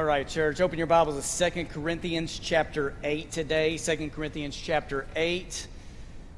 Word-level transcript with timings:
All 0.00 0.06
right, 0.06 0.26
church, 0.26 0.62
open 0.62 0.78
your 0.78 0.86
Bibles 0.86 1.16
to 1.16 1.22
Second 1.22 1.68
Corinthians 1.68 2.38
chapter 2.38 2.94
8 3.04 3.30
today. 3.30 3.76
Second 3.76 4.14
Corinthians 4.14 4.56
chapter 4.56 5.06
8. 5.14 5.66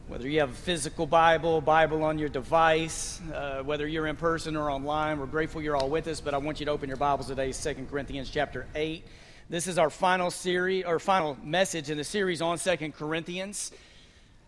Whether 0.08 0.28
you 0.28 0.40
have 0.40 0.50
a 0.50 0.52
physical 0.52 1.06
Bible, 1.06 1.60
Bible 1.60 2.02
on 2.02 2.18
your 2.18 2.28
device, 2.28 3.20
uh, 3.32 3.62
whether 3.62 3.86
you're 3.86 4.08
in 4.08 4.16
person 4.16 4.56
or 4.56 4.68
online, 4.68 5.20
we're 5.20 5.26
grateful 5.26 5.62
you're 5.62 5.76
all 5.76 5.88
with 5.88 6.08
us, 6.08 6.20
but 6.20 6.34
I 6.34 6.38
want 6.38 6.58
you 6.58 6.66
to 6.66 6.72
open 6.72 6.88
your 6.88 6.96
Bibles 6.96 7.28
today, 7.28 7.52
Second 7.52 7.88
Corinthians 7.88 8.30
chapter 8.30 8.66
8. 8.74 9.04
This 9.48 9.68
is 9.68 9.78
our 9.78 9.90
final 9.90 10.32
series, 10.32 10.84
or 10.84 10.98
final 10.98 11.38
message 11.44 11.88
in 11.88 11.96
the 11.96 12.04
series 12.04 12.42
on 12.42 12.58
Second 12.58 12.96
Corinthians. 12.96 13.70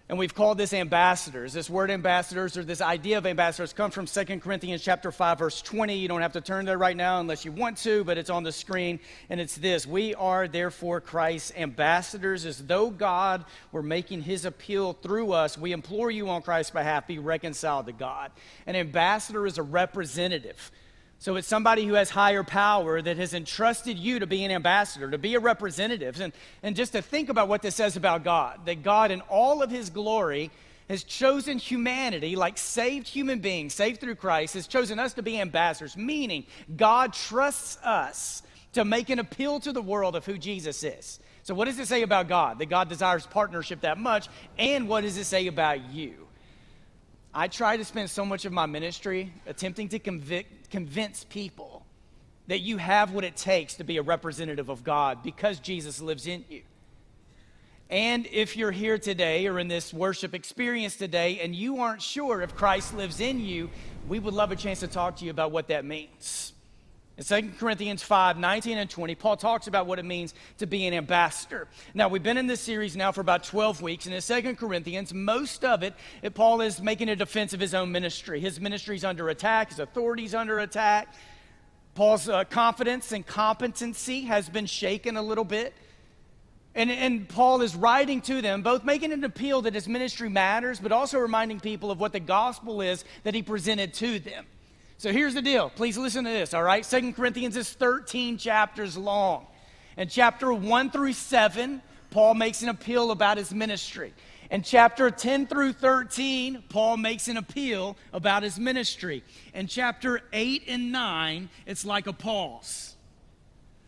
And 0.06 0.18
we've 0.18 0.34
called 0.34 0.58
this 0.58 0.74
ambassadors. 0.74 1.54
This 1.54 1.70
word 1.70 1.90
ambassadors, 1.90 2.58
or 2.58 2.62
this 2.62 2.82
idea 2.82 3.16
of 3.16 3.24
ambassadors, 3.24 3.72
comes 3.72 3.94
from 3.94 4.04
2 4.04 4.38
Corinthians 4.40 4.82
chapter 4.82 5.10
5, 5.10 5.38
verse 5.38 5.62
20. 5.62 5.96
You 5.96 6.08
don't 6.08 6.20
have 6.20 6.34
to 6.34 6.42
turn 6.42 6.66
there 6.66 6.76
right 6.76 6.96
now 6.96 7.20
unless 7.20 7.46
you 7.46 7.52
want 7.52 7.78
to, 7.78 8.04
but 8.04 8.18
it's 8.18 8.28
on 8.28 8.42
the 8.42 8.52
screen. 8.52 9.00
And 9.30 9.40
it's 9.40 9.56
this 9.56 9.86
We 9.86 10.14
are 10.14 10.46
therefore 10.46 11.00
Christ's 11.00 11.52
ambassadors, 11.56 12.44
as 12.44 12.66
though 12.66 12.90
God 12.90 13.46
were 13.72 13.82
making 13.82 14.20
his 14.20 14.44
appeal 14.44 14.92
through 14.92 15.32
us. 15.32 15.56
We 15.56 15.72
implore 15.72 16.10
you 16.10 16.28
on 16.28 16.42
Christ's 16.42 16.72
behalf, 16.72 17.06
be 17.06 17.18
reconciled 17.18 17.86
to 17.86 17.92
God. 17.92 18.30
An 18.66 18.76
ambassador 18.76 19.46
is 19.46 19.56
a 19.56 19.62
representative. 19.62 20.70
So 21.24 21.36
it's 21.36 21.48
somebody 21.48 21.86
who 21.86 21.94
has 21.94 22.10
higher 22.10 22.42
power 22.42 23.00
that 23.00 23.16
has 23.16 23.32
entrusted 23.32 23.98
you 23.98 24.18
to 24.18 24.26
be 24.26 24.44
an 24.44 24.50
ambassador, 24.50 25.10
to 25.10 25.16
be 25.16 25.36
a 25.36 25.40
representative. 25.40 26.20
And, 26.20 26.34
and 26.62 26.76
just 26.76 26.92
to 26.92 27.00
think 27.00 27.30
about 27.30 27.48
what 27.48 27.62
this 27.62 27.76
says 27.76 27.96
about 27.96 28.24
God 28.24 28.66
that 28.66 28.82
God, 28.82 29.10
in 29.10 29.22
all 29.22 29.62
of 29.62 29.70
his 29.70 29.88
glory, 29.88 30.50
has 30.90 31.02
chosen 31.02 31.56
humanity, 31.56 32.36
like 32.36 32.58
saved 32.58 33.08
human 33.08 33.38
beings, 33.38 33.72
saved 33.72 34.02
through 34.02 34.16
Christ, 34.16 34.52
has 34.52 34.66
chosen 34.66 34.98
us 34.98 35.14
to 35.14 35.22
be 35.22 35.40
ambassadors, 35.40 35.96
meaning 35.96 36.44
God 36.76 37.14
trusts 37.14 37.78
us 37.82 38.42
to 38.74 38.84
make 38.84 39.08
an 39.08 39.18
appeal 39.18 39.60
to 39.60 39.72
the 39.72 39.80
world 39.80 40.16
of 40.16 40.26
who 40.26 40.36
Jesus 40.36 40.84
is. 40.84 41.20
So, 41.42 41.54
what 41.54 41.64
does 41.64 41.78
it 41.78 41.88
say 41.88 42.02
about 42.02 42.28
God? 42.28 42.58
That 42.58 42.66
God 42.66 42.90
desires 42.90 43.26
partnership 43.26 43.80
that 43.80 43.96
much. 43.96 44.28
And 44.58 44.88
what 44.90 45.00
does 45.00 45.16
it 45.16 45.24
say 45.24 45.46
about 45.46 45.90
you? 45.90 46.24
I 47.36 47.48
try 47.48 47.76
to 47.76 47.84
spend 47.84 48.10
so 48.10 48.24
much 48.24 48.44
of 48.44 48.52
my 48.52 48.66
ministry 48.66 49.32
attempting 49.46 49.88
to 49.88 49.98
convince 49.98 51.24
people 51.24 51.84
that 52.46 52.60
you 52.60 52.76
have 52.76 53.12
what 53.12 53.24
it 53.24 53.36
takes 53.36 53.74
to 53.74 53.84
be 53.84 53.96
a 53.96 54.02
representative 54.02 54.68
of 54.68 54.84
God 54.84 55.22
because 55.22 55.58
Jesus 55.58 56.00
lives 56.00 56.26
in 56.26 56.44
you. 56.48 56.62
And 57.90 58.26
if 58.32 58.56
you're 58.56 58.70
here 58.70 58.98
today 58.98 59.46
or 59.46 59.58
in 59.58 59.68
this 59.68 59.92
worship 59.92 60.34
experience 60.34 60.96
today 60.96 61.40
and 61.40 61.54
you 61.54 61.80
aren't 61.80 62.00
sure 62.00 62.40
if 62.40 62.54
Christ 62.54 62.94
lives 62.94 63.20
in 63.20 63.40
you, 63.40 63.68
we 64.08 64.18
would 64.18 64.34
love 64.34 64.50
a 64.52 64.56
chance 64.56 64.80
to 64.80 64.86
talk 64.86 65.16
to 65.16 65.24
you 65.24 65.30
about 65.30 65.50
what 65.52 65.68
that 65.68 65.84
means. 65.84 66.53
In 67.16 67.22
2 67.22 67.52
Corinthians 67.60 68.02
5 68.02 68.38
19 68.38 68.76
and 68.76 68.90
20, 68.90 69.14
Paul 69.14 69.36
talks 69.36 69.68
about 69.68 69.86
what 69.86 70.00
it 70.00 70.04
means 70.04 70.34
to 70.58 70.66
be 70.66 70.86
an 70.86 70.94
ambassador. 70.94 71.68
Now, 71.94 72.08
we've 72.08 72.22
been 72.22 72.38
in 72.38 72.48
this 72.48 72.60
series 72.60 72.96
now 72.96 73.12
for 73.12 73.20
about 73.20 73.44
12 73.44 73.82
weeks, 73.82 74.06
and 74.06 74.14
in 74.14 74.20
2 74.20 74.56
Corinthians, 74.56 75.14
most 75.14 75.64
of 75.64 75.84
it, 75.84 75.94
Paul 76.34 76.60
is 76.60 76.82
making 76.82 77.08
a 77.08 77.16
defense 77.16 77.52
of 77.52 77.60
his 77.60 77.72
own 77.72 77.92
ministry. 77.92 78.40
His 78.40 78.60
ministry's 78.60 79.04
under 79.04 79.28
attack, 79.28 79.68
his 79.68 79.78
authority's 79.78 80.34
under 80.34 80.58
attack. 80.58 81.14
Paul's 81.94 82.28
uh, 82.28 82.42
confidence 82.42 83.12
and 83.12 83.24
competency 83.24 84.22
has 84.22 84.48
been 84.48 84.66
shaken 84.66 85.16
a 85.16 85.22
little 85.22 85.44
bit. 85.44 85.72
And, 86.74 86.90
and 86.90 87.28
Paul 87.28 87.62
is 87.62 87.76
writing 87.76 88.20
to 88.22 88.42
them, 88.42 88.62
both 88.62 88.82
making 88.82 89.12
an 89.12 89.22
appeal 89.22 89.62
that 89.62 89.74
his 89.74 89.86
ministry 89.86 90.28
matters, 90.28 90.80
but 90.80 90.90
also 90.90 91.20
reminding 91.20 91.60
people 91.60 91.92
of 91.92 92.00
what 92.00 92.12
the 92.12 92.18
gospel 92.18 92.80
is 92.80 93.04
that 93.22 93.32
he 93.32 93.42
presented 93.42 93.94
to 93.94 94.18
them. 94.18 94.44
So 94.96 95.12
here's 95.12 95.34
the 95.34 95.42
deal. 95.42 95.70
Please 95.70 95.98
listen 95.98 96.24
to 96.24 96.30
this, 96.30 96.54
all 96.54 96.62
right? 96.62 96.84
Second 96.84 97.14
Corinthians 97.14 97.56
is 97.56 97.70
13 97.72 98.38
chapters 98.38 98.96
long. 98.96 99.46
In 99.96 100.08
chapter 100.08 100.52
1 100.52 100.90
through 100.90 101.12
7, 101.12 101.82
Paul 102.10 102.34
makes 102.34 102.62
an 102.62 102.68
appeal 102.68 103.10
about 103.10 103.36
his 103.36 103.52
ministry. 103.52 104.14
In 104.50 104.62
chapter 104.62 105.10
10 105.10 105.46
through 105.46 105.72
13, 105.72 106.64
Paul 106.68 106.96
makes 106.96 107.28
an 107.28 107.36
appeal 107.36 107.96
about 108.12 108.42
his 108.42 108.58
ministry. 108.58 109.24
In 109.52 109.66
chapter 109.66 110.20
8 110.32 110.64
and 110.68 110.92
9, 110.92 111.48
it's 111.66 111.84
like 111.84 112.06
a 112.06 112.12
pause. 112.12 112.94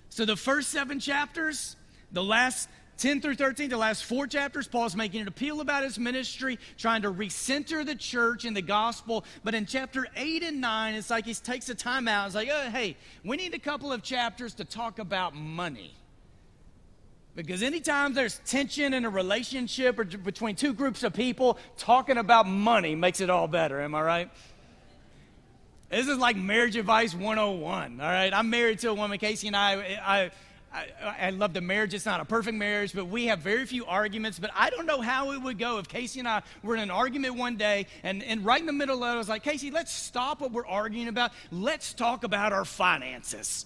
So 0.09 0.25
the 0.25 0.37
first 0.37 0.71
seven 0.71 0.99
chapters, 0.99 1.77
the 2.11 2.25
last 2.25 2.69
10 2.99 3.21
through 3.21 3.35
13, 3.35 3.69
the 3.69 3.77
last 3.77 4.05
four 4.05 4.27
chapters, 4.27 4.67
Paul's 4.67 4.97
making 4.97 5.21
an 5.21 5.29
appeal 5.29 5.61
about 5.61 5.85
his 5.85 5.99
ministry, 5.99 6.59
trying 6.79 7.03
to 7.03 7.13
recenter 7.13 7.85
the 7.85 7.95
church 7.95 8.45
in 8.45 8.55
the 8.55 8.63
gospel. 8.63 9.25
But 9.45 9.55
in 9.55 9.67
chapter 9.67 10.07
8 10.17 10.43
and 10.43 10.61
9, 10.61 10.95
it's 10.95 11.11
like 11.11 11.27
he 11.27 11.35
takes 11.35 11.69
a 11.69 11.75
time 11.75 12.09
out. 12.09 12.27
It's 12.27 12.35
like, 12.35 12.49
oh, 12.51 12.71
hey, 12.71 12.97
we 13.25 13.37
need 13.37 13.55
a 13.55 13.59
couple 13.59 13.93
of 13.93 14.03
chapters 14.03 14.55
to 14.55 14.65
talk 14.65 14.99
about 14.99 15.35
money. 15.35 15.95
Because 17.35 17.63
anytime 17.63 18.15
there's 18.15 18.41
tension 18.47 18.95
in 18.95 19.05
a 19.05 19.11
relationship 19.11 19.99
or 19.99 20.05
between 20.05 20.57
two 20.57 20.73
groups 20.73 21.03
of 21.03 21.13
people, 21.13 21.59
talking 21.77 22.17
about 22.17 22.49
money 22.49 22.95
makes 22.95 23.21
it 23.21 23.29
all 23.29 23.47
better. 23.47 23.83
Am 23.83 23.95
I 23.95 24.03
right? 24.03 24.31
This 25.91 26.09
is 26.09 26.17
like 26.17 26.37
marriage 26.37 26.77
advice 26.77 27.15
101. 27.15 28.01
All 28.01 28.07
right. 28.07 28.33
I'm 28.33 28.49
married 28.49 28.79
to 28.81 28.89
a 28.89 28.95
woman, 28.95 29.19
Casey 29.19 29.49
and 29.49 29.57
I. 29.57 30.01
I 30.03 30.31
I, 30.77 31.17
I, 31.29 31.31
love 31.31 31.55
the 31.55 31.63
marriage. 31.63 31.95
It's 31.95 32.05
not 32.05 32.21
a 32.21 32.25
perfect 32.25 32.59
marriage, 32.59 32.93
but 32.93 33.07
we 33.07 33.27
have 33.27 33.39
very 33.39 33.65
few 33.65 33.87
arguments. 33.87 34.39
But 34.39 34.51
I 34.55 34.69
don't 34.69 34.85
know 34.85 35.01
how 35.01 35.33
it 35.33 35.41
would 35.41 35.59
go 35.59 35.79
if 35.79 35.89
Casey 35.89 36.19
and 36.19 36.29
I 36.29 36.43
were 36.63 36.75
in 36.75 36.83
an 36.83 36.91
argument 36.91 37.37
one 37.37 37.57
day, 37.57 37.87
and, 38.03 38.23
and 38.23 38.45
right 38.45 38.61
in 38.61 38.67
the 38.67 38.75
middle 38.75 39.03
of 39.03 39.11
it, 39.11 39.15
I 39.15 39.17
was 39.17 39.29
like, 39.29 39.43
Casey, 39.43 39.71
let's 39.71 39.91
stop 39.93 40.41
what 40.41 40.53
we're 40.53 40.67
arguing 40.67 41.09
about. 41.09 41.33
Let's 41.51 41.95
talk 41.95 42.25
about 42.25 42.53
our 42.53 42.67
finances. 42.67 43.65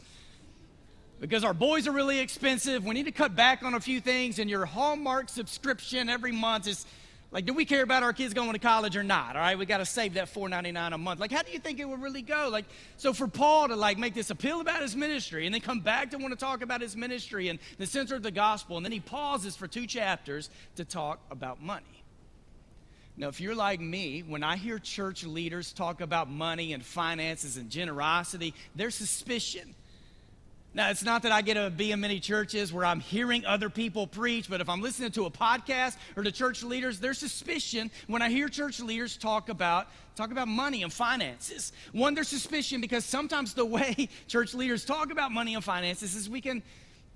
Because 1.21 1.43
our 1.43 1.53
boys 1.53 1.89
are 1.89 1.93
really 1.93 2.21
expensive. 2.21 2.85
We 2.85 2.95
need 2.95 3.07
to 3.07 3.13
cut 3.13 3.35
back 3.35 3.65
on 3.65 3.75
a 3.75 3.81
few 3.81 4.01
things, 4.01 4.39
and 4.39 4.49
your 4.49 4.65
Hallmark 4.65 5.29
subscription 5.31 6.09
every 6.09 6.33
month 6.33 6.69
is 6.69 6.87
like, 7.33 7.47
do 7.47 7.55
we 7.55 7.65
care 7.65 7.83
about 7.83 8.03
our 8.03 8.13
kids 8.13 8.35
going 8.35 8.53
to 8.53 8.59
college 8.59 8.97
or 8.97 9.05
not? 9.05 9.37
All 9.37 9.43
right, 9.43 9.57
we 9.57 9.65
got 9.65 9.79
to 9.79 9.87
save 9.87 10.15
that 10.15 10.29
four 10.29 10.49
ninety 10.49 10.73
nine 10.73 10.93
a 10.93 10.99
month. 10.99 11.21
Like, 11.21 11.31
how 11.31 11.43
do 11.43 11.53
you 11.53 11.61
think 11.61 11.79
it 11.79 11.89
would 11.89 12.03
really 12.03 12.23
go? 12.23 12.49
Like, 12.51 12.65
so 12.97 13.13
for 13.13 13.29
Paul 13.29 13.69
to 13.69 13.77
like 13.77 13.99
make 13.99 14.15
this 14.15 14.31
appeal 14.31 14.61
about 14.61 14.83
his 14.83 14.97
ministry 14.97 15.47
and 15.47 15.55
then 15.55 15.61
come 15.61 15.81
back 15.81 16.11
to 16.11 16.19
want 16.19 16.33
to 16.33 16.39
talk 16.39 16.63
about 16.63 16.81
his 16.81 16.97
ministry 16.97 17.49
and 17.49 17.59
the 17.79 17.87
center 17.87 18.17
of 18.17 18.23
the 18.23 18.33
gospel, 18.33 18.77
and 18.77 18.85
then 18.85 18.93
he 18.93 19.01
pauses 19.01 19.55
for 19.55 19.69
two 19.69 19.87
chapters 19.87 20.51
to 20.77 20.85
talk 20.85 21.21
about 21.31 21.63
money. 21.63 21.85
Now, 23.17 23.29
if 23.29 23.41
you're 23.41 23.55
like 23.55 23.81
me, 23.81 24.23
when 24.23 24.43
I 24.43 24.57
hear 24.57 24.79
church 24.79 25.25
leaders 25.25 25.73
talk 25.73 26.01
about 26.01 26.31
money 26.31 26.73
and 26.73 26.83
finances 26.83 27.59
and 27.59 27.69
generosity, 27.69 28.55
there's 28.75 28.95
suspicion. 28.95 29.75
Now, 30.73 30.91
it's 30.91 31.03
not 31.03 31.23
that 31.23 31.33
I 31.33 31.43
get 31.43 31.55
to 31.55 31.69
be 31.69 31.91
in 31.91 32.01
many 32.01 32.21
churches 32.21 32.73
where 32.73 32.85
I'm 32.85 33.01
hearing 33.01 33.45
other 33.45 33.69
people 33.69 34.07
preach, 34.07 34.49
but 34.49 34.61
if 34.61 34.69
I'm 34.69 34.81
listening 34.81 35.11
to 35.13 35.27
a 35.27 35.31
podcast 35.31 35.97
or 36.17 36.23
to 36.23 36.31
church 36.31 36.63
leaders, 36.63 37.01
there's 37.01 37.19
suspicion 37.19 37.91
when 38.07 38.23
I 38.23 38.31
hear 38.31 38.49
church 38.49 38.79
leaders 38.79 39.17
talk 39.17 39.49
about 39.49 39.89
talk 40.15 40.31
about 40.31 40.47
money 40.47 40.85
and 40.85 40.93
finances. 40.93 41.73
One, 41.93 42.15
there's 42.15 42.29
suspicion 42.29 42.81
because 42.81 43.05
sometimes 43.05 43.55
the 43.55 43.65
way 43.65 44.09
church 44.29 44.55
leaders 44.55 44.85
talk 44.85 45.11
about 45.11 45.33
money 45.33 45.55
and 45.55 45.65
finances 45.65 46.15
is 46.15 46.31
we 46.31 46.41
can 46.41 46.63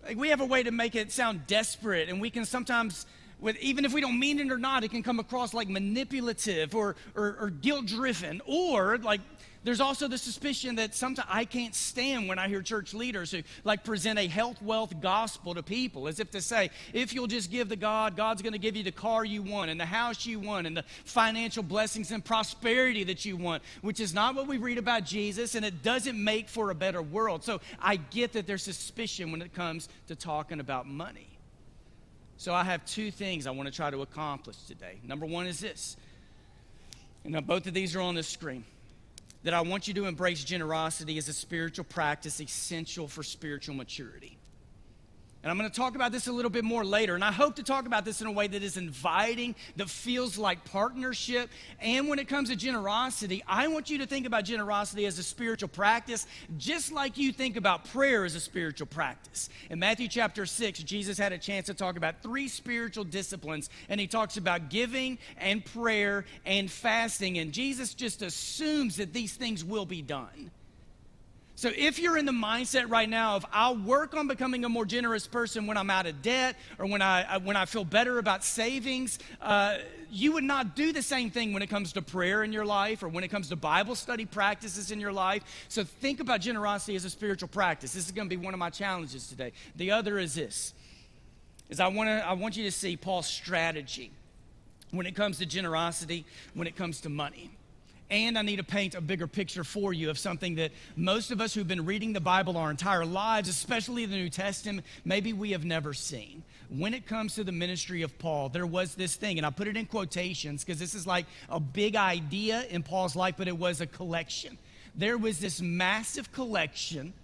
like, 0.04 0.16
we 0.16 0.30
have 0.30 0.40
a 0.40 0.46
way 0.46 0.64
to 0.64 0.72
make 0.72 0.96
it 0.96 1.12
sound 1.12 1.46
desperate, 1.46 2.08
and 2.08 2.20
we 2.20 2.30
can 2.30 2.44
sometimes 2.44 3.06
with, 3.40 3.56
even 3.58 3.84
if 3.84 3.92
we 3.92 4.00
don't 4.00 4.18
mean 4.18 4.40
it 4.40 4.50
or 4.50 4.58
not, 4.58 4.84
it 4.84 4.90
can 4.90 5.02
come 5.02 5.20
across 5.20 5.54
like 5.54 5.68
manipulative 5.68 6.74
or, 6.74 6.96
or, 7.14 7.36
or 7.40 7.50
guilt 7.50 7.86
driven, 7.86 8.40
or 8.46 8.98
like 8.98 9.20
there's 9.64 9.80
also 9.80 10.08
the 10.08 10.18
suspicion 10.18 10.76
that 10.76 10.94
sometimes 10.94 11.26
I 11.30 11.46
can't 11.46 11.74
stand 11.74 12.28
when 12.28 12.38
I 12.38 12.48
hear 12.48 12.60
church 12.60 12.92
leaders 12.92 13.30
who 13.30 13.42
like 13.64 13.82
present 13.82 14.18
a 14.18 14.26
health, 14.26 14.60
wealth 14.60 15.00
gospel 15.00 15.54
to 15.54 15.62
people, 15.62 16.06
as 16.06 16.20
if 16.20 16.30
to 16.32 16.42
say, 16.42 16.70
if 16.92 17.14
you'll 17.14 17.26
just 17.26 17.50
give 17.50 17.70
to 17.70 17.76
God, 17.76 18.14
God's 18.14 18.42
going 18.42 18.52
to 18.52 18.58
give 18.58 18.76
you 18.76 18.82
the 18.84 18.92
car 18.92 19.24
you 19.24 19.42
want 19.42 19.70
and 19.70 19.80
the 19.80 19.86
house 19.86 20.26
you 20.26 20.38
want 20.38 20.66
and 20.66 20.76
the 20.76 20.84
financial 21.06 21.62
blessings 21.62 22.10
and 22.10 22.22
prosperity 22.22 23.04
that 23.04 23.24
you 23.24 23.38
want, 23.38 23.62
which 23.80 24.00
is 24.00 24.12
not 24.12 24.34
what 24.34 24.46
we 24.46 24.58
read 24.58 24.76
about 24.76 25.04
Jesus, 25.04 25.54
and 25.54 25.64
it 25.64 25.82
doesn't 25.82 26.22
make 26.22 26.50
for 26.50 26.70
a 26.70 26.74
better 26.74 27.00
world. 27.00 27.42
So 27.42 27.62
I 27.80 27.96
get 27.96 28.34
that 28.34 28.46
there's 28.46 28.62
suspicion 28.62 29.32
when 29.32 29.40
it 29.40 29.54
comes 29.54 29.88
to 30.08 30.14
talking 30.14 30.60
about 30.60 30.86
money. 30.86 31.28
So 32.36 32.52
I 32.52 32.64
have 32.64 32.84
two 32.84 33.10
things 33.10 33.46
I 33.46 33.50
want 33.52 33.66
to 33.66 33.74
try 33.74 33.90
to 33.90 34.02
accomplish 34.02 34.56
today. 34.64 34.98
Number 35.02 35.24
one 35.24 35.46
is 35.46 35.58
this, 35.60 35.96
and 37.24 37.32
now 37.32 37.40
both 37.40 37.66
of 37.66 37.72
these 37.72 37.96
are 37.96 38.02
on 38.02 38.14
the 38.14 38.22
screen 38.22 38.64
that 39.44 39.54
I 39.54 39.60
want 39.60 39.86
you 39.86 39.94
to 39.94 40.06
embrace 40.06 40.42
generosity 40.42 41.16
as 41.18 41.28
a 41.28 41.32
spiritual 41.32 41.84
practice 41.84 42.40
essential 42.40 43.06
for 43.06 43.22
spiritual 43.22 43.74
maturity. 43.74 44.38
And 45.44 45.50
I'm 45.50 45.58
going 45.58 45.70
to 45.70 45.76
talk 45.76 45.94
about 45.94 46.10
this 46.10 46.26
a 46.26 46.32
little 46.32 46.50
bit 46.50 46.64
more 46.64 46.86
later. 46.86 47.14
And 47.14 47.22
I 47.22 47.30
hope 47.30 47.56
to 47.56 47.62
talk 47.62 47.84
about 47.84 48.06
this 48.06 48.22
in 48.22 48.26
a 48.26 48.32
way 48.32 48.46
that 48.46 48.62
is 48.62 48.78
inviting, 48.78 49.54
that 49.76 49.90
feels 49.90 50.38
like 50.38 50.64
partnership. 50.64 51.50
And 51.80 52.08
when 52.08 52.18
it 52.18 52.28
comes 52.28 52.48
to 52.48 52.56
generosity, 52.56 53.44
I 53.46 53.68
want 53.68 53.90
you 53.90 53.98
to 53.98 54.06
think 54.06 54.24
about 54.24 54.44
generosity 54.44 55.04
as 55.04 55.18
a 55.18 55.22
spiritual 55.22 55.68
practice, 55.68 56.26
just 56.56 56.92
like 56.92 57.18
you 57.18 57.30
think 57.30 57.58
about 57.58 57.84
prayer 57.84 58.24
as 58.24 58.34
a 58.34 58.40
spiritual 58.40 58.86
practice. 58.86 59.50
In 59.68 59.78
Matthew 59.78 60.08
chapter 60.08 60.46
6, 60.46 60.78
Jesus 60.82 61.18
had 61.18 61.34
a 61.34 61.38
chance 61.38 61.66
to 61.66 61.74
talk 61.74 61.98
about 61.98 62.22
three 62.22 62.48
spiritual 62.48 63.04
disciplines. 63.04 63.68
And 63.90 64.00
he 64.00 64.06
talks 64.06 64.38
about 64.38 64.70
giving 64.70 65.18
and 65.36 65.62
prayer 65.62 66.24
and 66.46 66.70
fasting. 66.70 67.36
And 67.36 67.52
Jesus 67.52 67.92
just 67.92 68.22
assumes 68.22 68.96
that 68.96 69.12
these 69.12 69.34
things 69.34 69.62
will 69.62 69.84
be 69.84 70.00
done. 70.00 70.50
So 71.64 71.72
if 71.74 71.98
you're 71.98 72.18
in 72.18 72.26
the 72.26 72.32
mindset 72.32 72.90
right 72.90 73.08
now 73.08 73.36
of 73.36 73.46
I'll 73.50 73.78
work 73.78 74.14
on 74.14 74.28
becoming 74.28 74.66
a 74.66 74.68
more 74.68 74.84
generous 74.84 75.26
person 75.26 75.66
when 75.66 75.78
I'm 75.78 75.88
out 75.88 76.04
of 76.04 76.20
debt 76.20 76.56
or 76.78 76.84
when 76.84 77.00
I 77.00 77.22
uh, 77.22 77.40
when 77.40 77.56
I 77.56 77.64
feel 77.64 77.86
better 77.86 78.18
about 78.18 78.44
savings, 78.44 79.18
uh, 79.40 79.78
you 80.10 80.32
would 80.32 80.44
not 80.44 80.76
do 80.76 80.92
the 80.92 81.00
same 81.00 81.30
thing 81.30 81.54
when 81.54 81.62
it 81.62 81.70
comes 81.70 81.94
to 81.94 82.02
prayer 82.02 82.44
in 82.44 82.52
your 82.52 82.66
life 82.66 83.02
or 83.02 83.08
when 83.08 83.24
it 83.24 83.28
comes 83.28 83.48
to 83.48 83.56
Bible 83.56 83.94
study 83.94 84.26
practices 84.26 84.90
in 84.90 85.00
your 85.00 85.10
life. 85.10 85.42
So 85.70 85.84
think 85.84 86.20
about 86.20 86.42
generosity 86.42 86.96
as 86.96 87.06
a 87.06 87.08
spiritual 87.08 87.48
practice. 87.48 87.94
This 87.94 88.04
is 88.04 88.12
going 88.12 88.28
to 88.28 88.36
be 88.36 88.44
one 88.44 88.52
of 88.52 88.60
my 88.60 88.68
challenges 88.68 89.26
today. 89.26 89.52
The 89.74 89.90
other 89.90 90.18
is 90.18 90.34
this: 90.34 90.74
is 91.70 91.80
I 91.80 91.88
want 91.88 92.08
to 92.08 92.28
I 92.28 92.34
want 92.34 92.58
you 92.58 92.64
to 92.64 92.72
see 92.72 92.94
Paul's 92.94 93.26
strategy 93.26 94.10
when 94.90 95.06
it 95.06 95.14
comes 95.14 95.38
to 95.38 95.46
generosity, 95.46 96.26
when 96.52 96.66
it 96.66 96.76
comes 96.76 97.00
to 97.00 97.08
money. 97.08 97.52
And 98.10 98.38
I 98.38 98.42
need 98.42 98.56
to 98.56 98.64
paint 98.64 98.94
a 98.94 99.00
bigger 99.00 99.26
picture 99.26 99.64
for 99.64 99.92
you 99.92 100.10
of 100.10 100.18
something 100.18 100.56
that 100.56 100.72
most 100.94 101.30
of 101.30 101.40
us 101.40 101.54
who've 101.54 101.66
been 101.66 101.86
reading 101.86 102.12
the 102.12 102.20
Bible 102.20 102.56
our 102.56 102.70
entire 102.70 103.06
lives, 103.06 103.48
especially 103.48 104.04
the 104.04 104.16
New 104.16 104.28
Testament, 104.28 104.86
maybe 105.04 105.32
we 105.32 105.52
have 105.52 105.64
never 105.64 105.94
seen. 105.94 106.42
When 106.68 106.92
it 106.92 107.06
comes 107.06 107.34
to 107.36 107.44
the 107.44 107.52
ministry 107.52 108.02
of 108.02 108.18
Paul, 108.18 108.50
there 108.50 108.66
was 108.66 108.94
this 108.94 109.16
thing, 109.16 109.38
and 109.38 109.46
I 109.46 109.50
put 109.50 109.68
it 109.68 109.76
in 109.76 109.86
quotations 109.86 110.64
because 110.64 110.78
this 110.78 110.94
is 110.94 111.06
like 111.06 111.24
a 111.48 111.58
big 111.58 111.96
idea 111.96 112.64
in 112.68 112.82
Paul's 112.82 113.16
life, 113.16 113.36
but 113.38 113.48
it 113.48 113.56
was 113.56 113.80
a 113.80 113.86
collection. 113.86 114.58
There 114.94 115.16
was 115.16 115.38
this 115.40 115.60
massive 115.60 116.30
collection 116.30 117.14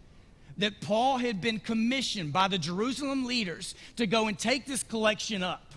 that 0.59 0.81
Paul 0.81 1.19
had 1.19 1.41
been 1.41 1.59
commissioned 1.59 2.33
by 2.33 2.49
the 2.49 2.59
Jerusalem 2.59 3.25
leaders 3.27 3.75
to 3.97 4.07
go 4.07 4.29
and 4.29 4.39
take 4.39 4.67
this 4.67 4.83
collection 4.83 5.43
up. 5.43 5.70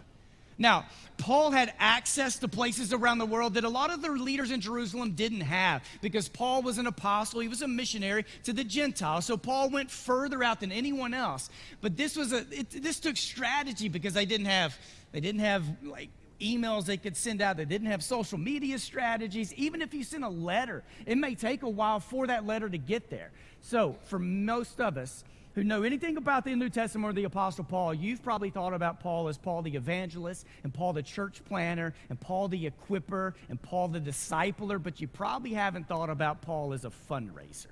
Now, 0.58 0.86
Paul 1.18 1.52
had 1.52 1.74
access 1.80 2.40
to 2.40 2.48
places 2.48 2.94
around 2.94 3.18
the 3.18 3.26
world 3.26 3.56
that 3.56 3.64
a 3.64 3.70
lot 3.70 3.92
of 3.92 4.02
the 4.02 4.12
leaders 4.12 4.52
in 4.52 4.62
Jerusalem 4.62 5.12
didn't 5.12 5.42
have 5.42 5.84
because 6.02 6.28
Paul 6.28 6.62
was 6.62 6.78
an 6.78 6.88
apostle, 6.88 7.40
he 7.40 7.48
was 7.48 7.62
a 7.62 7.68
missionary 7.68 8.26
to 8.44 8.54
the 8.54 8.64
Gentiles. 8.64 9.26
So 9.26 9.38
Paul 9.38 9.70
went 9.70 9.90
further 9.90 10.44
out 10.44 10.60
than 10.60 10.72
anyone 10.72 11.14
else. 11.14 11.50
But 11.82 11.98
this 11.98 12.16
was 12.16 12.34
a 12.34 12.46
it, 12.52 12.84
this 12.84 13.00
took 13.00 13.18
strategy 13.18 13.90
because 13.90 14.14
they 14.14 14.26
didn't 14.26 14.48
have 14.48 14.78
they 15.12 15.20
didn't 15.20 15.42
have 15.42 15.64
like 15.84 16.10
emails 16.42 16.86
they 16.86 16.98
could 16.98 17.16
send 17.16 17.42
out. 17.42 17.58
They 17.58 17.66
didn't 17.66 17.88
have 17.88 18.04
social 18.04 18.38
media 18.38 18.78
strategies. 18.80 19.54
Even 19.54 19.82
if 19.82 19.94
you 19.94 20.04
send 20.04 20.24
a 20.24 20.30
letter, 20.30 20.84
it 21.06 21.18
may 21.18 21.36
take 21.36 21.64
a 21.64 21.70
while 21.70 22.00
for 22.00 22.28
that 22.28 22.46
letter 22.46 22.70
to 22.70 22.78
get 22.78 23.10
there. 23.10 23.32
So, 23.62 23.96
for 24.08 24.20
most 24.20 24.82
of 24.82 24.98
us, 24.98 25.24
who 25.54 25.64
know 25.64 25.84
anything 25.84 26.18
about 26.18 26.46
the 26.46 26.56
New 26.56 26.70
Testament 26.70 27.12
or 27.12 27.14
the 27.14 27.26
Apostle 27.26 27.64
Paul, 27.64 27.94
you've 27.94 28.24
probably 28.24 28.50
thought 28.50 28.74
about 28.74 29.00
Paul 29.00 29.28
as 29.28 29.38
Paul 29.38 29.62
the 29.62 29.76
evangelist, 29.76 30.46
and 30.64 30.74
Paul 30.74 30.94
the 30.94 31.04
church 31.04 31.44
planner, 31.46 31.94
and 32.10 32.20
Paul 32.20 32.48
the 32.48 32.70
equiper, 32.70 33.34
and 33.50 33.62
Paul 33.62 33.90
the 33.90 34.00
discipler, 34.00 34.82
but 34.82 35.00
you 35.00 35.08
probably 35.08 35.54
haven't 35.54 35.88
thought 35.88 36.10
about 36.10 36.42
Paul 36.42 36.74
as 36.74 36.86
a 36.86 36.92
fundraiser. 37.10 37.68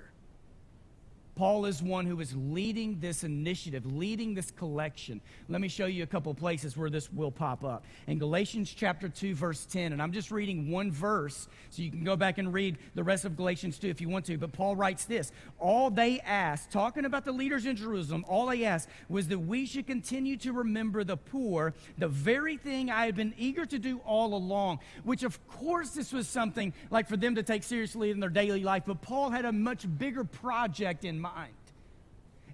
Paul 1.34 1.64
is 1.64 1.82
one 1.82 2.04
who 2.04 2.20
is 2.20 2.36
leading 2.36 3.00
this 3.00 3.24
initiative, 3.24 3.86
leading 3.86 4.34
this 4.34 4.50
collection. 4.50 5.18
Let 5.48 5.62
me 5.62 5.68
show 5.68 5.86
you 5.86 6.02
a 6.02 6.06
couple 6.06 6.34
places 6.34 6.76
where 6.76 6.90
this 6.90 7.10
will 7.10 7.30
pop 7.30 7.64
up. 7.64 7.86
In 8.06 8.18
Galatians 8.18 8.72
chapter 8.76 9.08
2, 9.08 9.34
verse 9.34 9.64
10, 9.64 9.94
and 9.94 10.02
I'm 10.02 10.12
just 10.12 10.30
reading 10.30 10.70
one 10.70 10.92
verse, 10.92 11.48
so 11.70 11.80
you 11.80 11.90
can 11.90 12.04
go 12.04 12.16
back 12.16 12.36
and 12.36 12.52
read 12.52 12.76
the 12.94 13.02
rest 13.02 13.24
of 13.24 13.34
Galatians 13.34 13.78
2 13.78 13.88
if 13.88 14.00
you 14.02 14.10
want 14.10 14.26
to. 14.26 14.36
But 14.36 14.52
Paul 14.52 14.76
writes 14.76 15.06
this 15.06 15.32
All 15.58 15.88
they 15.88 16.20
asked, 16.20 16.70
talking 16.70 17.06
about 17.06 17.24
the 17.24 17.32
leaders 17.32 17.64
in 17.64 17.76
Jerusalem, 17.76 18.26
all 18.28 18.46
they 18.46 18.64
asked 18.66 18.90
was 19.08 19.28
that 19.28 19.38
we 19.38 19.64
should 19.64 19.86
continue 19.86 20.36
to 20.36 20.52
remember 20.52 21.02
the 21.02 21.16
poor, 21.16 21.72
the 21.96 22.08
very 22.08 22.58
thing 22.58 22.90
I 22.90 23.06
had 23.06 23.16
been 23.16 23.32
eager 23.38 23.64
to 23.64 23.78
do 23.78 24.00
all 24.04 24.34
along, 24.34 24.80
which 25.02 25.22
of 25.22 25.44
course 25.48 25.90
this 25.90 26.12
was 26.12 26.28
something 26.28 26.74
like 26.90 27.08
for 27.08 27.16
them 27.16 27.36
to 27.36 27.42
take 27.42 27.62
seriously 27.62 28.10
in 28.10 28.20
their 28.20 28.28
daily 28.28 28.62
life, 28.62 28.82
but 28.86 29.00
Paul 29.00 29.30
had 29.30 29.46
a 29.46 29.52
much 29.52 29.86
bigger 29.98 30.24
project 30.24 31.06
in 31.06 31.21
mind. 31.22 31.61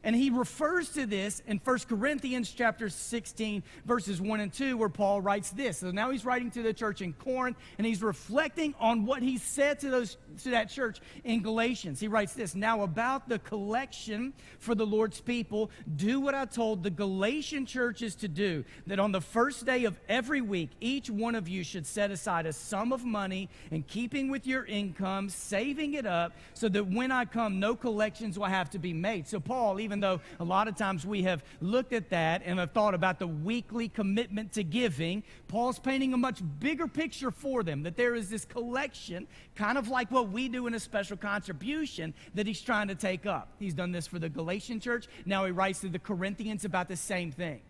And 0.04 0.14
he 0.14 0.30
refers 0.30 0.90
to 0.90 1.06
this 1.06 1.42
in 1.46 1.60
1 1.62 1.78
Corinthians 1.88 2.52
chapter 2.52 2.88
16, 2.88 3.62
verses 3.84 4.20
1 4.20 4.40
and 4.40 4.52
2, 4.52 4.76
where 4.76 4.88
Paul 4.88 5.20
writes 5.20 5.50
this. 5.50 5.78
So 5.78 5.90
now 5.90 6.10
he's 6.10 6.24
writing 6.24 6.50
to 6.52 6.62
the 6.62 6.72
church 6.72 7.00
in 7.00 7.12
Corinth, 7.12 7.56
and 7.78 7.86
he's 7.86 8.02
reflecting 8.02 8.74
on 8.78 9.04
what 9.04 9.22
he 9.22 9.38
said 9.38 9.80
to, 9.80 9.90
those, 9.90 10.16
to 10.42 10.50
that 10.50 10.70
church 10.70 11.00
in 11.24 11.42
Galatians. 11.42 12.00
He 12.00 12.08
writes 12.08 12.34
this 12.34 12.54
Now 12.54 12.82
about 12.82 13.28
the 13.28 13.38
collection 13.38 14.32
for 14.58 14.74
the 14.74 14.86
Lord's 14.86 15.20
people, 15.20 15.70
do 15.96 16.20
what 16.20 16.34
I 16.34 16.44
told 16.44 16.82
the 16.82 16.90
Galatian 16.90 17.66
churches 17.66 18.14
to 18.16 18.28
do, 18.28 18.64
that 18.86 18.98
on 18.98 19.12
the 19.12 19.20
first 19.20 19.66
day 19.66 19.84
of 19.84 19.98
every 20.08 20.40
week, 20.40 20.70
each 20.80 21.10
one 21.10 21.34
of 21.34 21.48
you 21.48 21.64
should 21.64 21.86
set 21.86 22.10
aside 22.10 22.46
a 22.46 22.52
sum 22.52 22.92
of 22.92 23.04
money 23.04 23.48
in 23.70 23.82
keeping 23.82 24.30
with 24.30 24.46
your 24.46 24.64
income, 24.64 25.28
saving 25.28 25.94
it 25.94 26.06
up, 26.06 26.32
so 26.54 26.68
that 26.68 26.86
when 26.86 27.10
I 27.10 27.24
come, 27.24 27.58
no 27.60 27.74
collections 27.74 28.38
will 28.38 28.46
have 28.46 28.70
to 28.70 28.78
be 28.78 28.92
made. 28.92 29.26
So 29.26 29.40
Paul, 29.40 29.80
even 29.80 29.88
though 30.00 30.20
a 30.38 30.44
lot 30.44 30.69
of 30.69 30.76
times 30.76 31.06
we 31.06 31.23
have 31.23 31.43
looked 31.61 31.93
at 31.93 32.11
that 32.11 32.43
and 32.44 32.58
have 32.58 32.73
thought 32.73 32.94
about 32.94 33.19
the 33.19 33.26
weekly 33.26 33.88
commitment 33.88 34.52
to 34.52 34.62
giving, 34.62 35.23
Paul's 35.49 35.79
painting 35.79 36.12
a 36.12 36.17
much 36.17 36.40
bigger 36.61 36.87
picture 36.87 37.31
for 37.31 37.62
them 37.62 37.82
that 37.82 37.96
there 37.96 38.14
is 38.14 38.31
this 38.31 38.44
collection, 38.44 39.26
kind 39.55 39.79
of 39.79 39.88
like 39.88 40.11
what 40.11 40.31
we 40.31 40.49
do 40.49 40.67
in 40.67 40.75
a 40.75 40.81
special 40.81 41.17
contribution, 41.17 42.14
that 42.35 42.46
he's 42.46 42.61
trying 42.61 42.88
to 42.88 42.94
take 42.94 43.26
up. 43.26 43.49
He's 43.58 43.75
done 43.75 43.93
this 43.93 44.06
for 44.06 44.19
the 44.19 44.29
Galatian 44.29 44.81
church. 44.81 45.06
Now 45.25 45.44
he 45.44 45.52
writes 45.52 45.81
to 45.81 45.88
the 45.88 45.99
Corinthians 45.99 46.64
about 46.64 46.88
the 46.88 46.96
same 46.96 47.32
thing. 47.32 47.61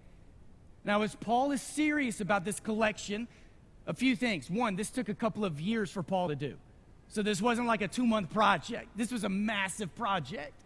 Now, 0.85 1.03
as 1.03 1.15
Paul 1.15 1.51
is 1.53 1.61
serious 1.61 2.21
about 2.21 2.45
this 2.45 2.61
collection, 2.61 3.29
a 3.87 3.95
few 3.95 4.15
things. 4.15 4.51
One, 4.51 4.77
this 4.77 4.91
took 4.91 5.09
a 5.09 5.15
couple 5.15 5.45
of 5.45 5.61
years 5.61 5.91
for 5.91 6.03
Paul 6.03 6.29
to 6.29 6.37
do. 6.37 6.57
So 7.09 7.23
this 7.23 7.41
wasn't 7.41 7.67
like 7.67 7.83
a 7.83 7.89
two 7.89 8.07
month 8.07 8.31
project, 8.31 8.89
this 8.97 9.11
was 9.11 9.25
a 9.25 9.29
massive 9.29 9.95
project. 9.97 10.65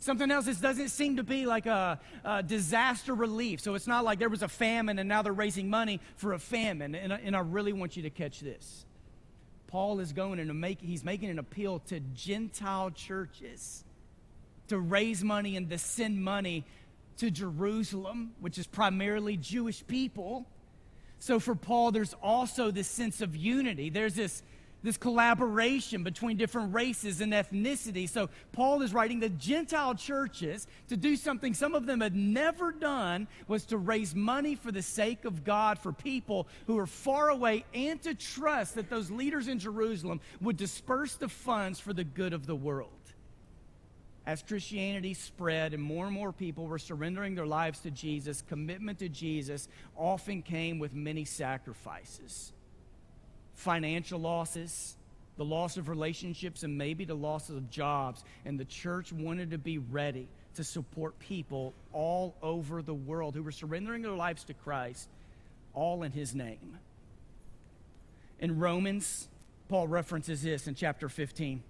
Something 0.00 0.30
else, 0.30 0.46
this 0.46 0.58
doesn't 0.58 0.90
seem 0.90 1.16
to 1.16 1.24
be 1.24 1.44
like 1.44 1.66
a, 1.66 1.98
a, 2.24 2.42
disaster 2.42 3.14
relief. 3.14 3.60
So 3.60 3.74
it's 3.74 3.88
not 3.88 4.04
like 4.04 4.20
there 4.20 4.28
was 4.28 4.42
a 4.42 4.48
famine 4.48 4.98
and 4.98 5.08
now 5.08 5.22
they're 5.22 5.32
raising 5.32 5.68
money 5.68 6.00
for 6.16 6.34
a 6.34 6.38
famine. 6.38 6.94
And, 6.94 7.12
and 7.12 7.34
I 7.34 7.40
really 7.40 7.72
want 7.72 7.96
you 7.96 8.04
to 8.04 8.10
catch 8.10 8.40
this. 8.40 8.86
Paul 9.66 9.98
is 10.00 10.12
going 10.12 10.38
and 10.38 10.60
make, 10.60 10.80
he's 10.80 11.04
making 11.04 11.30
an 11.30 11.38
appeal 11.38 11.80
to 11.88 12.00
Gentile 12.14 12.90
churches 12.90 13.84
to 14.68 14.78
raise 14.78 15.24
money 15.24 15.56
and 15.56 15.68
to 15.70 15.78
send 15.78 16.22
money 16.22 16.64
to 17.18 17.30
Jerusalem, 17.30 18.32
which 18.40 18.56
is 18.56 18.66
primarily 18.66 19.36
Jewish 19.36 19.84
people. 19.86 20.46
So 21.18 21.40
for 21.40 21.54
Paul, 21.54 21.90
there's 21.90 22.14
also 22.22 22.70
this 22.70 22.88
sense 22.88 23.20
of 23.20 23.34
unity. 23.34 23.90
There's 23.90 24.14
this 24.14 24.42
this 24.82 24.96
collaboration 24.96 26.04
between 26.04 26.36
different 26.36 26.72
races 26.72 27.20
and 27.20 27.32
ethnicities. 27.32 28.10
So, 28.10 28.30
Paul 28.52 28.82
is 28.82 28.94
writing 28.94 29.20
the 29.20 29.28
Gentile 29.28 29.94
churches 29.94 30.66
to 30.88 30.96
do 30.96 31.16
something 31.16 31.54
some 31.54 31.74
of 31.74 31.86
them 31.86 32.00
had 32.00 32.14
never 32.14 32.72
done 32.72 33.26
was 33.48 33.64
to 33.66 33.78
raise 33.78 34.14
money 34.14 34.54
for 34.54 34.70
the 34.70 34.82
sake 34.82 35.24
of 35.24 35.44
God 35.44 35.78
for 35.78 35.92
people 35.92 36.46
who 36.66 36.78
are 36.78 36.86
far 36.86 37.30
away 37.30 37.64
and 37.74 38.00
to 38.02 38.14
trust 38.14 38.76
that 38.76 38.90
those 38.90 39.10
leaders 39.10 39.48
in 39.48 39.58
Jerusalem 39.58 40.20
would 40.40 40.56
disperse 40.56 41.14
the 41.14 41.28
funds 41.28 41.80
for 41.80 41.92
the 41.92 42.04
good 42.04 42.32
of 42.32 42.46
the 42.46 42.56
world. 42.56 42.90
As 44.26 44.42
Christianity 44.42 45.14
spread 45.14 45.72
and 45.72 45.82
more 45.82 46.04
and 46.04 46.14
more 46.14 46.32
people 46.32 46.66
were 46.66 46.78
surrendering 46.78 47.34
their 47.34 47.46
lives 47.46 47.80
to 47.80 47.90
Jesus, 47.90 48.42
commitment 48.46 48.98
to 48.98 49.08
Jesus 49.08 49.68
often 49.96 50.42
came 50.42 50.78
with 50.78 50.92
many 50.92 51.24
sacrifices 51.24 52.52
financial 53.58 54.20
losses, 54.20 54.96
the 55.36 55.44
loss 55.44 55.76
of 55.76 55.88
relationships, 55.88 56.62
and 56.62 56.78
maybe 56.78 57.04
the 57.04 57.14
loss 57.14 57.50
of 57.50 57.70
jobs. 57.70 58.24
And 58.44 58.58
the 58.58 58.64
church 58.64 59.12
wanted 59.12 59.50
to 59.50 59.58
be 59.58 59.78
ready 59.78 60.28
to 60.54 60.64
support 60.64 61.18
people 61.18 61.74
all 61.92 62.36
over 62.40 62.82
the 62.82 62.94
world 62.94 63.34
who 63.34 63.42
were 63.42 63.52
surrendering 63.52 64.02
their 64.02 64.12
lives 64.12 64.44
to 64.44 64.54
Christ, 64.54 65.08
all 65.74 66.04
in 66.04 66.12
his 66.12 66.34
name. 66.34 66.78
In 68.38 68.58
Romans, 68.58 69.28
Paul 69.68 69.88
references 69.88 70.42
this 70.42 70.68
in 70.68 70.74
chapter 70.76 71.08
15. 71.08 71.62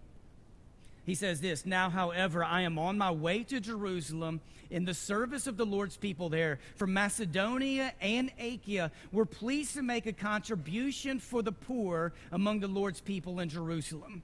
He 1.08 1.14
says 1.14 1.40
this 1.40 1.64
Now, 1.64 1.88
however, 1.88 2.44
I 2.44 2.60
am 2.60 2.78
on 2.78 2.98
my 2.98 3.10
way 3.10 3.42
to 3.44 3.60
Jerusalem 3.60 4.42
in 4.70 4.84
the 4.84 4.92
service 4.92 5.46
of 5.46 5.56
the 5.56 5.64
Lord's 5.64 5.96
people 5.96 6.28
there. 6.28 6.58
From 6.76 6.92
Macedonia 6.92 7.94
and 8.02 8.30
Achaia, 8.38 8.92
we're 9.10 9.24
pleased 9.24 9.74
to 9.76 9.82
make 9.82 10.04
a 10.04 10.12
contribution 10.12 11.18
for 11.18 11.40
the 11.42 11.50
poor 11.50 12.12
among 12.30 12.60
the 12.60 12.68
Lord's 12.68 13.00
people 13.00 13.40
in 13.40 13.48
Jerusalem. 13.48 14.22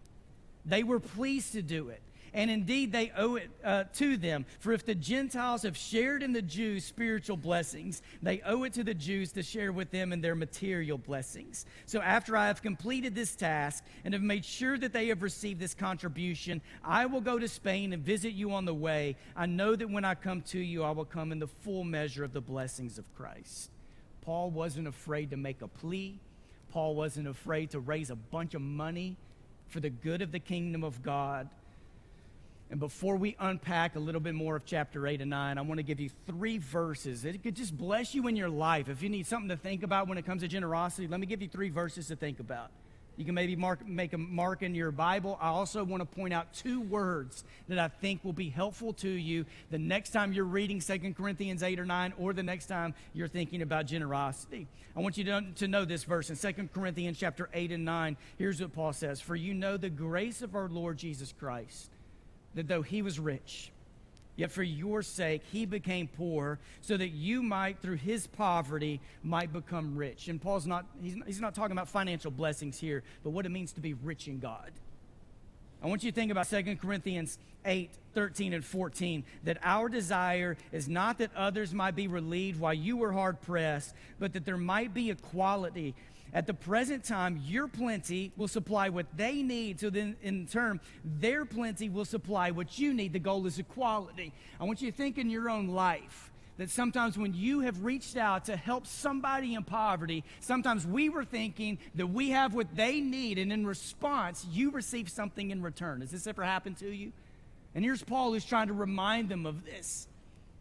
They 0.66 0.82
were 0.82 1.00
pleased 1.00 1.52
to 1.52 1.62
do 1.62 1.88
it 1.88 2.02
and 2.34 2.50
indeed 2.50 2.92
they 2.92 3.12
owe 3.16 3.36
it 3.36 3.48
uh, 3.64 3.84
to 3.94 4.16
them. 4.16 4.44
For 4.58 4.72
if 4.72 4.84
the 4.84 4.94
Gentiles 4.94 5.62
have 5.62 5.76
shared 5.76 6.22
in 6.22 6.32
the 6.32 6.42
Jews' 6.42 6.84
spiritual 6.84 7.36
blessings, 7.36 8.02
they 8.22 8.42
owe 8.44 8.64
it 8.64 8.72
to 8.74 8.84
the 8.84 8.92
Jews 8.92 9.32
to 9.32 9.42
share 9.42 9.72
with 9.72 9.90
them 9.92 10.12
in 10.12 10.20
their 10.20 10.34
material 10.34 10.98
blessings. 10.98 11.64
So 11.86 12.02
after 12.02 12.36
I 12.36 12.48
have 12.48 12.60
completed 12.60 13.14
this 13.14 13.36
task 13.36 13.84
and 14.04 14.12
have 14.12 14.22
made 14.22 14.44
sure 14.44 14.76
that 14.76 14.92
they 14.92 15.08
have 15.08 15.22
received 15.22 15.60
this 15.60 15.74
contribution, 15.74 16.60
I 16.82 17.06
will 17.06 17.20
go 17.20 17.38
to 17.38 17.48
Spain 17.48 17.92
and 17.92 18.02
visit 18.02 18.32
you 18.32 18.52
on 18.52 18.64
the 18.64 18.74
way. 18.74 19.16
I 19.36 19.46
know 19.46 19.76
that 19.76 19.88
when 19.88 20.04
I 20.04 20.16
come 20.16 20.42
to 20.42 20.58
you, 20.58 20.82
I 20.82 20.90
will 20.90 21.04
come 21.04 21.30
in 21.30 21.38
the 21.38 21.46
full 21.46 21.84
measure 21.84 22.24
of 22.24 22.32
the 22.32 22.40
blessings 22.40 22.98
of 22.98 23.04
Christ. 23.14 23.70
Paul 24.22 24.50
wasn't 24.50 24.88
afraid 24.88 25.30
to 25.30 25.36
make 25.36 25.62
a 25.62 25.68
plea. 25.68 26.18
Paul 26.70 26.96
wasn't 26.96 27.28
afraid 27.28 27.70
to 27.70 27.78
raise 27.78 28.10
a 28.10 28.16
bunch 28.16 28.54
of 28.54 28.62
money 28.62 29.16
for 29.68 29.78
the 29.80 29.90
good 29.90 30.22
of 30.22 30.32
the 30.32 30.40
kingdom 30.40 30.82
of 30.82 31.02
God. 31.02 31.48
And 32.74 32.80
before 32.80 33.14
we 33.14 33.36
unpack 33.38 33.94
a 33.94 34.00
little 34.00 34.20
bit 34.20 34.34
more 34.34 34.56
of 34.56 34.66
chapter 34.66 35.06
8 35.06 35.20
and 35.20 35.30
9, 35.30 35.58
I 35.58 35.60
want 35.60 35.78
to 35.78 35.84
give 35.84 36.00
you 36.00 36.10
three 36.26 36.58
verses 36.58 37.22
that 37.22 37.40
could 37.40 37.54
just 37.54 37.78
bless 37.78 38.16
you 38.16 38.26
in 38.26 38.34
your 38.34 38.48
life. 38.48 38.88
If 38.88 39.00
you 39.00 39.08
need 39.08 39.28
something 39.28 39.48
to 39.50 39.56
think 39.56 39.84
about 39.84 40.08
when 40.08 40.18
it 40.18 40.26
comes 40.26 40.42
to 40.42 40.48
generosity, 40.48 41.06
let 41.06 41.20
me 41.20 41.26
give 41.26 41.40
you 41.40 41.46
three 41.46 41.70
verses 41.70 42.08
to 42.08 42.16
think 42.16 42.40
about. 42.40 42.72
You 43.16 43.24
can 43.24 43.36
maybe 43.36 43.54
mark, 43.54 43.86
make 43.86 44.12
a 44.12 44.18
mark 44.18 44.64
in 44.64 44.74
your 44.74 44.90
Bible. 44.90 45.38
I 45.40 45.50
also 45.50 45.84
want 45.84 46.00
to 46.00 46.16
point 46.16 46.34
out 46.34 46.52
two 46.52 46.80
words 46.80 47.44
that 47.68 47.78
I 47.78 47.86
think 47.86 48.24
will 48.24 48.32
be 48.32 48.48
helpful 48.48 48.92
to 48.94 49.08
you 49.08 49.46
the 49.70 49.78
next 49.78 50.10
time 50.10 50.32
you're 50.32 50.44
reading 50.44 50.80
2 50.80 51.14
Corinthians 51.16 51.62
8 51.62 51.78
or 51.78 51.86
9 51.86 52.14
or 52.18 52.32
the 52.32 52.42
next 52.42 52.66
time 52.66 52.92
you're 53.12 53.28
thinking 53.28 53.62
about 53.62 53.86
generosity. 53.86 54.66
I 54.96 55.00
want 55.00 55.16
you 55.16 55.22
to, 55.22 55.44
to 55.58 55.68
know 55.68 55.84
this 55.84 56.02
verse 56.02 56.28
in 56.28 56.36
2 56.36 56.70
Corinthians 56.74 57.18
chapter 57.20 57.48
8 57.54 57.70
and 57.70 57.84
9. 57.84 58.16
Here's 58.36 58.60
what 58.60 58.72
Paul 58.72 58.92
says 58.92 59.20
For 59.20 59.36
you 59.36 59.54
know 59.54 59.76
the 59.76 59.90
grace 59.90 60.42
of 60.42 60.56
our 60.56 60.68
Lord 60.68 60.96
Jesus 60.96 61.32
Christ, 61.38 61.90
that 62.54 62.68
though 62.68 62.82
he 62.82 63.02
was 63.02 63.18
rich, 63.18 63.70
Yet 64.36 64.50
for 64.50 64.64
your 64.64 65.02
sake, 65.02 65.42
he 65.52 65.64
became 65.64 66.08
poor 66.08 66.58
so 66.80 66.96
that 66.96 67.10
you 67.10 67.42
might, 67.42 67.78
through 67.80 67.96
his 67.96 68.26
poverty, 68.26 69.00
might 69.22 69.52
become 69.52 69.96
rich. 69.96 70.28
And 70.28 70.42
Paul's 70.42 70.66
not, 70.66 70.86
he's, 71.00 71.16
he's 71.26 71.40
not 71.40 71.54
talking 71.54 71.72
about 71.72 71.88
financial 71.88 72.32
blessings 72.32 72.78
here, 72.78 73.04
but 73.22 73.30
what 73.30 73.46
it 73.46 73.50
means 73.50 73.72
to 73.74 73.80
be 73.80 73.94
rich 73.94 74.26
in 74.26 74.40
God. 74.40 74.72
I 75.82 75.86
want 75.86 76.02
you 76.02 76.10
to 76.10 76.14
think 76.14 76.32
about 76.32 76.48
2 76.48 76.76
Corinthians 76.76 77.38
8, 77.64 77.90
13, 78.14 78.54
and 78.54 78.64
14. 78.64 79.22
That 79.44 79.58
our 79.62 79.88
desire 79.88 80.56
is 80.72 80.88
not 80.88 81.18
that 81.18 81.30
others 81.36 81.72
might 81.72 81.94
be 81.94 82.08
relieved 82.08 82.58
while 82.58 82.74
you 82.74 82.96
were 82.96 83.12
hard 83.12 83.40
pressed, 83.40 83.94
but 84.18 84.32
that 84.32 84.44
there 84.44 84.56
might 84.56 84.92
be 84.92 85.10
equality 85.10 85.94
at 86.34 86.48
the 86.48 86.54
present 86.54 87.04
time, 87.04 87.40
your 87.46 87.68
plenty 87.68 88.32
will 88.36 88.48
supply 88.48 88.88
what 88.88 89.06
they 89.16 89.42
need. 89.42 89.78
So 89.78 89.88
then, 89.88 90.16
in 90.20 90.46
turn, 90.46 90.80
their 91.04 91.44
plenty 91.44 91.88
will 91.88 92.04
supply 92.04 92.50
what 92.50 92.76
you 92.76 92.92
need. 92.92 93.12
The 93.12 93.20
goal 93.20 93.46
is 93.46 93.60
equality. 93.60 94.32
I 94.60 94.64
want 94.64 94.82
you 94.82 94.90
to 94.90 94.96
think 94.96 95.16
in 95.16 95.30
your 95.30 95.48
own 95.48 95.68
life 95.68 96.32
that 96.56 96.70
sometimes 96.70 97.16
when 97.16 97.34
you 97.34 97.60
have 97.60 97.84
reached 97.84 98.16
out 98.16 98.44
to 98.46 98.56
help 98.56 98.86
somebody 98.86 99.54
in 99.54 99.62
poverty, 99.62 100.24
sometimes 100.40 100.86
we 100.86 101.08
were 101.08 101.24
thinking 101.24 101.78
that 101.94 102.08
we 102.08 102.30
have 102.30 102.52
what 102.52 102.74
they 102.74 103.00
need, 103.00 103.38
and 103.38 103.52
in 103.52 103.66
response, 103.66 104.46
you 104.50 104.70
receive 104.70 105.08
something 105.08 105.50
in 105.50 105.62
return. 105.62 106.00
Has 106.00 106.10
this 106.10 106.26
ever 106.26 106.42
happened 106.42 106.78
to 106.78 106.90
you? 106.90 107.12
And 107.74 107.84
here's 107.84 108.02
Paul 108.02 108.32
who's 108.32 108.44
trying 108.44 108.68
to 108.68 108.72
remind 108.72 109.28
them 109.28 109.46
of 109.46 109.64
this. 109.64 110.08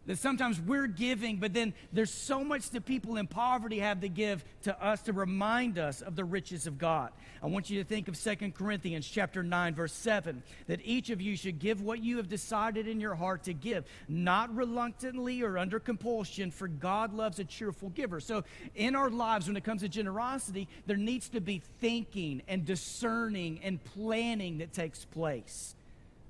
That 0.06 0.18
sometimes 0.18 0.60
we're 0.60 0.86
giving, 0.86 1.38
but 1.38 1.54
then 1.54 1.72
there's 1.92 2.12
so 2.12 2.44
much 2.44 2.70
that 2.70 2.84
people 2.84 3.16
in 3.16 3.26
poverty 3.26 3.78
have 3.78 4.00
to 4.02 4.08
give 4.08 4.44
to 4.62 4.84
us 4.84 5.00
to 5.02 5.12
remind 5.14 5.78
us 5.78 6.02
of 6.02 6.14
the 6.14 6.24
riches 6.24 6.66
of 6.66 6.76
God. 6.76 7.10
I 7.42 7.46
want 7.46 7.70
you 7.70 7.82
to 7.82 7.88
think 7.88 8.08
of 8.08 8.22
2 8.22 8.52
Corinthians 8.52 9.08
chapter 9.08 9.42
9, 9.42 9.74
verse 9.74 9.92
7, 9.92 10.42
that 10.66 10.80
each 10.84 11.08
of 11.08 11.22
you 11.22 11.36
should 11.36 11.58
give 11.58 11.80
what 11.80 12.02
you 12.02 12.18
have 12.18 12.28
decided 12.28 12.86
in 12.86 13.00
your 13.00 13.14
heart 13.14 13.44
to 13.44 13.54
give, 13.54 13.84
not 14.06 14.54
reluctantly 14.54 15.42
or 15.42 15.56
under 15.56 15.80
compulsion, 15.80 16.50
for 16.50 16.68
God 16.68 17.14
loves 17.14 17.38
a 17.38 17.44
cheerful 17.44 17.88
giver. 17.90 18.20
So 18.20 18.44
in 18.74 18.94
our 18.94 19.10
lives, 19.10 19.46
when 19.46 19.56
it 19.56 19.64
comes 19.64 19.80
to 19.80 19.88
generosity, 19.88 20.68
there 20.86 20.96
needs 20.96 21.30
to 21.30 21.40
be 21.40 21.62
thinking 21.80 22.42
and 22.46 22.64
discerning 22.64 23.60
and 23.62 23.82
planning 23.82 24.58
that 24.58 24.72
takes 24.72 25.04
place. 25.04 25.74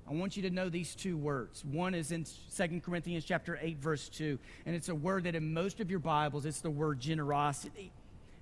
I 0.07 0.13
want 0.13 0.37
you 0.37 0.43
to 0.43 0.51
know 0.51 0.69
these 0.69 0.93
two 0.93 1.17
words. 1.17 1.65
One 1.65 1.95
is 1.95 2.11
in 2.11 2.25
2 2.55 2.81
Corinthians 2.81 3.25
chapter 3.25 3.57
8 3.59 3.79
verse 3.79 4.07
2, 4.09 4.37
and 4.65 4.75
it's 4.75 4.89
a 4.89 4.95
word 4.95 5.23
that 5.23 5.35
in 5.35 5.53
most 5.53 5.79
of 5.79 5.89
your 5.89 5.99
Bibles 5.99 6.45
it's 6.45 6.61
the 6.61 6.69
word 6.69 6.99
generosity. 6.99 7.91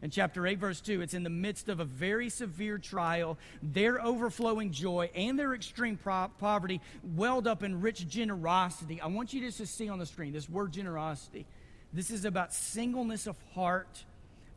In 0.01 0.09
chapter 0.09 0.45
8 0.45 0.59
verse 0.59 0.81
2, 0.81 1.01
it's 1.01 1.13
in 1.13 1.23
the 1.23 1.29
midst 1.29 1.69
of 1.69 1.79
a 1.79 1.85
very 1.85 2.27
severe 2.27 2.77
trial, 2.77 3.37
their 3.61 4.03
overflowing 4.03 4.71
joy 4.71 5.09
and 5.15 5.39
their 5.39 5.53
extreme 5.53 5.95
pro- 5.95 6.27
poverty 6.37 6.81
welled 7.15 7.47
up 7.47 7.63
in 7.63 7.79
rich 7.79 8.09
generosity. 8.09 8.99
I 8.99 9.07
want 9.07 9.31
you 9.31 9.39
just 9.39 9.59
to 9.59 9.65
see 9.65 9.87
on 9.87 9.99
the 9.99 10.05
screen 10.05 10.33
this 10.33 10.49
word 10.49 10.73
generosity. 10.73 11.45
This 11.93 12.11
is 12.11 12.25
about 12.25 12.53
singleness 12.53 13.25
of 13.25 13.37
heart 13.53 14.03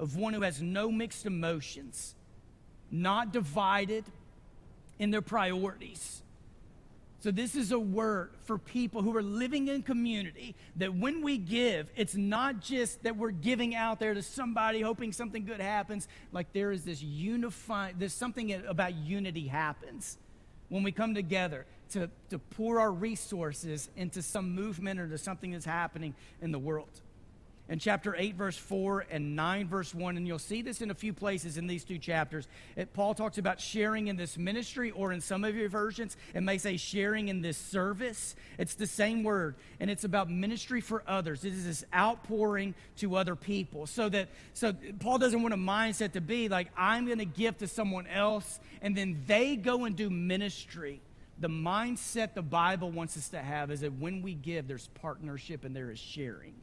of 0.01 0.17
one 0.17 0.35
who 0.35 0.41
has 0.41 0.61
no 0.61 0.91
mixed 0.91 1.25
emotions, 1.25 2.17
not 2.91 3.33
divided 3.33 4.05
in 4.99 5.13
their 5.13 5.23
priorities 5.23 6.23
so, 7.27 7.33
this 7.33 7.57
is 7.57 7.73
a 7.73 7.79
word 7.81 8.31
for 8.45 8.57
people 8.57 9.03
who 9.03 9.17
are 9.17 9.23
living 9.23 9.67
in 9.67 9.83
community 9.83 10.55
that 10.77 10.95
when 10.95 11.25
we 11.25 11.39
give, 11.39 11.91
it's 11.97 12.15
not 12.15 12.61
just 12.61 13.03
that 13.03 13.17
we're 13.17 13.33
giving 13.33 13.75
out 13.75 13.99
there 13.99 14.15
to 14.15 14.23
somebody 14.23 14.81
hoping 14.81 15.13
something 15.13 15.45
good 15.45 15.61
happens. 15.61 16.07
Like 16.31 16.53
there 16.53 16.71
is 16.71 16.85
this 16.85 17.03
unifying, 17.03 17.97
there's 17.99 18.13
something 18.13 18.53
about 18.69 18.95
unity 18.95 19.49
happens 19.49 20.19
when 20.69 20.85
we 20.85 20.93
come 20.93 21.17
together 21.17 21.67
to, 21.91 22.09
to 22.31 22.39
pour 22.39 22.79
our 22.79 22.93
resources 22.93 23.91
into 23.97 24.23
some 24.23 24.55
movement 24.55 25.01
or 25.01 25.09
to 25.09 25.19
something 25.19 25.51
that's 25.51 25.65
happening 25.65 26.15
in 26.41 26.53
the 26.53 26.61
world 26.61 27.01
in 27.69 27.81
chapter 27.81 28.15
8, 28.17 28.37
verse 28.37 28.57
4, 28.57 29.07
and 29.11 29.35
9, 29.35 29.69
verse 29.69 29.93
1. 29.93 30.17
And 30.17 30.27
you'll 30.27 30.39
see 30.39 30.63
this 30.63 30.81
in 30.81 30.91
a 30.91 30.95
few 30.95 31.13
places 31.13 31.57
in 31.57 31.67
these 31.67 31.85
two 31.85 31.99
chapters. 31.99 32.47
It, 32.77 32.93
Paul 32.93 33.15
talks 33.15 33.39
about 33.39 33.61
sharing 33.61 34.07
in 34.07 34.17
this 34.17 34.39
ministry, 34.39 34.93
or 34.93 35.13
in 35.13 35.21
some 35.21 35.43
of 35.43 35.57
your 35.57 35.69
versions, 35.69 36.17
it 36.33 36.43
may 36.43 36.59
say 36.59 36.77
sharing 36.77 37.29
in 37.29 37.43
this 37.43 37.59
service. 37.59 38.37
It's 38.57 38.75
the 38.75 38.87
same 38.87 39.25
word, 39.25 39.57
and 39.81 39.91
it's 39.91 40.05
about 40.05 40.31
ministry 40.31 40.81
for 40.81 41.03
others. 41.09 41.45
It 41.45 41.55
is 41.55 41.65
this 41.65 41.85
outpouring 41.93 42.75
to 42.99 43.17
other 43.17 43.35
people. 43.35 43.87
So 43.87 44.09
that, 44.11 44.29
so 44.55 44.73
Paul 45.01 45.19
doesn't 45.19 45.43
want 45.43 45.55
a 45.55 45.59
mindset 45.59 46.13
to 46.13 46.21
be 46.21 46.49
like, 46.49 46.69
I'm 46.77 47.07
going 47.07 47.19
to 47.19 47.25
give 47.25 47.59
to 47.59 47.67
someone 47.67 48.07
else, 48.07 48.61
and 48.81 48.97
then 48.97 49.25
they 49.27 49.57
go 49.57 49.87
and 49.87 49.97
do 49.97 50.09
ministry. 50.09 51.01
The 51.39 51.49
mindset 51.49 52.35
the 52.35 52.43
Bible 52.43 52.91
wants 52.91 53.17
us 53.17 53.29
to 53.31 53.43
have 53.43 53.71
is 53.71 53.81
that 53.81 53.99
when 53.99 54.23
we 54.23 54.35
give, 54.35 54.69
there's 54.69 54.89
partnership 54.95 55.65
and 55.65 55.75
there 55.75 55.91
is 55.91 55.99
sharing. 55.99 56.55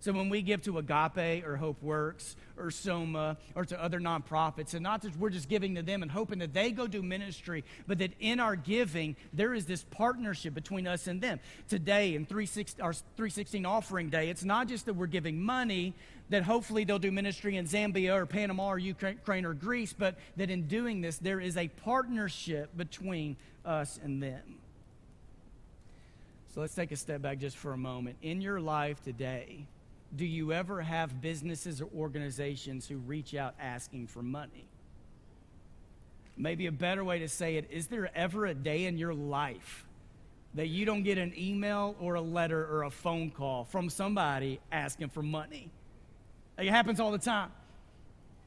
So 0.00 0.12
when 0.12 0.28
we 0.28 0.42
give 0.42 0.62
to 0.62 0.78
Agape 0.78 1.44
or 1.44 1.56
Hope 1.56 1.82
Works 1.82 2.36
or 2.56 2.70
Soma 2.70 3.36
or 3.56 3.64
to 3.64 3.82
other 3.82 3.98
nonprofits, 3.98 4.74
and 4.74 4.82
not 4.82 5.02
that 5.02 5.16
we're 5.16 5.30
just 5.30 5.48
giving 5.48 5.74
to 5.74 5.82
them 5.82 6.02
and 6.02 6.10
hoping 6.10 6.38
that 6.38 6.54
they 6.54 6.70
go 6.70 6.86
do 6.86 7.02
ministry, 7.02 7.64
but 7.88 7.98
that 7.98 8.12
in 8.20 8.38
our 8.38 8.54
giving, 8.54 9.16
there 9.32 9.54
is 9.54 9.66
this 9.66 9.84
partnership 9.90 10.54
between 10.54 10.86
us 10.86 11.08
and 11.08 11.20
them. 11.20 11.40
Today, 11.68 12.14
in 12.14 12.26
316, 12.26 12.80
our 12.80 12.92
316 12.92 13.66
offering 13.66 14.08
day, 14.08 14.28
it's 14.28 14.44
not 14.44 14.68
just 14.68 14.86
that 14.86 14.94
we're 14.94 15.06
giving 15.06 15.42
money, 15.42 15.94
that 16.30 16.44
hopefully 16.44 16.84
they'll 16.84 17.00
do 17.00 17.10
ministry 17.10 17.56
in 17.56 17.66
Zambia 17.66 18.14
or 18.14 18.26
Panama 18.26 18.68
or 18.68 18.78
Ukraine 18.78 19.44
or 19.44 19.54
Greece, 19.54 19.92
but 19.92 20.16
that 20.36 20.48
in 20.48 20.68
doing 20.68 21.00
this, 21.00 21.18
there 21.18 21.40
is 21.40 21.56
a 21.56 21.66
partnership 21.68 22.76
between 22.76 23.36
us 23.64 23.98
and 24.02 24.22
them. 24.22 24.58
So 26.54 26.60
let's 26.60 26.74
take 26.74 26.92
a 26.92 26.96
step 26.96 27.20
back 27.20 27.38
just 27.38 27.56
for 27.56 27.72
a 27.72 27.78
moment. 27.78 28.16
In 28.22 28.40
your 28.40 28.60
life 28.60 29.02
today, 29.02 29.66
do 30.14 30.24
you 30.24 30.52
ever 30.52 30.80
have 30.80 31.20
businesses 31.20 31.80
or 31.80 31.88
organizations 31.96 32.86
who 32.88 32.96
reach 32.96 33.34
out 33.34 33.54
asking 33.60 34.06
for 34.06 34.22
money? 34.22 34.66
Maybe 36.36 36.66
a 36.66 36.72
better 36.72 37.04
way 37.04 37.18
to 37.18 37.28
say 37.28 37.56
it 37.56 37.68
is 37.70 37.88
there 37.88 38.10
ever 38.14 38.46
a 38.46 38.54
day 38.54 38.84
in 38.84 38.96
your 38.96 39.12
life 39.12 39.84
that 40.54 40.68
you 40.68 40.84
don't 40.84 41.02
get 41.02 41.18
an 41.18 41.34
email 41.36 41.94
or 42.00 42.14
a 42.14 42.20
letter 42.20 42.64
or 42.64 42.84
a 42.84 42.90
phone 42.90 43.30
call 43.30 43.64
from 43.64 43.90
somebody 43.90 44.60
asking 44.72 45.08
for 45.08 45.22
money? 45.22 45.68
It 46.56 46.68
happens 46.68 47.00
all 47.00 47.10
the 47.10 47.18
time. 47.18 47.50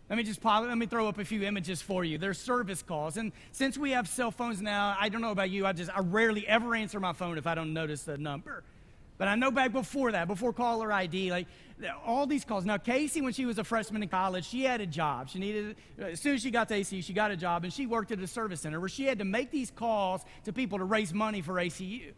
Let 0.10 0.18
me 0.18 0.24
just 0.24 0.42
pop, 0.42 0.66
let 0.66 0.78
me 0.78 0.88
throw 0.88 1.08
up 1.08 1.20
a 1.20 1.26
few 1.26 1.44
images 1.44 1.82
for 1.82 2.04
you. 2.04 2.18
There's 2.18 2.38
service 2.38 2.84
calls. 2.84 3.16
And 3.16 3.32
since 3.54 3.78
we 3.78 3.92
have 3.92 4.10
cell 4.10 4.30
phones 4.30 4.62
now, 4.62 4.98
I 5.00 5.08
don't 5.08 5.22
know 5.22 5.32
about 5.32 5.50
you, 5.50 5.66
I 5.66 5.72
just 5.72 5.90
I 5.90 6.02
rarely 6.02 6.46
ever 6.48 6.76
answer 6.76 7.00
my 7.00 7.14
phone 7.14 7.38
if 7.38 7.48
I 7.48 7.56
don't 7.56 7.74
notice 7.74 8.04
the 8.04 8.18
number. 8.18 8.64
But 9.22 9.28
I 9.28 9.36
know 9.36 9.52
back 9.52 9.72
before 9.72 10.14
that, 10.14 10.28
before 10.28 10.52
caller 10.52 10.92
ID, 10.92 11.30
like 11.30 11.46
all 12.04 12.26
these 12.26 12.44
calls. 12.44 12.66
Now, 12.66 12.80
Casey, 12.80 13.22
when 13.22 13.34
she 13.34 13.46
was 13.46 13.60
a 13.60 13.64
freshman 13.64 14.02
in 14.02 14.10
college, 14.10 14.48
she 14.48 14.64
had 14.64 14.82
a 14.82 14.88
job. 14.88 15.30
She 15.30 15.38
needed, 15.38 15.76
uh, 16.02 16.06
as 16.06 16.20
soon 16.20 16.34
as 16.34 16.42
she 16.42 16.50
got 16.50 16.68
to 16.70 16.74
ACU, 16.74 17.04
she 17.04 17.14
got 17.14 17.30
a 17.30 17.38
job, 17.38 17.64
and 17.64 17.72
she 17.72 17.86
worked 17.86 18.12
at 18.12 18.18
a 18.18 18.26
service 18.26 18.62
center 18.62 18.80
where 18.80 18.90
she 18.90 19.06
had 19.06 19.20
to 19.20 19.24
make 19.24 19.52
these 19.52 19.70
calls 19.70 20.26
to 20.46 20.52
people 20.52 20.80
to 20.80 20.86
raise 20.86 21.14
money 21.14 21.42
for 21.42 21.54
ACU. 21.54 22.14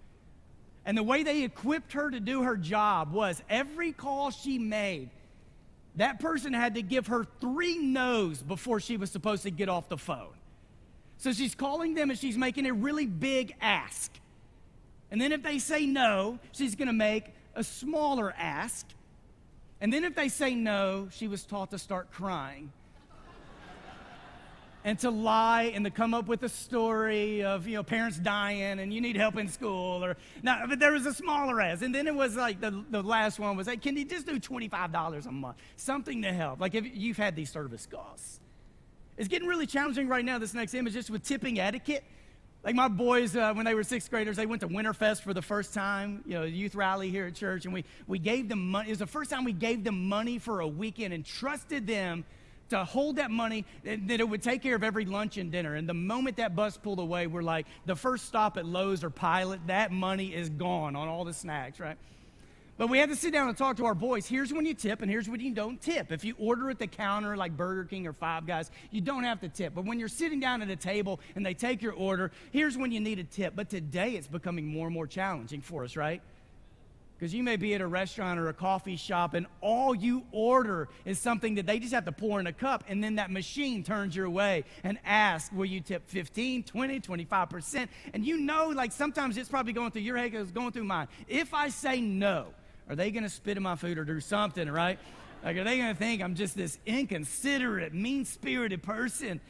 And 0.86 0.98
the 0.98 1.04
way 1.04 1.24
they 1.24 1.44
equipped 1.44 1.92
her 1.92 2.10
to 2.10 2.22
do 2.22 2.44
her 2.44 2.56
job 2.56 3.12
was 3.12 3.44
every 3.50 3.92
call 3.92 4.32
she 4.32 4.58
made, 4.58 5.10
that 5.98 6.22
person 6.22 6.54
had 6.54 6.76
to 6.76 6.82
give 6.82 7.08
her 7.08 7.28
three 7.42 7.80
no's 7.80 8.42
before 8.42 8.80
she 8.80 8.96
was 8.96 9.12
supposed 9.12 9.44
to 9.44 9.52
get 9.52 9.68
off 9.68 9.90
the 9.90 9.98
phone. 9.98 10.36
So 11.18 11.34
she's 11.34 11.54
calling 11.54 11.96
them 11.96 12.12
and 12.12 12.18
she's 12.18 12.38
making 12.38 12.66
a 12.66 12.72
really 12.72 13.08
big 13.08 13.56
ask. 13.60 14.10
And 15.14 15.22
then 15.22 15.32
if 15.32 15.44
they 15.44 15.60
say 15.60 15.86
no, 15.86 16.40
she's 16.54 16.74
going 16.74 16.88
to 16.88 16.94
make 16.94 17.26
a 17.54 17.64
smaller 17.64 18.34
ask. 18.36 18.88
And 19.80 19.94
then 19.94 20.06
if 20.06 20.16
they 20.16 20.28
say 20.28 20.56
no, 20.56 21.08
she 21.12 21.28
was 21.28 21.44
taught 21.44 21.70
to 21.70 21.78
start 21.78 22.10
crying. 22.12 22.72
and 24.84 24.98
to 24.98 25.12
lie 25.12 25.72
and 25.76 25.86
to 25.86 25.92
come 25.92 26.16
up 26.16 26.26
with 26.26 26.42
a 26.42 26.50
story 26.50 27.44
of 27.44 27.68
you 27.68 27.76
know 27.76 27.84
parents 27.84 28.18
dying 28.18 28.80
and 28.80 28.92
you 28.92 29.02
need 29.02 29.16
help 29.16 29.38
in 29.38 29.48
school 29.48 30.04
or 30.04 30.18
now 30.42 30.66
but 30.68 30.80
there 30.80 30.94
was 30.94 31.06
a 31.06 31.14
smaller 31.14 31.62
ask. 31.62 31.84
And 31.84 31.94
then 31.94 32.08
it 32.08 32.16
was 32.16 32.36
like 32.36 32.60
the, 32.60 32.84
the 32.90 33.04
last 33.04 33.38
one 33.38 33.56
was 33.56 33.68
like 33.68 33.84
can 33.84 33.96
you 33.96 34.06
just 34.06 34.26
do 34.26 34.40
$25 34.40 35.28
a 35.28 35.32
month? 35.32 35.58
Something 35.76 36.24
to 36.24 36.34
help. 36.34 36.60
Like 36.60 36.74
if 36.74 36.88
you've 36.92 37.18
had 37.18 37.36
these 37.36 37.52
service 37.52 37.86
calls 37.86 38.40
it's 39.16 39.28
getting 39.28 39.48
really 39.48 39.68
challenging 39.68 40.08
right 40.08 40.26
now 40.26 40.40
this 40.40 40.56
next 40.56 40.74
image 40.74 40.94
just 40.94 41.12
with 41.12 41.22
tipping 41.22 41.60
etiquette 41.60 42.04
Like 42.64 42.76
my 42.76 42.88
boys, 42.88 43.36
uh, 43.36 43.54
when 43.54 43.66
they 43.66 43.76
were 43.76 43.84
sixth 43.84 44.10
graders, 44.10 44.38
they 44.38 44.46
went 44.46 44.62
to 44.62 44.70
Winterfest 44.70 45.22
for 45.22 45.34
the 45.34 45.42
first 45.42 45.74
time, 45.74 46.24
you 46.26 46.36
know, 46.36 46.44
youth 46.44 46.76
rally 46.76 47.10
here 47.10 47.26
at 47.26 47.36
church, 47.36 47.66
and 47.66 47.74
we, 47.74 47.84
we 48.08 48.20
gave 48.20 48.48
them 48.48 48.72
money. 48.72 48.88
It 48.88 48.94
was 48.94 49.00
the 49.00 49.08
first 49.08 49.30
time 49.30 49.44
we 49.44 49.52
gave 49.52 49.84
them 49.84 50.08
money 50.08 50.40
for 50.40 50.62
a 50.62 50.68
weekend 50.68 51.14
and 51.14 51.26
trusted 51.26 51.86
them 51.86 52.24
to 52.70 52.86
hold 52.86 53.18
that 53.18 53.30
money, 53.30 53.66
that 53.84 54.20
it 54.20 54.28
would 54.28 54.42
take 54.42 54.64
care 54.64 54.76
of 54.76 54.84
every 54.84 55.04
lunch 55.04 55.38
and 55.38 55.52
dinner. 55.52 55.76
And 55.76 55.88
the 55.88 55.94
moment 55.94 56.38
that 56.38 56.56
bus 56.56 56.78
pulled 56.78 57.00
away, 57.00 57.28
we're 57.28 57.44
like, 57.44 57.68
the 57.86 57.98
first 57.98 58.26
stop 58.26 58.58
at 58.58 58.66
Lowe's 58.66 59.04
or 59.04 59.10
Pilot, 59.10 59.60
that 59.68 59.92
money 59.92 60.34
is 60.34 60.50
gone 60.50 60.96
on 60.96 61.10
all 61.10 61.26
the 61.26 61.34
snacks, 61.34 61.82
right? 61.82 61.98
But 62.76 62.88
we 62.88 62.98
had 62.98 63.10
to 63.10 63.16
sit 63.16 63.34
down 63.34 63.50
and 63.50 63.58
talk 63.58 63.78
to 63.78 63.86
our 63.86 63.94
boys. 63.94 64.26
Here's 64.26 64.52
when 64.52 64.66
you 64.66 64.74
tip, 64.74 65.04
and 65.04 65.12
here's 65.12 65.30
when 65.30 65.40
you 65.40 65.54
don't 65.54 65.80
tip. 65.80 66.12
If 66.12 66.26
you 66.26 66.34
order 66.40 66.72
at 66.72 66.80
the 66.80 66.88
counter 66.88 67.38
like 67.38 67.56
Burger 67.56 67.84
King 67.84 68.08
or 68.08 68.14
Five 68.14 68.48
Guys, 68.48 68.72
you 68.90 69.00
don't 69.00 69.24
have 69.24 69.42
to 69.42 69.50
tip. 69.50 69.76
But 69.76 69.86
when 69.86 70.00
you're 70.00 70.08
sitting 70.08 70.40
down 70.40 70.62
at 70.64 70.70
a 70.70 70.76
table 70.76 71.20
and 71.36 71.46
they 71.46 71.54
take 71.54 71.84
your 71.84 71.94
order, 71.94 72.32
here's 72.52 72.76
when 72.76 72.92
you 72.92 73.00
need 73.00 73.20
a 73.20 73.24
tip. 73.24 73.54
But 73.56 73.70
today 73.70 74.12
it's 74.12 74.28
becoming 74.28 74.66
more 74.66 74.88
and 74.88 74.94
more 74.94 75.06
challenging 75.06 75.62
for 75.62 75.84
us, 75.84 75.96
right? 75.96 76.22
Because 77.16 77.34
you 77.34 77.44
may 77.44 77.58
be 77.58 77.76
at 77.76 77.80
a 77.80 77.88
restaurant 77.88 78.40
or 78.40 78.50
a 78.50 78.54
coffee 78.54 78.98
shop 78.98 79.36
and 79.36 79.46
all 79.62 79.94
you 79.94 80.26
order 80.32 80.90
is 81.06 81.20
something 81.20 81.56
that 81.56 81.68
they 81.68 81.78
just 81.80 81.94
have 81.94 82.06
to 82.06 82.12
pour 82.12 82.40
in 82.40 82.48
a 82.48 82.52
cup 82.52 82.84
and 82.90 83.04
then 83.04 83.16
that 83.16 83.32
machine 83.32 83.84
turns 83.84 84.16
your 84.16 84.30
way 84.30 84.66
and 84.84 84.98
asks, 85.06 85.54
will 85.54 85.64
you 85.64 85.80
tip 85.80 86.04
15, 86.08 86.64
20, 86.64 87.00
25%? 87.00 87.88
And 88.14 88.26
you 88.26 88.38
know, 88.38 88.70
like 88.70 88.92
sometimes 88.92 89.38
it's 89.38 89.48
probably 89.48 89.74
going 89.74 89.92
through 89.92 90.02
your 90.02 90.18
head, 90.18 90.34
it's 90.34 90.52
going 90.52 90.72
through 90.72 90.84
mine. 90.84 91.08
If 91.28 91.54
I 91.54 91.70
say 91.70 92.02
no, 92.02 92.48
are 92.90 92.96
they 92.96 93.12
going 93.12 93.24
to 93.24 93.30
spit 93.30 93.58
in 93.58 93.64
my 93.64 93.76
food 93.76 93.98
or 93.98 94.06
do 94.06 94.20
something, 94.20 94.70
right? 94.70 95.00
Like, 95.44 95.58
are 95.58 95.64
they 95.64 95.78
going 95.78 95.94
to 95.94 96.00
think 96.00 96.22
I'm 96.22 96.36
just 96.36 96.56
this 96.56 96.78
inconsiderate, 96.86 97.94
mean 97.94 98.26
spirited 98.26 98.84
person? 98.84 99.42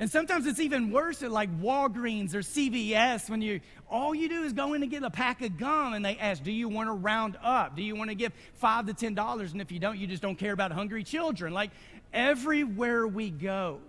And 0.00 0.10
sometimes 0.10 0.46
it's 0.46 0.60
even 0.60 0.92
worse 0.92 1.22
at 1.22 1.30
like 1.30 1.50
Walgreens 1.60 2.34
or 2.34 2.38
CVS 2.38 3.28
when 3.28 3.42
you 3.42 3.60
all 3.90 4.14
you 4.14 4.30
do 4.30 4.44
is 4.44 4.54
go 4.54 4.72
in 4.72 4.82
and 4.82 4.90
get 4.90 5.02
a 5.02 5.10
pack 5.10 5.42
of 5.42 5.58
gum 5.58 5.92
and 5.92 6.02
they 6.02 6.16
ask, 6.16 6.42
Do 6.42 6.50
you 6.50 6.70
want 6.70 6.88
to 6.88 6.94
round 6.94 7.36
up? 7.42 7.76
Do 7.76 7.82
you 7.82 7.94
want 7.94 8.08
to 8.08 8.14
give 8.14 8.32
five 8.54 8.86
to 8.86 8.94
ten 8.94 9.14
dollars? 9.14 9.52
And 9.52 9.60
if 9.60 9.70
you 9.70 9.78
don't, 9.78 9.98
you 9.98 10.06
just 10.06 10.22
don't 10.22 10.36
care 10.36 10.54
about 10.54 10.72
hungry 10.72 11.04
children. 11.04 11.52
Like 11.52 11.70
everywhere 12.14 13.06
we 13.06 13.28
go, 13.28 13.80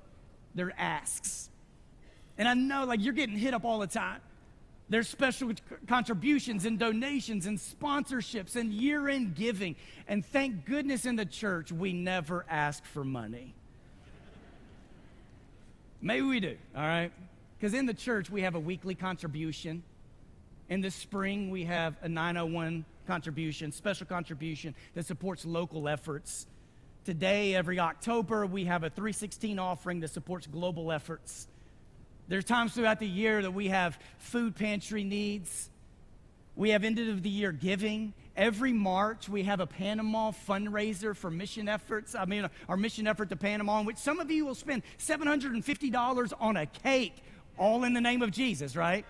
there 0.53 0.73
asks. 0.77 1.49
And 2.37 2.45
I 2.45 2.55
know 2.55 2.83
like 2.83 3.01
you're 3.01 3.13
getting 3.13 3.37
hit 3.37 3.53
up 3.53 3.63
all 3.63 3.79
the 3.79 3.87
time. 3.87 4.19
There's 4.91 5.07
special 5.07 5.53
contributions 5.87 6.65
and 6.65 6.77
donations 6.77 7.45
and 7.45 7.57
sponsorships 7.57 8.57
and 8.57 8.73
year 8.73 9.07
end 9.07 9.35
giving. 9.35 9.77
And 10.05 10.25
thank 10.25 10.65
goodness 10.65 11.05
in 11.05 11.15
the 11.15 11.25
church, 11.25 11.71
we 11.71 11.93
never 11.93 12.45
ask 12.49 12.83
for 12.83 13.05
money. 13.05 13.53
Maybe 16.01 16.23
we 16.23 16.41
do, 16.41 16.57
all 16.75 16.83
right? 16.83 17.13
Because 17.57 17.73
in 17.73 17.85
the 17.85 17.93
church, 17.93 18.29
we 18.29 18.41
have 18.41 18.55
a 18.55 18.59
weekly 18.59 18.93
contribution. 18.93 19.81
In 20.67 20.81
the 20.81 20.91
spring, 20.91 21.51
we 21.51 21.63
have 21.63 21.95
a 22.01 22.09
901 22.09 22.83
contribution, 23.07 23.71
special 23.71 24.07
contribution 24.07 24.75
that 24.95 25.05
supports 25.05 25.45
local 25.45 25.87
efforts. 25.87 26.47
Today, 27.05 27.55
every 27.55 27.79
October, 27.79 28.45
we 28.45 28.65
have 28.65 28.83
a 28.83 28.89
316 28.89 29.57
offering 29.57 30.01
that 30.01 30.09
supports 30.09 30.47
global 30.47 30.91
efforts. 30.91 31.47
There's 32.31 32.45
times 32.45 32.71
throughout 32.71 33.01
the 33.01 33.07
year 33.09 33.41
that 33.41 33.51
we 33.51 33.67
have 33.67 33.99
food 34.17 34.55
pantry 34.55 35.03
needs. 35.03 35.69
We 36.55 36.69
have 36.69 36.85
end 36.85 36.97
of 36.97 37.23
the 37.23 37.29
year 37.29 37.51
giving. 37.51 38.13
Every 38.37 38.71
March, 38.71 39.27
we 39.27 39.43
have 39.43 39.59
a 39.59 39.67
Panama 39.67 40.31
fundraiser 40.31 41.13
for 41.13 41.29
mission 41.29 41.67
efforts. 41.67 42.15
I 42.15 42.23
mean, 42.23 42.49
our 42.69 42.77
mission 42.77 43.05
effort 43.05 43.27
to 43.31 43.35
Panama, 43.35 43.81
in 43.81 43.85
which 43.85 43.97
some 43.97 44.21
of 44.21 44.31
you 44.31 44.45
will 44.45 44.55
spend 44.55 44.83
$750 44.97 46.33
on 46.39 46.55
a 46.55 46.65
cake, 46.67 47.21
all 47.57 47.83
in 47.83 47.91
the 47.93 47.99
name 47.99 48.21
of 48.21 48.31
Jesus, 48.31 48.77
right? 48.77 49.03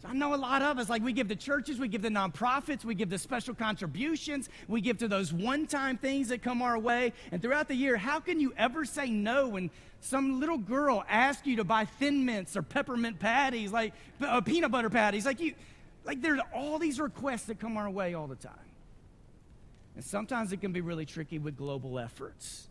So 0.00 0.08
I 0.08 0.14
know 0.14 0.34
a 0.34 0.36
lot 0.36 0.62
of 0.62 0.78
us, 0.78 0.88
like 0.88 1.02
we 1.02 1.12
give 1.12 1.28
to 1.28 1.36
churches, 1.36 1.78
we 1.78 1.86
give 1.86 2.00
to 2.02 2.08
nonprofits, 2.08 2.86
we 2.86 2.94
give 2.94 3.10
to 3.10 3.18
special 3.18 3.54
contributions, 3.54 4.48
we 4.66 4.80
give 4.80 4.96
to 4.98 5.08
those 5.08 5.30
one 5.30 5.66
time 5.66 5.98
things 5.98 6.28
that 6.28 6.42
come 6.42 6.62
our 6.62 6.78
way. 6.78 7.12
And 7.30 7.42
throughout 7.42 7.68
the 7.68 7.74
year, 7.74 7.98
how 7.98 8.18
can 8.18 8.40
you 8.40 8.54
ever 8.56 8.86
say 8.86 9.10
no 9.10 9.48
when 9.48 9.70
some 10.00 10.40
little 10.40 10.56
girl 10.56 11.04
asks 11.06 11.46
you 11.46 11.56
to 11.56 11.64
buy 11.64 11.84
thin 11.84 12.24
mints 12.24 12.56
or 12.56 12.62
peppermint 12.62 13.18
patties, 13.18 13.72
like 13.72 13.92
uh, 14.22 14.40
peanut 14.40 14.70
butter 14.70 14.88
patties? 14.88 15.26
Like 15.26 15.38
you, 15.38 15.52
like 16.06 16.22
there's 16.22 16.40
all 16.54 16.78
these 16.78 16.98
requests 16.98 17.44
that 17.44 17.60
come 17.60 17.76
our 17.76 17.90
way 17.90 18.14
all 18.14 18.26
the 18.26 18.36
time. 18.36 18.54
And 19.96 20.04
sometimes 20.04 20.50
it 20.52 20.62
can 20.62 20.72
be 20.72 20.80
really 20.80 21.04
tricky 21.04 21.38
with 21.38 21.58
global 21.58 21.98
efforts. 21.98 22.68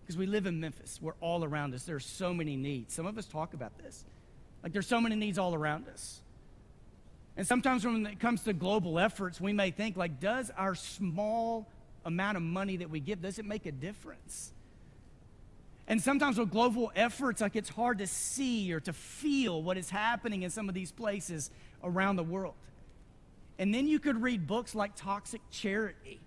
Because 0.00 0.16
we 0.16 0.24
live 0.24 0.46
in 0.46 0.60
Memphis, 0.60 0.98
we're 1.02 1.12
all 1.20 1.44
around 1.44 1.74
us. 1.74 1.84
There 1.84 1.96
are 1.96 2.00
so 2.00 2.32
many 2.32 2.56
needs. 2.56 2.94
Some 2.94 3.04
of 3.04 3.18
us 3.18 3.26
talk 3.26 3.52
about 3.52 3.76
this. 3.76 4.06
Like 4.62 4.72
there's 4.72 4.86
so 4.86 4.98
many 4.98 5.14
needs 5.14 5.36
all 5.36 5.54
around 5.54 5.88
us. 5.88 6.22
And 7.36 7.46
sometimes 7.46 7.84
when 7.84 8.06
it 8.06 8.20
comes 8.20 8.42
to 8.44 8.52
global 8.52 8.98
efforts, 8.98 9.40
we 9.40 9.52
may 9.52 9.70
think 9.70 9.96
like, 9.96 10.20
does 10.20 10.50
our 10.56 10.74
small 10.74 11.68
amount 12.04 12.36
of 12.36 12.42
money 12.42 12.76
that 12.78 12.90
we 12.90 13.00
give, 13.00 13.22
does 13.22 13.38
it 13.38 13.44
make 13.44 13.66
a 13.66 13.72
difference? 13.72 14.52
And 15.86 16.00
sometimes 16.00 16.38
with 16.38 16.50
global 16.50 16.92
efforts, 16.94 17.40
like 17.40 17.56
it's 17.56 17.68
hard 17.68 17.98
to 17.98 18.06
see 18.06 18.72
or 18.72 18.80
to 18.80 18.92
feel 18.92 19.62
what 19.62 19.76
is 19.76 19.90
happening 19.90 20.42
in 20.42 20.50
some 20.50 20.68
of 20.68 20.74
these 20.74 20.92
places 20.92 21.50
around 21.82 22.16
the 22.16 22.22
world. 22.22 22.54
And 23.58 23.74
then 23.74 23.86
you 23.86 23.98
could 23.98 24.22
read 24.22 24.46
books 24.46 24.74
like 24.74 24.96
Toxic 24.96 25.42
Charity, 25.50 26.20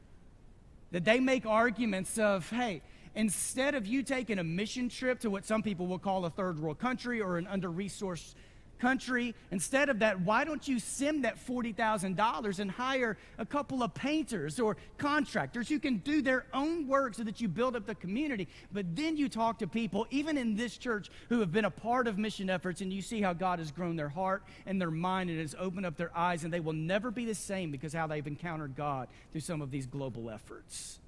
that 0.91 1.05
they 1.05 1.19
make 1.19 1.45
arguments 1.45 2.17
of, 2.19 2.49
hey, 2.49 2.81
instead 3.15 3.75
of 3.75 3.87
you 3.87 4.03
taking 4.03 4.39
a 4.39 4.43
mission 4.43 4.89
trip 4.89 5.19
to 5.21 5.29
what 5.29 5.45
some 5.45 5.63
people 5.63 5.87
will 5.87 5.99
call 5.99 6.23
a 6.25 6.29
third 6.29 6.59
world 6.59 6.79
country 6.79 7.19
or 7.19 7.37
an 7.37 7.47
under 7.47 7.69
resourced 7.69 8.35
country. 8.79 9.35
Instead 9.51 9.89
of 9.89 9.99
that, 9.99 10.21
why 10.21 10.43
don't 10.43 10.67
you 10.67 10.79
send 10.79 11.23
that 11.25 11.37
$40,000 11.45 12.59
and 12.59 12.71
hire 12.71 13.17
a 13.37 13.45
couple 13.45 13.83
of 13.83 13.93
painters 13.93 14.59
or 14.59 14.77
contractors 14.97 15.69
who 15.69 15.79
can 15.79 15.97
do 15.97 16.21
their 16.21 16.45
own 16.53 16.87
work 16.87 17.15
so 17.15 17.23
that 17.23 17.41
you 17.41 17.47
build 17.47 17.75
up 17.75 17.85
the 17.85 17.95
community? 17.95 18.47
But 18.71 18.95
then 18.95 19.17
you 19.17 19.29
talk 19.29 19.59
to 19.59 19.67
people, 19.67 20.07
even 20.09 20.37
in 20.37 20.55
this 20.55 20.77
church, 20.77 21.09
who 21.29 21.39
have 21.39 21.51
been 21.51 21.65
a 21.65 21.71
part 21.71 22.07
of 22.07 22.17
mission 22.17 22.49
efforts, 22.49 22.81
and 22.81 22.91
you 22.91 23.01
see 23.01 23.21
how 23.21 23.33
God 23.33 23.59
has 23.59 23.71
grown 23.71 23.95
their 23.95 24.09
heart 24.09 24.43
and 24.65 24.79
their 24.79 24.91
mind 24.91 25.29
and 25.29 25.39
has 25.39 25.55
opened 25.59 25.85
up 25.85 25.97
their 25.97 26.15
eyes, 26.15 26.43
and 26.43 26.53
they 26.53 26.59
will 26.59 26.73
never 26.73 27.11
be 27.11 27.25
the 27.25 27.35
same 27.35 27.71
because 27.71 27.93
how 27.93 28.07
they've 28.07 28.27
encountered 28.27 28.75
God 28.75 29.07
through 29.31 29.41
some 29.41 29.61
of 29.61 29.71
these 29.71 29.85
global 29.85 30.29
efforts. 30.29 30.99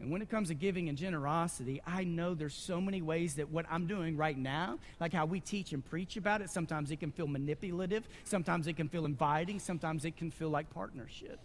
And 0.00 0.10
when 0.10 0.22
it 0.22 0.30
comes 0.30 0.48
to 0.48 0.54
giving 0.54 0.88
and 0.88 0.96
generosity, 0.96 1.82
I 1.86 2.04
know 2.04 2.34
there's 2.34 2.54
so 2.54 2.80
many 2.80 3.02
ways 3.02 3.34
that 3.34 3.50
what 3.50 3.66
I'm 3.70 3.86
doing 3.86 4.16
right 4.16 4.36
now, 4.36 4.78
like 4.98 5.12
how 5.12 5.26
we 5.26 5.40
teach 5.40 5.72
and 5.72 5.84
preach 5.84 6.16
about 6.16 6.40
it, 6.40 6.48
sometimes 6.48 6.90
it 6.90 7.00
can 7.00 7.10
feel 7.10 7.26
manipulative, 7.26 8.04
sometimes 8.24 8.66
it 8.66 8.76
can 8.76 8.88
feel 8.88 9.04
inviting, 9.04 9.58
sometimes 9.58 10.06
it 10.06 10.16
can 10.16 10.30
feel 10.30 10.48
like 10.48 10.70
partnership. 10.70 11.38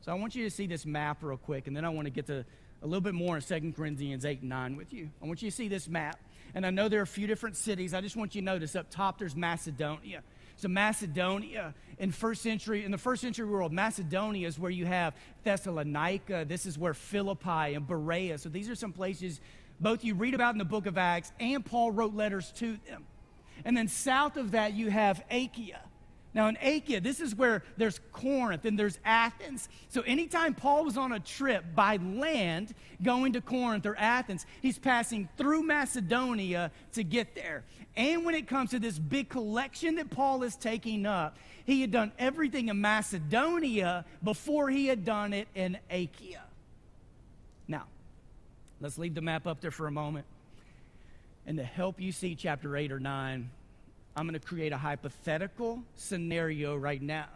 So 0.00 0.12
I 0.12 0.14
want 0.14 0.34
you 0.34 0.44
to 0.44 0.50
see 0.50 0.66
this 0.66 0.86
map 0.86 1.18
real 1.22 1.36
quick, 1.36 1.66
and 1.66 1.76
then 1.76 1.84
I 1.84 1.90
want 1.90 2.06
to 2.06 2.10
get 2.10 2.26
to 2.28 2.44
a 2.82 2.86
little 2.86 3.00
bit 3.00 3.14
more 3.14 3.36
in 3.36 3.42
2 3.42 3.72
Corinthians 3.76 4.24
8 4.24 4.40
and 4.40 4.48
9 4.48 4.76
with 4.76 4.92
you. 4.92 5.10
I 5.22 5.26
want 5.26 5.42
you 5.42 5.50
to 5.50 5.56
see 5.56 5.68
this 5.68 5.88
map. 5.88 6.18
And 6.54 6.64
I 6.64 6.70
know 6.70 6.88
there 6.88 7.00
are 7.00 7.02
a 7.02 7.06
few 7.06 7.26
different 7.26 7.56
cities. 7.56 7.92
I 7.92 8.00
just 8.00 8.16
want 8.16 8.34
you 8.34 8.40
to 8.40 8.44
notice 8.44 8.76
up 8.76 8.90
top 8.90 9.18
there's 9.18 9.36
Macedonia. 9.36 10.22
So 10.56 10.68
Macedonia 10.68 11.74
in 11.98 12.12
first 12.12 12.42
century, 12.42 12.84
in 12.84 12.90
the 12.90 12.98
first 12.98 13.22
century 13.22 13.46
world, 13.46 13.72
Macedonia 13.72 14.46
is 14.48 14.58
where 14.58 14.70
you 14.70 14.86
have 14.86 15.14
Thessalonica. 15.44 16.44
This 16.46 16.66
is 16.66 16.78
where 16.78 16.94
Philippi 16.94 17.74
and 17.74 17.86
Berea. 17.86 18.38
So 18.38 18.48
these 18.48 18.68
are 18.68 18.74
some 18.74 18.92
places 18.92 19.40
both 19.80 20.04
you 20.04 20.14
read 20.14 20.34
about 20.34 20.54
in 20.54 20.58
the 20.58 20.64
book 20.64 20.86
of 20.86 20.96
Acts 20.96 21.32
and 21.38 21.64
Paul 21.64 21.90
wrote 21.90 22.14
letters 22.14 22.52
to 22.56 22.78
them. 22.88 23.04
And 23.64 23.76
then 23.76 23.88
south 23.88 24.36
of 24.36 24.52
that 24.52 24.74
you 24.74 24.90
have 24.90 25.22
Achaia. 25.30 25.80
Now, 26.36 26.48
in 26.48 26.58
Achaia, 26.60 27.00
this 27.00 27.20
is 27.20 27.34
where 27.34 27.62
there's 27.78 27.98
Corinth 28.12 28.66
and 28.66 28.78
there's 28.78 28.98
Athens. 29.06 29.70
So, 29.88 30.02
anytime 30.02 30.52
Paul 30.52 30.84
was 30.84 30.98
on 30.98 31.12
a 31.12 31.18
trip 31.18 31.64
by 31.74 31.96
land 31.96 32.74
going 33.02 33.32
to 33.32 33.40
Corinth 33.40 33.86
or 33.86 33.96
Athens, 33.96 34.44
he's 34.60 34.78
passing 34.78 35.30
through 35.38 35.62
Macedonia 35.62 36.72
to 36.92 37.02
get 37.02 37.34
there. 37.34 37.64
And 37.96 38.22
when 38.26 38.34
it 38.34 38.46
comes 38.46 38.68
to 38.72 38.78
this 38.78 38.98
big 38.98 39.30
collection 39.30 39.94
that 39.94 40.10
Paul 40.10 40.42
is 40.42 40.56
taking 40.56 41.06
up, 41.06 41.38
he 41.64 41.80
had 41.80 41.90
done 41.90 42.12
everything 42.18 42.68
in 42.68 42.82
Macedonia 42.82 44.04
before 44.22 44.68
he 44.68 44.88
had 44.88 45.06
done 45.06 45.32
it 45.32 45.48
in 45.54 45.78
Achaia. 45.90 46.44
Now, 47.66 47.84
let's 48.82 48.98
leave 48.98 49.14
the 49.14 49.22
map 49.22 49.46
up 49.46 49.62
there 49.62 49.70
for 49.70 49.86
a 49.86 49.90
moment. 49.90 50.26
And 51.46 51.56
to 51.56 51.64
help 51.64 51.98
you 51.98 52.12
see 52.12 52.34
chapter 52.34 52.76
8 52.76 52.92
or 52.92 53.00
9, 53.00 53.48
I'm 54.16 54.26
going 54.26 54.38
to 54.38 54.46
create 54.46 54.72
a 54.72 54.78
hypothetical 54.78 55.82
scenario 55.94 56.74
right 56.74 57.02
now 57.02 57.26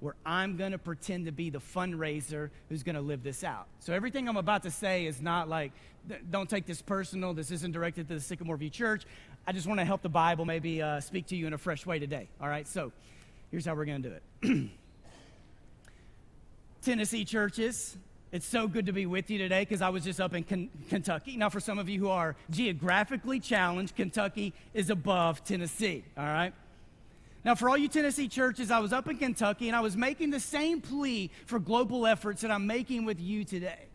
where 0.00 0.14
I'm 0.26 0.58
going 0.58 0.72
to 0.72 0.78
pretend 0.78 1.24
to 1.24 1.32
be 1.32 1.48
the 1.48 1.60
fundraiser 1.60 2.50
who's 2.68 2.82
going 2.82 2.96
to 2.96 3.00
live 3.00 3.22
this 3.22 3.42
out. 3.42 3.66
So 3.80 3.94
everything 3.94 4.28
I'm 4.28 4.36
about 4.36 4.64
to 4.64 4.70
say 4.70 5.06
is 5.06 5.22
not 5.22 5.48
like, 5.48 5.72
don't 6.30 6.48
take 6.48 6.66
this 6.66 6.82
personal. 6.82 7.32
This 7.32 7.50
isn't 7.50 7.72
directed 7.72 8.06
to 8.08 8.14
the 8.14 8.20
Sycamore 8.20 8.58
View 8.58 8.68
Church. 8.68 9.04
I 9.46 9.52
just 9.52 9.66
want 9.66 9.80
to 9.80 9.86
help 9.86 10.02
the 10.02 10.10
Bible 10.10 10.44
maybe 10.44 10.82
uh, 10.82 11.00
speak 11.00 11.26
to 11.28 11.36
you 11.36 11.46
in 11.46 11.54
a 11.54 11.58
fresh 11.58 11.86
way 11.86 11.98
today. 11.98 12.28
All 12.38 12.48
right, 12.48 12.68
so 12.68 12.92
here's 13.50 13.64
how 13.64 13.74
we're 13.74 13.86
going 13.86 14.02
to 14.02 14.08
do 14.10 14.16
it 14.42 14.70
Tennessee 16.82 17.24
churches, 17.24 17.96
It's 18.32 18.46
so 18.46 18.66
good 18.66 18.86
to 18.86 18.92
be 18.92 19.06
with 19.06 19.30
you 19.30 19.38
today 19.38 19.62
because 19.62 19.80
I 19.80 19.88
was 19.88 20.04
just 20.04 20.20
up 20.20 20.34
in 20.34 20.42
Kentucky. 20.88 21.36
Now, 21.36 21.48
for 21.48 21.60
some 21.60 21.78
of 21.78 21.88
you 21.88 22.00
who 22.00 22.08
are 22.08 22.34
geographically 22.50 23.38
challenged, 23.38 23.94
Kentucky 23.94 24.52
is 24.74 24.90
above 24.90 25.44
Tennessee, 25.44 26.04
all 26.18 26.24
right? 26.24 26.52
Now, 27.44 27.54
for 27.54 27.68
all 27.68 27.76
you 27.76 27.86
Tennessee 27.86 28.26
churches, 28.26 28.72
I 28.72 28.80
was 28.80 28.92
up 28.92 29.08
in 29.08 29.18
Kentucky 29.18 29.68
and 29.68 29.76
I 29.76 29.80
was 29.80 29.96
making 29.96 30.30
the 30.30 30.40
same 30.40 30.80
plea 30.80 31.30
for 31.46 31.60
global 31.60 32.04
efforts 32.04 32.42
that 32.42 32.50
I'm 32.50 32.66
making 32.66 33.04
with 33.04 33.20
you 33.20 33.44
today. 33.44 33.86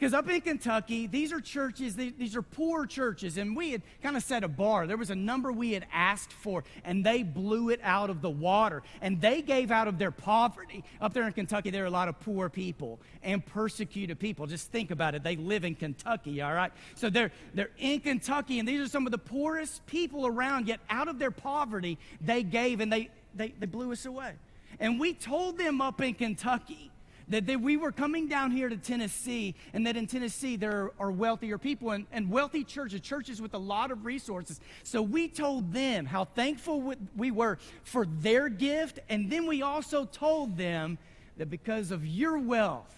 Because 0.00 0.14
up 0.14 0.30
in 0.30 0.40
Kentucky, 0.40 1.06
these 1.06 1.30
are 1.30 1.42
churches, 1.42 1.94
these 1.94 2.34
are 2.34 2.40
poor 2.40 2.86
churches, 2.86 3.36
and 3.36 3.54
we 3.54 3.72
had 3.72 3.82
kind 4.02 4.16
of 4.16 4.22
set 4.22 4.42
a 4.42 4.48
bar. 4.48 4.86
There 4.86 4.96
was 4.96 5.10
a 5.10 5.14
number 5.14 5.52
we 5.52 5.72
had 5.72 5.86
asked 5.92 6.32
for, 6.32 6.64
and 6.86 7.04
they 7.04 7.22
blew 7.22 7.68
it 7.68 7.80
out 7.82 8.08
of 8.08 8.22
the 8.22 8.30
water. 8.30 8.82
And 9.02 9.20
they 9.20 9.42
gave 9.42 9.70
out 9.70 9.88
of 9.88 9.98
their 9.98 10.10
poverty. 10.10 10.84
Up 11.02 11.12
there 11.12 11.26
in 11.26 11.34
Kentucky, 11.34 11.68
there 11.68 11.84
are 11.84 11.86
a 11.86 11.90
lot 11.90 12.08
of 12.08 12.18
poor 12.18 12.48
people 12.48 12.98
and 13.22 13.44
persecuted 13.44 14.18
people. 14.18 14.46
Just 14.46 14.72
think 14.72 14.90
about 14.90 15.14
it. 15.14 15.22
They 15.22 15.36
live 15.36 15.66
in 15.66 15.74
Kentucky, 15.74 16.40
all 16.40 16.54
right? 16.54 16.72
So 16.94 17.10
they're, 17.10 17.30
they're 17.52 17.68
in 17.76 18.00
Kentucky, 18.00 18.58
and 18.58 18.66
these 18.66 18.80
are 18.80 18.88
some 18.88 19.04
of 19.04 19.12
the 19.12 19.18
poorest 19.18 19.84
people 19.84 20.26
around, 20.26 20.66
yet 20.66 20.80
out 20.88 21.08
of 21.08 21.18
their 21.18 21.30
poverty, 21.30 21.98
they 22.22 22.42
gave 22.42 22.80
and 22.80 22.90
they, 22.90 23.10
they, 23.34 23.52
they 23.60 23.66
blew 23.66 23.92
us 23.92 24.06
away. 24.06 24.32
And 24.78 24.98
we 24.98 25.12
told 25.12 25.58
them 25.58 25.82
up 25.82 26.00
in 26.00 26.14
Kentucky, 26.14 26.90
that, 27.30 27.46
that 27.46 27.60
we 27.60 27.76
were 27.76 27.92
coming 27.92 28.28
down 28.28 28.50
here 28.50 28.68
to 28.68 28.76
Tennessee, 28.76 29.54
and 29.72 29.86
that 29.86 29.96
in 29.96 30.06
Tennessee 30.06 30.56
there 30.56 30.90
are 30.98 31.10
wealthier 31.10 31.58
people 31.58 31.92
and, 31.92 32.06
and 32.12 32.28
wealthy 32.30 32.64
churches, 32.64 33.00
churches 33.00 33.40
with 33.40 33.54
a 33.54 33.58
lot 33.58 33.90
of 33.90 34.04
resources. 34.04 34.60
So 34.82 35.00
we 35.00 35.28
told 35.28 35.72
them 35.72 36.06
how 36.06 36.24
thankful 36.24 36.94
we 37.16 37.30
were 37.30 37.58
for 37.84 38.04
their 38.04 38.48
gift, 38.48 38.98
and 39.08 39.30
then 39.30 39.46
we 39.46 39.62
also 39.62 40.04
told 40.04 40.56
them 40.56 40.98
that 41.38 41.48
because 41.48 41.92
of 41.92 42.04
your 42.04 42.38
wealth, 42.38 42.94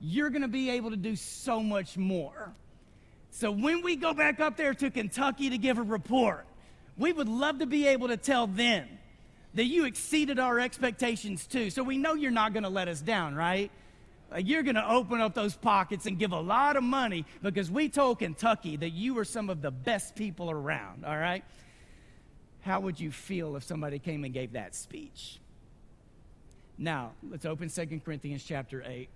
you're 0.00 0.30
going 0.30 0.42
to 0.42 0.48
be 0.48 0.70
able 0.70 0.90
to 0.90 0.96
do 0.96 1.16
so 1.16 1.60
much 1.60 1.96
more. 1.96 2.52
So 3.30 3.50
when 3.50 3.82
we 3.82 3.96
go 3.96 4.14
back 4.14 4.40
up 4.40 4.56
there 4.56 4.74
to 4.74 4.90
Kentucky 4.90 5.50
to 5.50 5.58
give 5.58 5.78
a 5.78 5.82
report, 5.82 6.46
we 6.96 7.12
would 7.12 7.28
love 7.28 7.58
to 7.58 7.66
be 7.66 7.86
able 7.88 8.08
to 8.08 8.16
tell 8.16 8.46
them 8.46 8.86
that 9.54 9.64
you 9.64 9.84
exceeded 9.84 10.38
our 10.38 10.58
expectations 10.58 11.46
too. 11.46 11.70
So 11.70 11.82
we 11.82 11.98
know 11.98 12.14
you're 12.14 12.30
not 12.30 12.52
going 12.52 12.62
to 12.62 12.68
let 12.68 12.88
us 12.88 13.00
down, 13.00 13.34
right? 13.34 13.70
Like 14.30 14.48
you're 14.48 14.62
going 14.62 14.76
to 14.76 14.90
open 14.90 15.20
up 15.20 15.34
those 15.34 15.54
pockets 15.54 16.06
and 16.06 16.18
give 16.18 16.32
a 16.32 16.40
lot 16.40 16.76
of 16.76 16.82
money 16.82 17.26
because 17.42 17.70
we 17.70 17.88
told 17.88 18.18
Kentucky 18.18 18.76
that 18.76 18.90
you 18.90 19.14
were 19.14 19.26
some 19.26 19.50
of 19.50 19.60
the 19.60 19.70
best 19.70 20.16
people 20.16 20.50
around, 20.50 21.04
all 21.04 21.16
right? 21.16 21.44
How 22.62 22.80
would 22.80 22.98
you 22.98 23.10
feel 23.10 23.56
if 23.56 23.64
somebody 23.64 23.98
came 23.98 24.24
and 24.24 24.32
gave 24.32 24.52
that 24.52 24.74
speech? 24.74 25.38
Now, 26.78 27.12
let's 27.28 27.44
open 27.44 27.68
Second 27.68 28.04
Corinthians 28.04 28.44
chapter 28.44 28.82
8. 28.86 29.08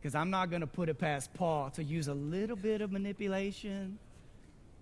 Because 0.00 0.16
I'm 0.16 0.30
not 0.30 0.50
going 0.50 0.62
to 0.62 0.66
put 0.66 0.88
it 0.88 0.98
past 0.98 1.32
Paul 1.32 1.70
to 1.70 1.84
use 1.84 2.08
a 2.08 2.14
little 2.14 2.56
bit 2.56 2.80
of 2.80 2.90
manipulation 2.90 3.98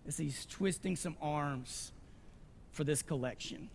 as 0.09 0.16
he's 0.16 0.46
twisting 0.46 0.96
some 0.96 1.14
arms 1.20 1.92
for 2.72 2.85
this 2.85 3.03
collection 3.03 3.68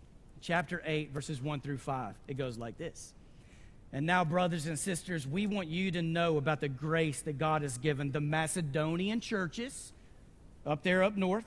chapter 0.46 0.80
8, 0.86 1.10
verses 1.10 1.42
1 1.42 1.60
through 1.60 1.78
5. 1.78 2.14
It 2.28 2.36
goes 2.36 2.56
like 2.56 2.78
this. 2.78 3.12
And 3.92 4.06
now, 4.06 4.24
brothers 4.24 4.66
and 4.66 4.78
sisters, 4.78 5.26
we 5.26 5.48
want 5.48 5.66
you 5.66 5.90
to 5.90 6.02
know 6.02 6.36
about 6.36 6.60
the 6.60 6.68
grace 6.68 7.20
that 7.22 7.36
God 7.38 7.62
has 7.62 7.78
given 7.78 8.12
the 8.12 8.20
Macedonian 8.20 9.20
churches 9.20 9.92
up 10.64 10.84
there 10.84 11.02
up 11.02 11.16
north. 11.16 11.46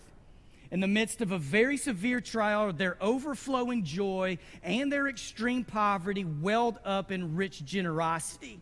In 0.69 0.81
the 0.81 0.87
midst 0.87 1.21
of 1.21 1.31
a 1.31 1.37
very 1.37 1.77
severe 1.77 2.19
trial, 2.19 2.73
their 2.73 2.97
overflowing 2.99 3.85
joy 3.85 4.37
and 4.63 4.91
their 4.91 5.07
extreme 5.07 5.63
poverty 5.63 6.25
welled 6.25 6.77
up 6.83 7.09
in 7.09 7.37
rich 7.37 7.63
generosity. 7.63 8.59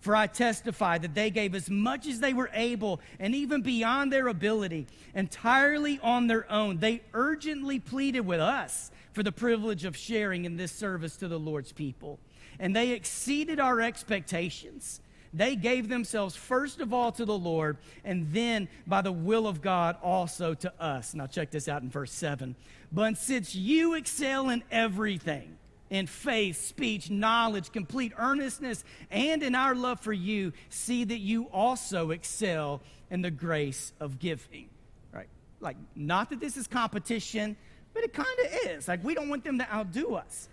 For 0.00 0.16
I 0.16 0.26
testify 0.26 0.98
that 0.98 1.14
they 1.14 1.30
gave 1.30 1.54
as 1.54 1.70
much 1.70 2.06
as 2.08 2.20
they 2.20 2.32
were 2.32 2.50
able 2.54 3.00
and 3.18 3.34
even 3.34 3.62
beyond 3.62 4.12
their 4.12 4.28
ability, 4.28 4.86
entirely 5.14 6.00
on 6.02 6.26
their 6.26 6.50
own. 6.50 6.78
They 6.78 7.02
urgently 7.12 7.78
pleaded 7.78 8.20
with 8.20 8.40
us 8.40 8.90
for 9.12 9.22
the 9.22 9.32
privilege 9.32 9.84
of 9.84 9.96
sharing 9.96 10.44
in 10.44 10.56
this 10.56 10.72
service 10.72 11.16
to 11.16 11.28
the 11.28 11.38
Lord's 11.38 11.72
people. 11.72 12.18
And 12.58 12.74
they 12.74 12.90
exceeded 12.90 13.58
our 13.58 13.80
expectations. 13.80 15.00
They 15.32 15.54
gave 15.56 15.88
themselves 15.88 16.34
first 16.34 16.80
of 16.80 16.92
all 16.92 17.12
to 17.12 17.24
the 17.24 17.38
Lord, 17.38 17.78
and 18.04 18.32
then 18.32 18.68
by 18.86 19.00
the 19.00 19.12
will 19.12 19.46
of 19.46 19.62
God 19.62 19.96
also 20.02 20.54
to 20.54 20.72
us. 20.82 21.14
Now, 21.14 21.26
check 21.26 21.50
this 21.50 21.68
out 21.68 21.82
in 21.82 21.90
verse 21.90 22.12
7. 22.12 22.56
But 22.92 23.16
since 23.16 23.54
you 23.54 23.94
excel 23.94 24.50
in 24.50 24.64
everything, 24.70 25.56
in 25.88 26.06
faith, 26.06 26.60
speech, 26.60 27.10
knowledge, 27.10 27.72
complete 27.72 28.12
earnestness, 28.16 28.84
and 29.10 29.42
in 29.42 29.54
our 29.54 29.74
love 29.74 30.00
for 30.00 30.12
you, 30.12 30.52
see 30.68 31.04
that 31.04 31.18
you 31.18 31.44
also 31.46 32.10
excel 32.10 32.80
in 33.10 33.22
the 33.22 33.30
grace 33.30 33.92
of 34.00 34.18
giving. 34.18 34.68
Right? 35.12 35.28
Like, 35.60 35.76
not 35.94 36.30
that 36.30 36.40
this 36.40 36.56
is 36.56 36.66
competition, 36.66 37.56
but 37.94 38.04
it 38.04 38.12
kind 38.12 38.28
of 38.44 38.70
is. 38.70 38.88
Like, 38.88 39.02
we 39.04 39.14
don't 39.14 39.28
want 39.28 39.44
them 39.44 39.58
to 39.58 39.72
outdo 39.72 40.14
us. 40.14 40.48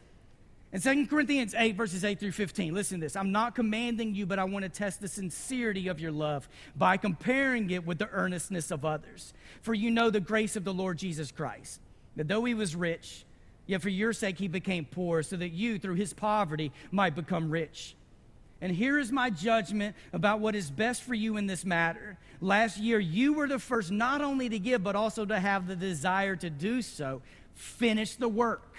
In 0.73 0.81
2 0.81 1.07
Corinthians 1.07 1.55
8, 1.55 1.77
verses 1.77 2.03
8 2.03 2.19
through 2.19 2.33
15, 2.33 2.73
listen 2.73 2.99
to 2.99 3.05
this. 3.05 3.15
I'm 3.15 3.31
not 3.31 3.55
commanding 3.55 4.13
you, 4.13 4.25
but 4.25 4.37
I 4.37 4.43
want 4.43 4.63
to 4.63 4.69
test 4.69 4.99
the 4.99 5.07
sincerity 5.07 5.87
of 5.87 5.99
your 5.99 6.11
love 6.11 6.49
by 6.75 6.97
comparing 6.97 7.69
it 7.69 7.85
with 7.85 7.99
the 7.99 8.09
earnestness 8.09 8.69
of 8.69 8.83
others. 8.83 9.33
For 9.61 9.73
you 9.73 9.89
know 9.89 10.09
the 10.09 10.19
grace 10.19 10.57
of 10.57 10.65
the 10.65 10.73
Lord 10.73 10.97
Jesus 10.97 11.31
Christ, 11.31 11.79
that 12.17 12.27
though 12.27 12.43
he 12.43 12.53
was 12.53 12.75
rich, 12.75 13.25
yet 13.65 13.81
for 13.81 13.89
your 13.89 14.11
sake 14.11 14.37
he 14.39 14.49
became 14.49 14.83
poor, 14.83 15.23
so 15.23 15.37
that 15.37 15.53
you, 15.53 15.79
through 15.79 15.95
his 15.95 16.13
poverty, 16.13 16.73
might 16.91 17.15
become 17.15 17.49
rich. 17.49 17.95
And 18.61 18.71
here 18.71 18.97
is 18.97 19.11
my 19.11 19.29
judgment 19.29 19.95
about 20.13 20.39
what 20.39 20.55
is 20.55 20.71
best 20.71 21.03
for 21.03 21.13
you 21.13 21.37
in 21.37 21.45
this 21.47 21.63
matter. 21.63 22.17
Last 22.41 22.77
year, 22.77 22.99
you 22.99 23.33
were 23.33 23.47
the 23.47 23.59
first 23.59 23.91
not 23.91 24.21
only 24.21 24.49
to 24.49 24.59
give, 24.59 24.83
but 24.83 24.95
also 24.95 25.25
to 25.25 25.39
have 25.39 25.67
the 25.67 25.75
desire 25.75 26.35
to 26.37 26.49
do 26.49 26.81
so. 26.81 27.21
Finish 27.53 28.15
the 28.15 28.29
work. 28.29 28.77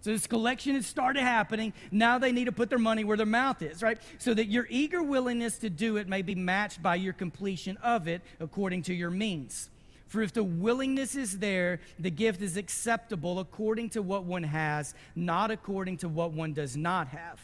So 0.00 0.10
this 0.10 0.26
collection 0.26 0.74
has 0.74 0.86
started 0.86 1.22
happening. 1.22 1.72
Now 1.90 2.18
they 2.18 2.30
need 2.30 2.44
to 2.44 2.52
put 2.52 2.68
their 2.68 2.78
money 2.78 3.04
where 3.04 3.16
their 3.16 3.24
mouth 3.24 3.62
is, 3.62 3.82
right? 3.82 3.98
So 4.18 4.34
that 4.34 4.46
your 4.46 4.66
eager 4.68 5.02
willingness 5.02 5.58
to 5.60 5.70
do 5.70 5.96
it 5.96 6.08
may 6.08 6.20
be 6.20 6.34
matched 6.34 6.82
by 6.82 6.96
your 6.96 7.14
completion 7.14 7.78
of 7.78 8.06
it 8.06 8.20
according 8.38 8.82
to 8.82 8.94
your 8.94 9.10
means. 9.10 9.70
For 10.06 10.20
if 10.20 10.32
the 10.32 10.44
willingness 10.44 11.16
is 11.16 11.38
there, 11.38 11.80
the 11.98 12.10
gift 12.10 12.42
is 12.42 12.56
acceptable 12.56 13.38
according 13.38 13.90
to 13.90 14.02
what 14.02 14.24
one 14.24 14.42
has, 14.42 14.94
not 15.16 15.50
according 15.50 15.96
to 15.98 16.08
what 16.08 16.32
one 16.32 16.52
does 16.52 16.76
not 16.76 17.08
have. 17.08 17.40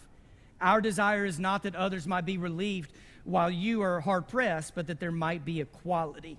Our 0.60 0.80
desire 0.80 1.24
is 1.24 1.38
not 1.38 1.62
that 1.62 1.74
others 1.74 2.06
might 2.06 2.26
be 2.26 2.38
relieved 2.38 2.92
while 3.24 3.50
you 3.50 3.82
are 3.82 4.00
hard 4.00 4.28
pressed, 4.28 4.74
but 4.74 4.86
that 4.86 5.00
there 5.00 5.12
might 5.12 5.44
be 5.44 5.60
equality. 5.60 6.36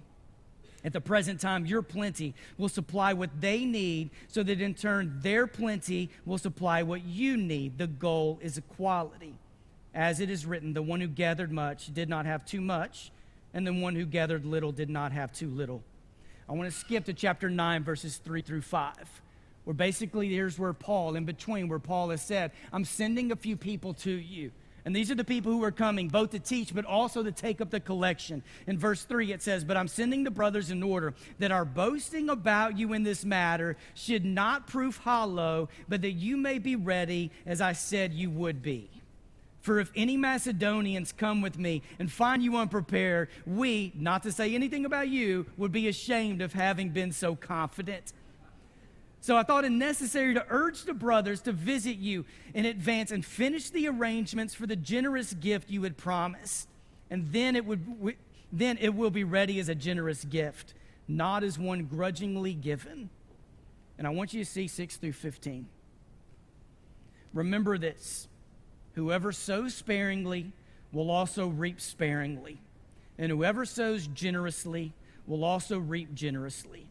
At 0.84 0.93
the 0.93 1.01
present 1.01 1.39
time, 1.39 1.65
your 1.65 1.81
plenty 1.81 2.34
will 2.57 2.69
supply 2.69 3.13
what 3.13 3.39
they 3.39 3.65
need, 3.65 4.10
so 4.27 4.41
that 4.43 4.62
in 4.62 4.73
turn, 4.73 5.19
their 5.21 5.45
plenty 5.45 6.10
will 6.25 6.39
supply 6.39 6.81
what 6.81 7.03
you 7.03 7.38
need. 7.38 7.77
The 7.77 7.88
goal 7.88 8.39
is 8.41 8.57
equality. 8.57 9.36
As 9.93 10.19
it 10.19 10.29
is 10.29 10.45
written, 10.45 10.73
the 10.73 10.81
one 10.81 11.01
who 11.01 11.07
gathered 11.07 11.51
much 11.51 11.93
did 11.93 12.10
not 12.10 12.25
have 12.25 12.45
too 12.45 12.62
much, 12.62 13.12
and 13.53 13.67
the 13.67 13.73
one 13.73 13.95
who 13.95 14.05
gathered 14.05 14.45
little 14.45 14.71
did 14.71 14.89
not 14.89 15.12
have 15.12 15.31
too 15.31 15.49
little. 15.49 15.84
I 16.49 16.53
want 16.53 16.71
to 16.71 16.77
skip 16.77 17.05
to 17.05 17.13
chapter 17.13 17.49
9, 17.49 17.84
verses 17.84 18.17
3 18.17 18.41
through 18.41 18.62
5 18.62 19.21
where 19.63 19.74
basically 19.74 20.30
here's 20.30 20.58
where 20.58 20.74
Paul, 20.74 21.15
in 21.15 21.26
between, 21.26 21.67
where 21.67 21.80
Paul 21.80 22.10
has 22.10 22.21
said, 22.21 22.52
I'm 22.74 22.86
sending 22.86 23.32
a 23.32 23.36
few 23.36 23.56
people 23.56 23.93
to 23.95 24.12
you. 24.12 24.52
And 24.84 24.95
these 24.95 25.12
are 25.12 25.15
the 25.15 25.24
people 25.24 25.52
who 25.52 25.63
are 25.63 25.71
coming, 25.71 26.08
both 26.08 26.32
to 26.32 26.39
teach, 26.39 26.74
but 26.74 26.86
also 26.86 27.21
to 27.21 27.32
take 27.32 27.62
up 27.62 27.69
the 27.69 27.80
collection. 27.80 28.41
In 28.65 28.80
verse 28.80 29.04
3, 29.04 29.32
it 29.32 29.43
says, 29.43 29.63
But 29.63 29.78
I'm 29.78 29.88
sending 29.88 30.24
the 30.24 30.32
brothers 30.32 30.71
in 30.71 30.82
order 30.82 31.13
that 31.38 31.52
our 31.52 31.65
boasting 31.65 32.30
about 32.30 32.78
you 32.78 32.93
in 32.93 33.04
this 33.04 33.24
matter 33.24 33.78
should 33.93 34.26
not 34.26 34.67
prove 34.67 34.97
hollow, 34.97 35.69
but 35.88 36.02
that 36.02 36.13
you 36.13 36.36
may 36.36 36.58
be 36.58 36.76
ready 36.76 37.32
as 37.45 37.62
I 37.62 37.74
said 37.74 38.13
you 38.13 38.32
would 38.32 38.63
be. 38.63 38.89
For 39.62 39.80
if 39.80 39.91
any 39.95 40.17
Macedonians 40.17 41.12
come 41.12 41.41
with 41.41 41.60
me 41.60 41.84
and 42.00 42.12
find 42.12 42.43
you 42.43 42.58
unprepared, 42.58 43.30
we, 43.45 43.93
not 43.95 44.24
to 44.24 44.32
say 44.32 44.56
anything 44.56 44.86
about 44.86 45.10
you, 45.10 45.45
would 45.58 45.71
be 45.71 45.88
ashamed 45.88 46.41
of 46.41 46.54
having 46.54 46.89
been 46.89 47.12
so 47.12 47.36
confident. 47.36 48.13
So 49.21 49.38
I 49.38 49.43
thought 49.43 49.65
it 49.65 49.71
necessary 49.71 50.34
to 50.34 50.45
urge 50.49 50.84
the 50.84 50.95
brothers 50.95 51.41
to 51.41 51.51
visit 51.51 51.97
you 51.97 52.25
in 52.55 52.65
advance 52.65 53.12
and 53.12 53.23
finish 53.23 53.69
the 53.69 53.88
arrangements 53.88 54.55
for 54.55 54.65
the 54.65 54.75
generous 54.75 55.34
gift 55.34 55.69
you 55.69 55.84
had 55.84 55.95
promised. 55.95 56.67
And 57.12 57.31
then 57.31 57.55
it 57.55 57.65
would 57.65 58.17
then 58.51 58.77
it 58.81 58.95
will 58.95 59.12
be 59.12 59.23
ready 59.23 59.60
as 59.60 59.69
a 59.69 59.75
generous 59.75 60.25
gift, 60.25 60.73
not 61.07 61.43
as 61.43 61.57
one 61.57 61.86
grudgingly 61.86 62.53
given. 62.53 63.10
And 63.97 64.05
I 64.05 64.10
want 64.10 64.34
you 64.34 64.43
to 64.43 64.49
see 64.49 64.67
6 64.67 64.97
through 64.97 65.13
15. 65.13 65.67
Remember 67.34 67.77
this. 67.77 68.27
Whoever 68.93 69.31
sows 69.31 69.73
sparingly 69.73 70.51
will 70.91 71.10
also 71.10 71.47
reap 71.47 71.79
sparingly, 71.79 72.60
and 73.17 73.31
whoever 73.31 73.65
sows 73.65 74.07
generously 74.07 74.91
will 75.25 75.45
also 75.45 75.77
reap 75.77 76.13
generously. 76.13 76.90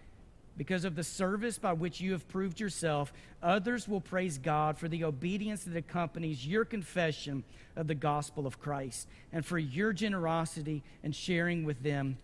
Because 0.57 0.85
of 0.85 0.95
the 0.95 1.03
service 1.03 1.57
by 1.57 1.73
which 1.73 2.01
you 2.01 2.11
have 2.11 2.27
proved 2.27 2.59
yourself, 2.59 3.13
others 3.41 3.87
will 3.87 4.01
praise 4.01 4.37
God 4.37 4.77
for 4.77 4.87
the 4.87 5.05
obedience 5.05 5.63
that 5.63 5.77
accompanies 5.77 6.45
your 6.45 6.65
confession 6.65 7.43
of 7.75 7.87
the 7.87 7.95
gospel 7.95 8.45
of 8.45 8.59
Christ 8.59 9.07
and 9.31 9.45
for 9.45 9.57
your 9.57 9.93
generosity 9.93 10.83
and 11.03 11.15
sharing 11.15 11.63
with 11.63 11.81
them 11.81 12.17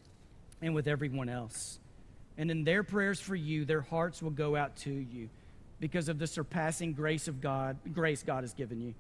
and 0.62 0.76
with 0.76 0.88
everyone 0.88 1.30
else. 1.30 1.80
And 2.38 2.52
in 2.52 2.64
their 2.64 2.84
prayers 2.84 3.20
for 3.20 3.36
you, 3.36 3.66
their 3.66 3.82
hearts 3.82 4.22
will 4.22 4.32
go 4.32 4.56
out 4.56 4.76
to 4.78 4.92
you 4.92 5.30
because 5.80 6.10
of 6.10 6.20
the 6.20 6.28
surpassing 6.28 6.94
grace 6.94 7.28
of 7.28 7.42
God, 7.42 7.78
grace 7.94 8.24
God 8.24 8.44
has 8.44 8.54
given 8.54 8.82
you. 8.82 8.94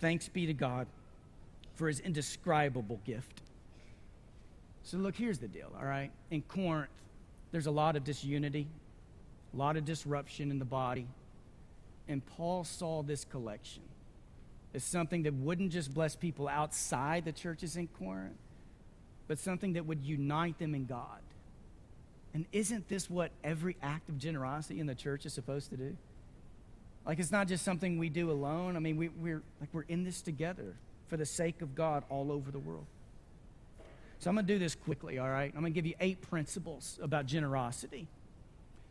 Thanks 0.00 0.28
be 0.28 0.46
to 0.46 0.54
God 0.54 0.86
for 1.74 1.88
his 1.88 2.00
indescribable 2.00 3.00
gift. 3.04 3.42
So, 4.84 4.96
look, 4.98 5.14
here's 5.14 5.38
the 5.38 5.48
deal, 5.48 5.70
all 5.78 5.86
right? 5.86 6.10
In 6.30 6.42
Corinth, 6.42 6.90
there's 7.52 7.66
a 7.66 7.70
lot 7.70 7.96
of 7.96 8.04
disunity, 8.04 8.66
a 9.52 9.56
lot 9.56 9.76
of 9.76 9.84
disruption 9.84 10.50
in 10.50 10.58
the 10.58 10.64
body. 10.64 11.06
And 12.08 12.24
Paul 12.24 12.64
saw 12.64 13.02
this 13.02 13.24
collection 13.24 13.82
as 14.74 14.82
something 14.82 15.22
that 15.24 15.34
wouldn't 15.34 15.70
just 15.70 15.92
bless 15.92 16.16
people 16.16 16.48
outside 16.48 17.24
the 17.24 17.32
churches 17.32 17.76
in 17.76 17.88
Corinth, 17.88 18.38
but 19.28 19.38
something 19.38 19.74
that 19.74 19.86
would 19.86 20.02
unite 20.02 20.58
them 20.58 20.74
in 20.74 20.86
God. 20.86 21.20
And 22.34 22.46
isn't 22.52 22.88
this 22.88 23.10
what 23.10 23.30
every 23.44 23.76
act 23.82 24.08
of 24.08 24.16
generosity 24.16 24.80
in 24.80 24.86
the 24.86 24.94
church 24.94 25.26
is 25.26 25.34
supposed 25.34 25.70
to 25.70 25.76
do? 25.76 25.96
Like 27.04 27.18
it's 27.18 27.32
not 27.32 27.48
just 27.48 27.64
something 27.64 27.98
we 27.98 28.08
do 28.08 28.30
alone. 28.30 28.76
I 28.76 28.78
mean, 28.78 28.96
we, 28.96 29.08
we're 29.08 29.42
like 29.60 29.68
we're 29.72 29.84
in 29.88 30.04
this 30.04 30.22
together 30.22 30.74
for 31.08 31.16
the 31.18 31.26
sake 31.26 31.60
of 31.60 31.74
God 31.74 32.04
all 32.08 32.32
over 32.32 32.50
the 32.50 32.58
world. 32.58 32.86
So 34.22 34.30
I'm 34.30 34.36
going 34.36 34.46
to 34.46 34.52
do 34.52 34.58
this 34.60 34.76
quickly, 34.76 35.18
all 35.18 35.28
right? 35.28 35.52
I'm 35.52 35.62
going 35.62 35.72
to 35.72 35.74
give 35.74 35.84
you 35.84 35.94
eight 35.98 36.22
principles 36.22 36.96
about 37.02 37.26
generosity. 37.26 38.06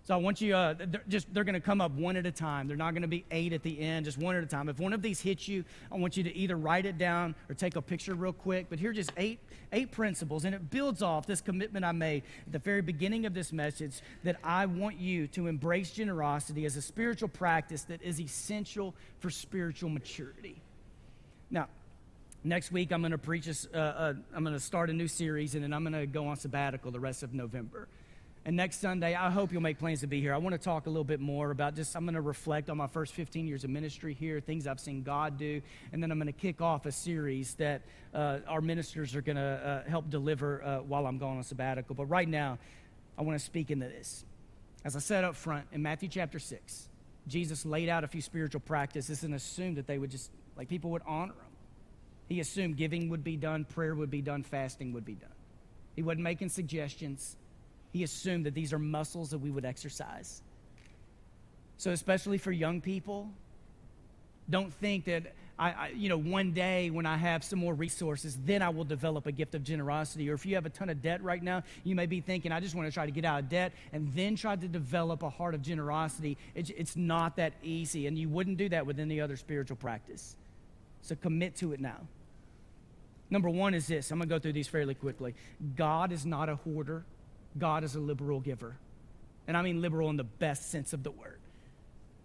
So 0.03 0.13
I 0.13 0.17
want 0.17 0.41
you, 0.41 0.53
uh, 0.53 0.73
they're 0.77 1.05
just 1.07 1.33
they're 1.33 1.45
going 1.45 1.53
to 1.53 1.61
come 1.61 1.79
up 1.79 1.93
one 1.93 2.17
at 2.17 2.25
a 2.25 2.31
time. 2.31 2.67
They're 2.67 2.75
not 2.75 2.91
going 2.91 3.03
to 3.03 3.07
be 3.07 3.23
eight 3.31 3.53
at 3.53 3.63
the 3.63 3.79
end, 3.79 4.03
just 4.03 4.17
one 4.17 4.35
at 4.35 4.43
a 4.43 4.45
time. 4.45 4.67
If 4.67 4.77
one 4.77 4.91
of 4.91 5.01
these 5.01 5.21
hits 5.21 5.47
you, 5.47 5.63
I 5.89 5.95
want 5.95 6.17
you 6.17 6.23
to 6.23 6.35
either 6.35 6.57
write 6.57 6.85
it 6.85 6.97
down 6.97 7.33
or 7.47 7.55
take 7.55 7.77
a 7.77 7.81
picture 7.81 8.13
real 8.13 8.33
quick. 8.33 8.65
But 8.69 8.77
here 8.77 8.89
are 8.89 8.93
just 8.93 9.13
eight 9.15 9.39
eight 9.71 9.93
principles, 9.93 10.43
and 10.43 10.53
it 10.53 10.69
builds 10.69 11.01
off 11.01 11.27
this 11.27 11.39
commitment 11.39 11.85
I 11.85 11.93
made 11.93 12.23
at 12.45 12.51
the 12.51 12.59
very 12.59 12.81
beginning 12.81 13.25
of 13.25 13.33
this 13.33 13.53
message 13.53 14.01
that 14.25 14.35
I 14.43 14.65
want 14.65 14.97
you 14.97 15.27
to 15.27 15.47
embrace 15.47 15.91
generosity 15.91 16.65
as 16.65 16.75
a 16.75 16.81
spiritual 16.81 17.29
practice 17.29 17.83
that 17.83 18.01
is 18.01 18.19
essential 18.19 18.93
for 19.19 19.29
spiritual 19.29 19.91
maturity. 19.91 20.61
Now, 21.49 21.69
Next 22.43 22.71
week, 22.71 22.91
I'm 22.91 23.01
going 23.01 23.11
to 23.11 23.19
preach, 23.19 23.47
a, 23.47 23.53
uh, 23.71 23.77
uh, 23.77 24.13
I'm 24.33 24.43
going 24.43 24.55
to 24.55 24.59
start 24.59 24.89
a 24.89 24.93
new 24.93 25.07
series, 25.07 25.53
and 25.53 25.63
then 25.63 25.73
I'm 25.73 25.83
going 25.83 25.93
to 25.93 26.07
go 26.07 26.27
on 26.27 26.37
sabbatical 26.37 26.89
the 26.89 26.99
rest 26.99 27.21
of 27.21 27.35
November. 27.35 27.87
And 28.45 28.55
next 28.55 28.81
Sunday, 28.81 29.13
I 29.13 29.29
hope 29.29 29.51
you'll 29.51 29.61
make 29.61 29.77
plans 29.77 29.99
to 29.99 30.07
be 30.07 30.19
here. 30.19 30.33
I 30.33 30.37
want 30.37 30.53
to 30.53 30.59
talk 30.59 30.87
a 30.87 30.89
little 30.89 31.03
bit 31.03 31.19
more 31.19 31.51
about 31.51 31.75
just, 31.75 31.95
I'm 31.95 32.03
going 32.03 32.15
to 32.15 32.21
reflect 32.21 32.71
on 32.71 32.77
my 32.77 32.87
first 32.87 33.13
15 33.13 33.47
years 33.47 33.63
of 33.63 33.69
ministry 33.69 34.15
here, 34.15 34.39
things 34.39 34.65
I've 34.65 34.79
seen 34.79 35.03
God 35.03 35.37
do. 35.37 35.61
And 35.93 36.01
then 36.01 36.11
I'm 36.11 36.17
going 36.17 36.33
to 36.33 36.39
kick 36.39 36.61
off 36.61 36.87
a 36.87 36.91
series 36.91 37.53
that 37.55 37.83
uh, 38.11 38.39
our 38.47 38.59
ministers 38.59 39.15
are 39.15 39.21
going 39.21 39.35
to 39.35 39.83
uh, 39.85 39.87
help 39.87 40.09
deliver 40.09 40.63
uh, 40.63 40.77
while 40.79 41.05
I'm 41.05 41.19
going 41.19 41.37
on 41.37 41.43
sabbatical. 41.43 41.93
But 41.93 42.05
right 42.05 42.27
now, 42.27 42.57
I 43.19 43.21
want 43.21 43.37
to 43.37 43.45
speak 43.45 43.69
into 43.69 43.85
this. 43.85 44.25
As 44.83 44.95
I 44.95 44.99
said 44.99 45.23
up 45.23 45.35
front 45.35 45.67
in 45.71 45.83
Matthew 45.83 46.09
chapter 46.09 46.39
6, 46.39 46.89
Jesus 47.27 47.67
laid 47.67 47.87
out 47.87 48.03
a 48.03 48.07
few 48.07 48.21
spiritual 48.21 48.61
practices 48.61 49.23
and 49.23 49.35
assumed 49.35 49.77
that 49.77 49.85
they 49.85 49.99
would 49.99 50.09
just, 50.09 50.31
like, 50.57 50.69
people 50.69 50.89
would 50.89 51.03
honor 51.05 51.33
them. 51.33 51.50
He 52.31 52.39
assumed 52.39 52.77
giving 52.77 53.09
would 53.09 53.25
be 53.25 53.35
done, 53.35 53.65
prayer 53.65 53.93
would 53.93 54.09
be 54.09 54.21
done, 54.21 54.41
fasting 54.41 54.93
would 54.93 55.03
be 55.03 55.15
done. 55.15 55.33
He 55.97 56.01
wasn't 56.01 56.23
making 56.23 56.47
suggestions. 56.47 57.35
He 57.91 58.03
assumed 58.03 58.45
that 58.45 58.53
these 58.53 58.71
are 58.71 58.79
muscles 58.79 59.31
that 59.31 59.39
we 59.39 59.51
would 59.51 59.65
exercise. 59.65 60.41
So, 61.75 61.91
especially 61.91 62.37
for 62.37 62.53
young 62.53 62.79
people, 62.79 63.29
don't 64.49 64.71
think 64.71 65.03
that 65.05 65.33
I, 65.59 65.71
I, 65.71 65.87
you 65.93 66.07
know, 66.07 66.17
one 66.17 66.53
day 66.53 66.89
when 66.89 67.05
I 67.05 67.17
have 67.17 67.43
some 67.43 67.59
more 67.59 67.73
resources, 67.73 68.37
then 68.45 68.61
I 68.61 68.69
will 68.69 68.85
develop 68.85 69.25
a 69.25 69.33
gift 69.33 69.53
of 69.53 69.65
generosity. 69.65 70.29
Or 70.29 70.33
if 70.33 70.45
you 70.45 70.55
have 70.55 70.65
a 70.65 70.69
ton 70.69 70.89
of 70.89 71.01
debt 71.01 71.21
right 71.21 71.43
now, 71.43 71.63
you 71.83 71.95
may 71.95 72.05
be 72.05 72.21
thinking, 72.21 72.53
I 72.53 72.61
just 72.61 72.75
want 72.75 72.87
to 72.87 72.93
try 72.93 73.05
to 73.05 73.11
get 73.11 73.25
out 73.25 73.41
of 73.41 73.49
debt 73.49 73.73
and 73.91 74.09
then 74.15 74.37
try 74.37 74.55
to 74.55 74.67
develop 74.69 75.21
a 75.21 75.29
heart 75.29 75.53
of 75.53 75.61
generosity. 75.61 76.37
It's, 76.55 76.69
it's 76.69 76.95
not 76.95 77.35
that 77.35 77.51
easy, 77.61 78.07
and 78.07 78.17
you 78.17 78.29
wouldn't 78.29 78.55
do 78.55 78.69
that 78.69 78.85
with 78.85 79.01
any 79.01 79.19
other 79.19 79.35
spiritual 79.35 79.75
practice. 79.75 80.37
So 81.01 81.15
commit 81.15 81.57
to 81.57 81.73
it 81.73 81.81
now. 81.81 81.99
Number 83.31 83.49
one 83.49 83.73
is 83.73 83.87
this 83.87 84.11
I'm 84.11 84.19
going 84.19 84.29
to 84.29 84.35
go 84.35 84.39
through 84.39 84.53
these 84.53 84.67
fairly 84.67 84.93
quickly. 84.93 85.33
God 85.75 86.11
is 86.11 86.25
not 86.25 86.49
a 86.49 86.57
hoarder, 86.57 87.05
God 87.57 87.83
is 87.83 87.95
a 87.95 87.99
liberal 87.99 88.41
giver. 88.41 88.75
And 89.47 89.57
I 89.57 89.63
mean 89.63 89.81
liberal 89.81 90.09
in 90.09 90.17
the 90.17 90.23
best 90.23 90.69
sense 90.69 90.93
of 90.93 91.01
the 91.01 91.09
word. 91.09 91.39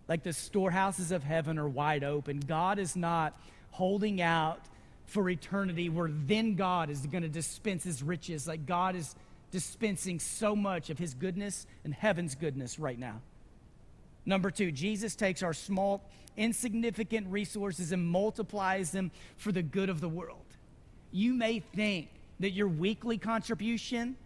Like 0.07 0.23
the 0.23 0.33
storehouses 0.33 1.13
of 1.13 1.25
heaven 1.25 1.59
are 1.59 1.69
wide 1.69 2.05
open. 2.05 2.41
God 2.41 2.79
is 2.79 2.95
not 2.95 3.41
holding 3.71 4.21
out 4.21 4.61
for 5.07 5.31
eternity 5.31 5.89
where 5.89 6.11
then 6.11 6.57
God 6.57 6.91
is 6.91 7.07
going 7.07 7.23
to 7.23 7.29
dispense 7.29 7.85
his 7.85 8.03
riches. 8.03 8.47
Like 8.47 8.67
God 8.67 8.97
is 8.97 9.15
dispensing 9.51 10.19
so 10.19 10.55
much 10.55 10.91
of 10.91 10.99
his 10.99 11.15
goodness 11.15 11.67
and 11.85 11.95
heaven's 11.95 12.35
goodness 12.35 12.79
right 12.79 12.99
now. 12.99 13.21
Number 14.25 14.51
two, 14.51 14.73
Jesus 14.73 15.15
takes 15.15 15.43
our 15.43 15.55
small, 15.55 16.05
insignificant 16.37 17.29
resources 17.29 17.93
and 17.93 18.05
multiplies 18.07 18.91
them 18.91 19.13
for 19.37 19.53
the 19.53 19.63
good 19.63 19.89
of 19.89 20.01
the 20.01 20.09
world 20.09 20.46
you 21.13 21.35
may 21.35 21.61
think 21.61 22.09
that 22.41 22.51
your 22.51 22.69
weekly 22.69 23.19
contribution 23.19 24.17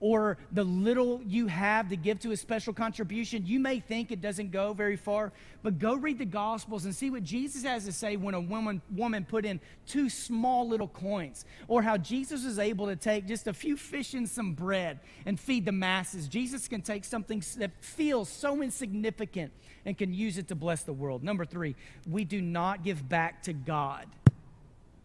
or 0.00 0.36
the 0.52 0.64
little 0.64 1.20
you 1.26 1.46
have 1.46 1.88
to 1.88 1.96
give 1.96 2.20
to 2.20 2.32
a 2.32 2.36
special 2.36 2.72
contribution, 2.72 3.46
you 3.46 3.58
may 3.58 3.80
think 3.80 4.12
it 4.12 4.20
doesn't 4.20 4.50
go 4.50 4.72
very 4.72 4.96
far, 4.96 5.32
but 5.62 5.78
go 5.78 5.94
read 5.94 6.18
the 6.18 6.24
Gospels 6.24 6.84
and 6.84 6.94
see 6.94 7.10
what 7.10 7.24
Jesus 7.24 7.62
has 7.64 7.86
to 7.86 7.92
say 7.92 8.16
when 8.16 8.34
a 8.34 8.40
woman, 8.40 8.82
woman 8.94 9.24
put 9.24 9.44
in 9.44 9.58
two 9.86 10.10
small 10.10 10.68
little 10.68 10.88
coins, 10.88 11.44
or 11.66 11.82
how 11.82 11.96
Jesus 11.96 12.44
was 12.44 12.58
able 12.58 12.86
to 12.86 12.96
take 12.96 13.26
just 13.26 13.46
a 13.46 13.52
few 13.52 13.76
fish 13.76 14.14
and 14.14 14.28
some 14.28 14.52
bread 14.52 15.00
and 15.24 15.40
feed 15.40 15.64
the 15.64 15.72
masses. 15.72 16.28
Jesus 16.28 16.68
can 16.68 16.82
take 16.82 17.04
something 17.04 17.42
that 17.56 17.70
feels 17.80 18.28
so 18.28 18.62
insignificant 18.62 19.52
and 19.86 19.96
can 19.96 20.12
use 20.12 20.36
it 20.36 20.48
to 20.48 20.54
bless 20.54 20.82
the 20.82 20.92
world. 20.92 21.24
Number 21.24 21.44
three, 21.44 21.74
we 22.06 22.24
do 22.24 22.42
not 22.42 22.84
give 22.84 23.08
back 23.08 23.42
to 23.44 23.52
God 23.52 24.06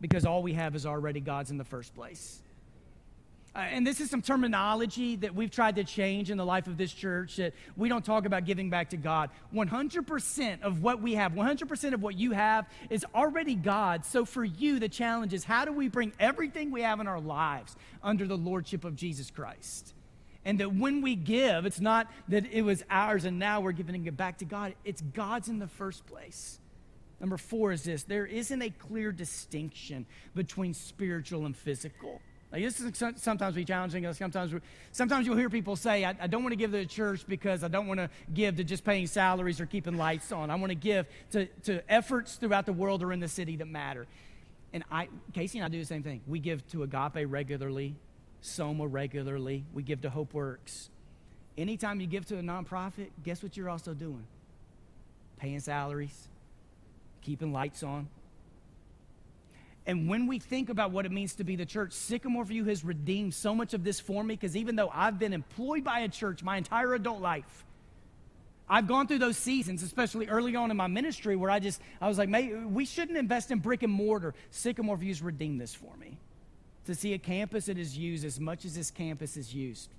because 0.02 0.26
all 0.26 0.44
we 0.44 0.54
have 0.54 0.76
is 0.76 0.86
already 0.86 1.22
God's 1.22 1.52
in 1.52 1.58
the 1.58 1.64
first 1.64 1.94
place. 1.94 2.42
Uh, 3.54 3.60
and 3.60 3.86
this 3.86 4.00
is 4.00 4.10
some 4.10 4.22
terminology 4.22 5.18
that 5.18 5.36
we've 5.36 5.52
tried 5.52 5.76
to 5.76 5.84
change 5.84 6.32
in 6.32 6.38
the 6.38 6.46
life 6.46 6.68
of 6.68 6.78
this 6.78 6.94
church 6.94 7.36
that 7.36 7.54
we 7.76 7.90
don't 7.90 8.06
talk 8.06 8.26
about 8.26 8.46
giving 8.46 8.70
back 8.70 8.90
to 8.90 8.98
God. 8.98 9.30
100% 9.54 10.62
of 10.62 10.82
what 10.82 11.02
we 11.02 11.16
have, 11.16 11.34
100% 11.34 11.94
of 11.94 12.02
what 12.02 12.18
you 12.18 12.32
have 12.32 12.66
is 12.90 13.06
already 13.14 13.56
God. 13.56 14.06
So 14.06 14.24
for 14.24 14.46
you, 14.46 14.80
the 14.80 14.88
challenge 14.88 15.34
is 15.34 15.44
how 15.44 15.66
do 15.66 15.74
we 15.74 15.90
bring 15.90 16.14
everything 16.18 16.72
we 16.72 16.82
have 16.82 17.02
in 17.02 17.08
our 17.08 17.20
lives 17.20 17.76
under 18.02 18.26
the 18.26 18.38
lordship 18.38 18.86
of 18.86 18.96
Jesus 18.96 19.30
Christ? 19.30 19.94
And 20.46 20.62
that 20.62 20.74
when 20.74 21.02
we 21.02 21.16
give, 21.16 21.66
it's 21.66 21.82
not 21.82 22.10
that 22.30 22.46
it 22.54 22.62
was 22.62 22.84
ours 22.90 23.26
and 23.26 23.38
now 23.38 23.60
we're 23.60 23.74
giving 23.74 24.06
it 24.06 24.16
back 24.16 24.38
to 24.38 24.46
God, 24.46 24.76
it's 24.86 25.02
God's 25.02 25.50
in 25.50 25.60
the 25.60 25.68
first 25.68 26.06
place. 26.08 26.61
Number 27.22 27.38
four 27.38 27.72
is 27.72 27.84
this 27.84 28.04
there 28.04 28.26
isn't 28.26 28.62
a 28.62 28.72
clear 28.72 29.12
distinction 29.12 30.08
between 30.36 30.74
spiritual 30.74 31.46
and 31.46 31.56
physical. 31.56 32.20
Like 32.52 32.64
this 32.64 32.82
is 32.82 33.04
sometimes 33.16 33.56
be 33.56 33.64
challenging. 33.64 34.12
Sometimes, 34.12 34.54
sometimes 34.92 35.26
you'll 35.26 35.38
hear 35.38 35.50
people 35.50 35.78
say, 35.78 36.04
I, 36.04 36.16
I 36.20 36.28
don't 36.28 36.44
want 36.44 36.52
to 36.52 36.58
give 36.58 36.72
to 36.72 36.78
the 36.78 36.86
church 36.86 37.24
because 37.26 37.64
I 37.64 37.70
don't 37.70 37.88
want 37.88 38.00
to 38.00 38.10
give 38.34 38.58
to 38.58 38.66
just 38.66 38.84
paying 38.84 39.08
salaries 39.08 39.62
or 39.62 39.66
keeping 39.66 39.96
lights 39.96 40.34
on. 40.34 40.50
I 40.50 40.56
want 40.56 40.72
to 40.72 40.76
give 40.76 41.06
to, 41.32 41.46
to 41.64 41.90
efforts 41.90 42.36
throughout 42.36 42.66
the 42.66 42.74
world 42.74 43.04
or 43.04 43.14
in 43.14 43.22
the 43.22 43.30
city 43.30 43.56
that 43.56 43.68
matter. 43.68 44.06
And 44.74 44.84
I, 44.92 45.08
Casey 45.34 45.60
and 45.60 45.66
I 45.66 45.70
do 45.70 45.80
the 45.80 45.86
same 45.86 46.04
thing. 46.04 46.22
We 46.28 46.40
give 46.40 46.68
to 46.72 46.84
Agape 46.84 47.26
regularly, 47.32 47.96
Soma 48.42 48.88
regularly. 48.88 49.64
We 49.74 49.84
give 49.84 50.02
to 50.02 50.10
Hope 50.10 50.34
Works. 50.34 50.90
Anytime 51.58 52.02
you 52.02 52.08
give 52.08 52.26
to 52.28 52.38
a 52.38 52.42
nonprofit, 52.42 53.10
guess 53.24 53.44
what 53.44 53.56
you're 53.56 53.70
also 53.70 53.94
doing? 53.94 54.26
Paying 55.38 55.60
salaries, 55.60 56.28
keeping 57.22 57.54
lights 57.54 57.84
on. 57.84 58.08
And 59.86 60.08
when 60.08 60.28
we 60.28 60.38
think 60.38 60.70
about 60.70 60.92
what 60.92 61.06
it 61.06 61.12
means 61.12 61.36
to 61.36 61.44
be 61.44 61.56
the 61.56 61.66
church, 61.66 61.94
Sycamore 61.94 62.46
View 62.46 62.66
has 62.66 62.86
redeemed 62.86 63.34
so 63.34 63.56
much 63.56 63.74
of 63.74 63.84
this 63.84 64.00
for 64.00 64.24
me 64.24 64.36
because 64.36 64.56
even 64.56 64.76
though 64.76 64.92
I've 64.94 65.18
been 65.18 65.34
employed 65.34 65.84
by 65.84 66.02
a 66.02 66.08
church 66.08 66.44
my 66.44 66.58
entire 66.58 66.94
adult 66.94 67.20
life, 67.20 67.66
I've 68.70 68.88
gone 68.88 69.08
through 69.08 69.20
those 69.20 69.38
seasons, 69.38 69.84
especially 69.84 70.28
early 70.28 70.56
on 70.56 70.72
in 70.72 70.78
my 70.78 70.88
ministry, 70.88 71.36
where 71.36 71.50
I 71.50 71.60
just, 71.60 71.82
I 72.00 72.08
was 72.08 72.18
like, 72.18 72.30
we 72.70 72.86
shouldn't 72.86 73.18
invest 73.18 73.52
in 73.52 73.60
brick 73.60 73.84
and 73.84 73.92
mortar. 73.92 74.34
Sycamore 74.52 74.96
View's 74.96 75.22
redeemed 75.22 75.60
this 75.60 75.74
for 75.74 75.96
me. 75.98 76.18
To 76.86 76.96
see 76.96 77.14
a 77.14 77.18
campus 77.18 77.66
that 77.66 77.78
is 77.78 77.98
used 77.98 78.24
as 78.24 78.40
much 78.40 78.64
as 78.64 78.76
this 78.76 78.90
campus 78.90 79.36
is 79.36 79.54
used 79.54 79.90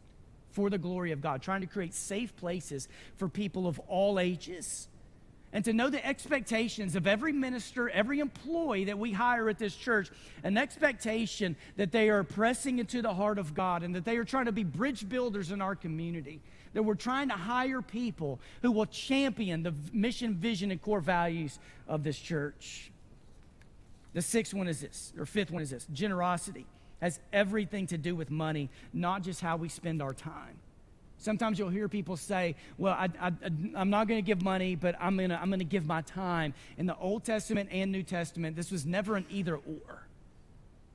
for 0.52 0.70
the 0.70 0.78
glory 0.78 1.12
of 1.12 1.20
God, 1.20 1.42
trying 1.42 1.60
to 1.60 1.66
create 1.66 1.92
safe 1.92 2.34
places 2.36 2.88
for 3.16 3.28
people 3.28 3.66
of 3.66 3.78
all 3.80 4.18
ages. 4.18 4.88
And 5.52 5.64
to 5.66 5.72
know 5.72 5.90
the 5.90 6.04
expectations 6.04 6.96
of 6.96 7.06
every 7.06 7.32
minister, 7.32 7.90
every 7.90 8.20
employee 8.20 8.84
that 8.84 8.98
we 8.98 9.12
hire 9.12 9.48
at 9.50 9.58
this 9.58 9.76
church, 9.76 10.10
an 10.44 10.56
expectation 10.56 11.56
that 11.76 11.92
they 11.92 12.08
are 12.08 12.24
pressing 12.24 12.78
into 12.78 13.02
the 13.02 13.12
heart 13.12 13.38
of 13.38 13.54
God 13.54 13.82
and 13.82 13.94
that 13.94 14.04
they 14.04 14.16
are 14.16 14.24
trying 14.24 14.46
to 14.46 14.52
be 14.52 14.64
bridge 14.64 15.08
builders 15.08 15.50
in 15.50 15.60
our 15.60 15.74
community 15.74 16.40
that 16.74 16.82
we're 16.82 16.94
trying 16.94 17.28
to 17.28 17.34
hire 17.34 17.82
people 17.82 18.40
who 18.62 18.72
will 18.72 18.86
champion 18.86 19.62
the 19.62 19.74
mission, 19.92 20.34
vision, 20.34 20.70
and 20.70 20.80
core 20.80 21.00
values 21.00 21.58
of 21.86 22.02
this 22.02 22.18
church. 22.18 22.90
The 24.14 24.22
sixth 24.22 24.54
one 24.54 24.68
is 24.68 24.80
this, 24.80 25.12
or 25.18 25.26
fifth 25.26 25.50
one 25.50 25.62
is 25.62 25.70
this 25.70 25.86
generosity 25.92 26.66
has 27.00 27.18
everything 27.32 27.86
to 27.88 27.98
do 27.98 28.14
with 28.14 28.30
money, 28.30 28.70
not 28.92 29.22
just 29.22 29.40
how 29.40 29.56
we 29.56 29.68
spend 29.68 30.00
our 30.00 30.14
time. 30.14 30.58
Sometimes 31.22 31.56
you'll 31.56 31.68
hear 31.68 31.88
people 31.88 32.16
say, 32.16 32.56
Well, 32.78 32.94
I, 32.94 33.32
am 33.76 33.90
not 33.90 34.08
going 34.08 34.18
to 34.18 34.26
give 34.26 34.42
money, 34.42 34.74
but 34.74 34.96
I'm 35.00 35.16
going 35.16 35.30
to 35.30 35.40
I'm 35.40 35.52
to 35.52 35.64
give 35.64 35.86
my 35.86 36.02
time. 36.02 36.52
In 36.78 36.86
the 36.86 36.96
Old 36.96 37.24
Testament 37.24 37.68
and 37.70 37.92
New 37.92 38.02
Testament, 38.02 38.56
this 38.56 38.72
was 38.72 38.84
never 38.84 39.14
an 39.14 39.24
either 39.30 39.54
or. 39.54 40.02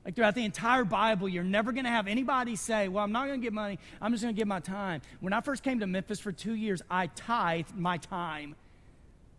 Like 0.04 0.14
throughout 0.14 0.34
the 0.34 0.44
entire 0.44 0.84
Bible, 0.84 1.28
you're 1.28 1.44
never 1.44 1.72
going 1.72 1.84
to 1.84 1.90
have 1.90 2.06
anybody 2.06 2.56
say, 2.56 2.88
Well, 2.88 3.02
I'm 3.02 3.12
not 3.12 3.26
going 3.26 3.40
to 3.40 3.44
give 3.44 3.54
money, 3.54 3.78
I'm 4.02 4.12
just 4.12 4.22
going 4.22 4.34
to 4.34 4.38
give 4.38 4.46
my 4.46 4.60
time. 4.60 5.00
When 5.20 5.32
I 5.32 5.40
first 5.40 5.62
came 5.62 5.80
to 5.80 5.86
Memphis 5.86 6.20
for 6.20 6.30
two 6.30 6.54
years, 6.54 6.82
I 6.90 7.06
tithed 7.06 7.74
my 7.74 7.96
time. 7.96 8.54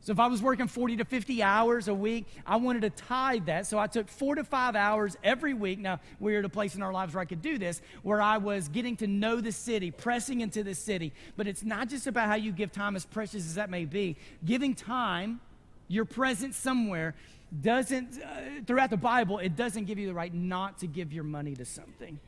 So 0.02 0.14
if 0.14 0.20
I 0.20 0.28
was 0.28 0.42
working 0.42 0.68
40 0.68 0.98
to 0.98 1.06
50 1.06 1.44
hours 1.44 1.88
a 1.90 1.94
week, 1.94 2.26
I 2.46 2.56
wanted 2.56 2.82
to 2.84 2.90
tithe 2.90 3.48
that. 3.48 3.68
So 3.68 3.78
I 3.78 3.88
took 3.88 4.08
four 4.08 4.36
to 4.36 4.44
five 4.44 4.76
hours 4.76 5.18
every 5.24 5.54
week. 5.54 5.80
Now, 5.80 6.00
we 6.20 6.36
are 6.36 6.40
at 6.40 6.46
a 6.46 6.50
place 6.50 6.76
in 6.76 6.82
our 6.82 6.94
lives 6.94 7.14
where 7.14 7.22
I 7.22 7.26
could 7.26 7.42
do 7.42 7.58
this, 7.58 7.82
where 8.02 8.22
I 8.22 8.38
was 8.38 8.70
getting 8.70 8.96
to 8.98 9.08
know 9.08 9.42
the 9.42 9.52
city, 9.52 9.92
pressing 9.92 10.40
into 10.40 10.64
the 10.64 10.74
city. 10.74 11.12
But 11.36 11.48
it's 11.48 11.64
not 11.64 11.90
just 11.90 12.08
about 12.08 12.28
how 12.28 12.36
you 12.36 12.54
give 12.54 12.72
time, 12.72 12.96
as 12.96 13.06
precious 13.06 13.46
as 13.46 13.56
that 13.56 13.70
may 13.70 13.84
be. 13.84 14.16
Giving 14.46 14.74
time, 14.74 15.42
your 15.90 16.06
presence 16.06 16.56
somewhere, 16.56 17.14
doesn't, 17.62 18.22
uh, 18.22 18.64
throughout 18.66 18.92
the 18.92 18.98
Bible, 18.98 19.40
it 19.40 19.56
doesn't 19.56 19.86
give 19.86 20.00
you 20.00 20.08
the 20.08 20.14
right 20.14 20.34
not 20.34 20.78
to 20.80 20.88
give 20.88 21.12
your 21.12 21.24
money 21.24 21.56
to 21.56 21.66
something. 21.66 22.20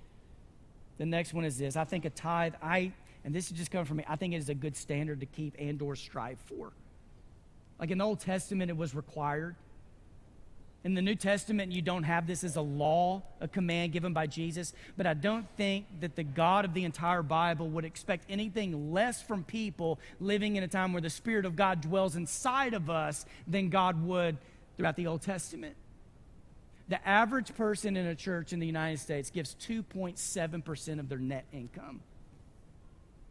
The 0.97 1.05
next 1.05 1.33
one 1.33 1.45
is 1.45 1.57
this. 1.57 1.77
I 1.77 1.85
think 1.85 2.05
a 2.05 2.09
tithe, 2.09 2.55
I, 2.61 2.91
and 3.23 3.33
this 3.33 3.45
is 3.45 3.57
just 3.57 3.71
coming 3.71 3.85
from 3.85 3.97
me, 3.97 4.03
I 4.07 4.17
think 4.17 4.33
it 4.33 4.37
is 4.37 4.49
a 4.49 4.55
good 4.55 4.75
standard 4.75 5.21
to 5.21 5.25
keep 5.25 5.55
and 5.57 5.81
or 5.81 5.95
strive 5.95 6.39
for. 6.45 6.73
Like 7.81 7.89
in 7.89 7.97
the 7.97 8.05
Old 8.05 8.19
Testament, 8.19 8.69
it 8.69 8.77
was 8.77 8.93
required. 8.93 9.55
In 10.83 10.93
the 10.93 11.01
New 11.01 11.15
Testament, 11.15 11.71
you 11.71 11.81
don't 11.81 12.03
have 12.03 12.25
this 12.25 12.43
as 12.43 12.55
a 12.55 12.61
law, 12.61 13.21
a 13.39 13.47
command 13.47 13.91
given 13.91 14.13
by 14.13 14.27
Jesus, 14.27 14.73
but 14.97 15.05
I 15.05 15.13
don't 15.13 15.47
think 15.57 15.85
that 15.99 16.15
the 16.15 16.23
God 16.23 16.65
of 16.65 16.73
the 16.73 16.85
entire 16.85 17.21
Bible 17.21 17.69
would 17.69 17.85
expect 17.85 18.25
anything 18.29 18.91
less 18.91 19.21
from 19.21 19.43
people 19.43 19.99
living 20.19 20.55
in 20.55 20.63
a 20.63 20.67
time 20.67 20.93
where 20.93 21.01
the 21.01 21.09
Spirit 21.09 21.45
of 21.45 21.55
God 21.55 21.81
dwells 21.81 22.15
inside 22.15 22.73
of 22.73 22.89
us 22.89 23.25
than 23.47 23.69
God 23.69 24.03
would 24.05 24.37
throughout 24.77 24.95
the 24.95 25.07
Old 25.07 25.21
Testament. 25.21 25.75
The 26.87 27.07
average 27.07 27.55
person 27.55 27.95
in 27.95 28.05
a 28.07 28.15
church 28.15 28.51
in 28.51 28.59
the 28.59 28.65
United 28.65 28.99
States 28.99 29.29
gives 29.29 29.55
2.7% 29.55 30.99
of 30.99 31.09
their 31.09 31.19
net 31.19 31.45
income. 31.53 32.01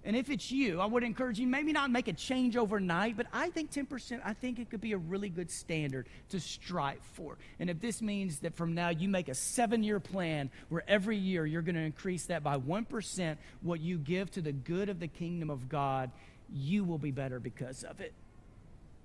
And 0.04 0.16
if 0.16 0.30
it's 0.30 0.50
you, 0.50 0.80
I 0.80 0.86
would 0.86 1.02
encourage 1.02 1.38
you 1.38 1.46
maybe 1.46 1.72
not 1.72 1.90
make 1.90 2.08
a 2.08 2.12
change 2.12 2.56
overnight, 2.56 3.16
but 3.16 3.26
I 3.32 3.50
think 3.50 3.70
10%, 3.70 4.20
I 4.24 4.32
think 4.32 4.58
it 4.58 4.70
could 4.70 4.80
be 4.80 4.92
a 4.92 4.98
really 4.98 5.28
good 5.28 5.50
standard 5.50 6.08
to 6.30 6.40
strive 6.40 7.02
for. 7.12 7.36
And 7.58 7.68
if 7.68 7.80
this 7.80 8.00
means 8.00 8.38
that 8.38 8.54
from 8.54 8.74
now 8.74 8.88
you 8.88 9.08
make 9.08 9.28
a 9.28 9.34
seven 9.34 9.82
year 9.82 10.00
plan 10.00 10.50
where 10.70 10.82
every 10.88 11.18
year 11.18 11.44
you're 11.44 11.62
going 11.62 11.74
to 11.74 11.82
increase 11.82 12.24
that 12.26 12.42
by 12.42 12.56
1%, 12.56 13.36
what 13.60 13.80
you 13.80 13.98
give 13.98 14.30
to 14.32 14.40
the 14.40 14.52
good 14.52 14.88
of 14.88 15.00
the 15.00 15.08
kingdom 15.08 15.50
of 15.50 15.68
God, 15.68 16.10
you 16.50 16.82
will 16.82 16.98
be 16.98 17.10
better 17.10 17.38
because 17.38 17.84
of 17.84 18.00
it. 18.00 18.14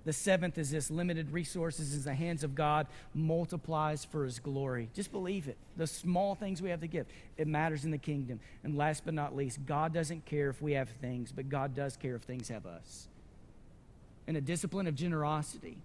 The 0.06 0.12
seventh 0.12 0.56
is 0.56 0.70
this 0.70 0.88
limited 0.88 1.32
resources 1.32 1.92
in 1.96 2.02
the 2.04 2.14
hands 2.14 2.44
of 2.44 2.54
God 2.54 2.86
multiplies 3.12 4.04
for 4.04 4.24
his 4.24 4.38
glory. 4.38 4.88
Just 4.94 5.10
believe 5.10 5.48
it. 5.48 5.56
The 5.76 5.88
small 5.88 6.36
things 6.36 6.62
we 6.62 6.70
have 6.70 6.80
to 6.82 6.86
give, 6.86 7.06
it 7.36 7.48
matters 7.48 7.84
in 7.84 7.90
the 7.90 7.98
kingdom. 7.98 8.38
And 8.62 8.78
last 8.78 9.04
but 9.04 9.14
not 9.14 9.34
least, 9.34 9.66
God 9.66 9.92
doesn't 9.92 10.24
care 10.24 10.48
if 10.48 10.62
we 10.62 10.74
have 10.74 10.88
things, 10.88 11.32
but 11.32 11.48
God 11.48 11.74
does 11.74 11.96
care 11.96 12.14
if 12.14 12.22
things 12.22 12.48
have 12.50 12.66
us. 12.66 13.08
And 14.28 14.36
a 14.36 14.40
discipline 14.40 14.86
of 14.86 14.94
generosity, 14.94 15.76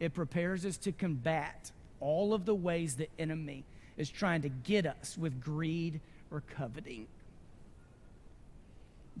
it 0.00 0.12
prepares 0.12 0.66
us 0.66 0.76
to 0.78 0.90
combat 0.90 1.70
all 2.00 2.34
of 2.34 2.46
the 2.46 2.56
ways 2.56 2.96
the 2.96 3.08
enemy 3.16 3.62
is 3.96 4.10
trying 4.10 4.42
to 4.42 4.48
get 4.48 4.86
us 4.86 5.16
with 5.16 5.40
greed 5.40 6.00
or 6.32 6.42
coveting. 6.56 7.06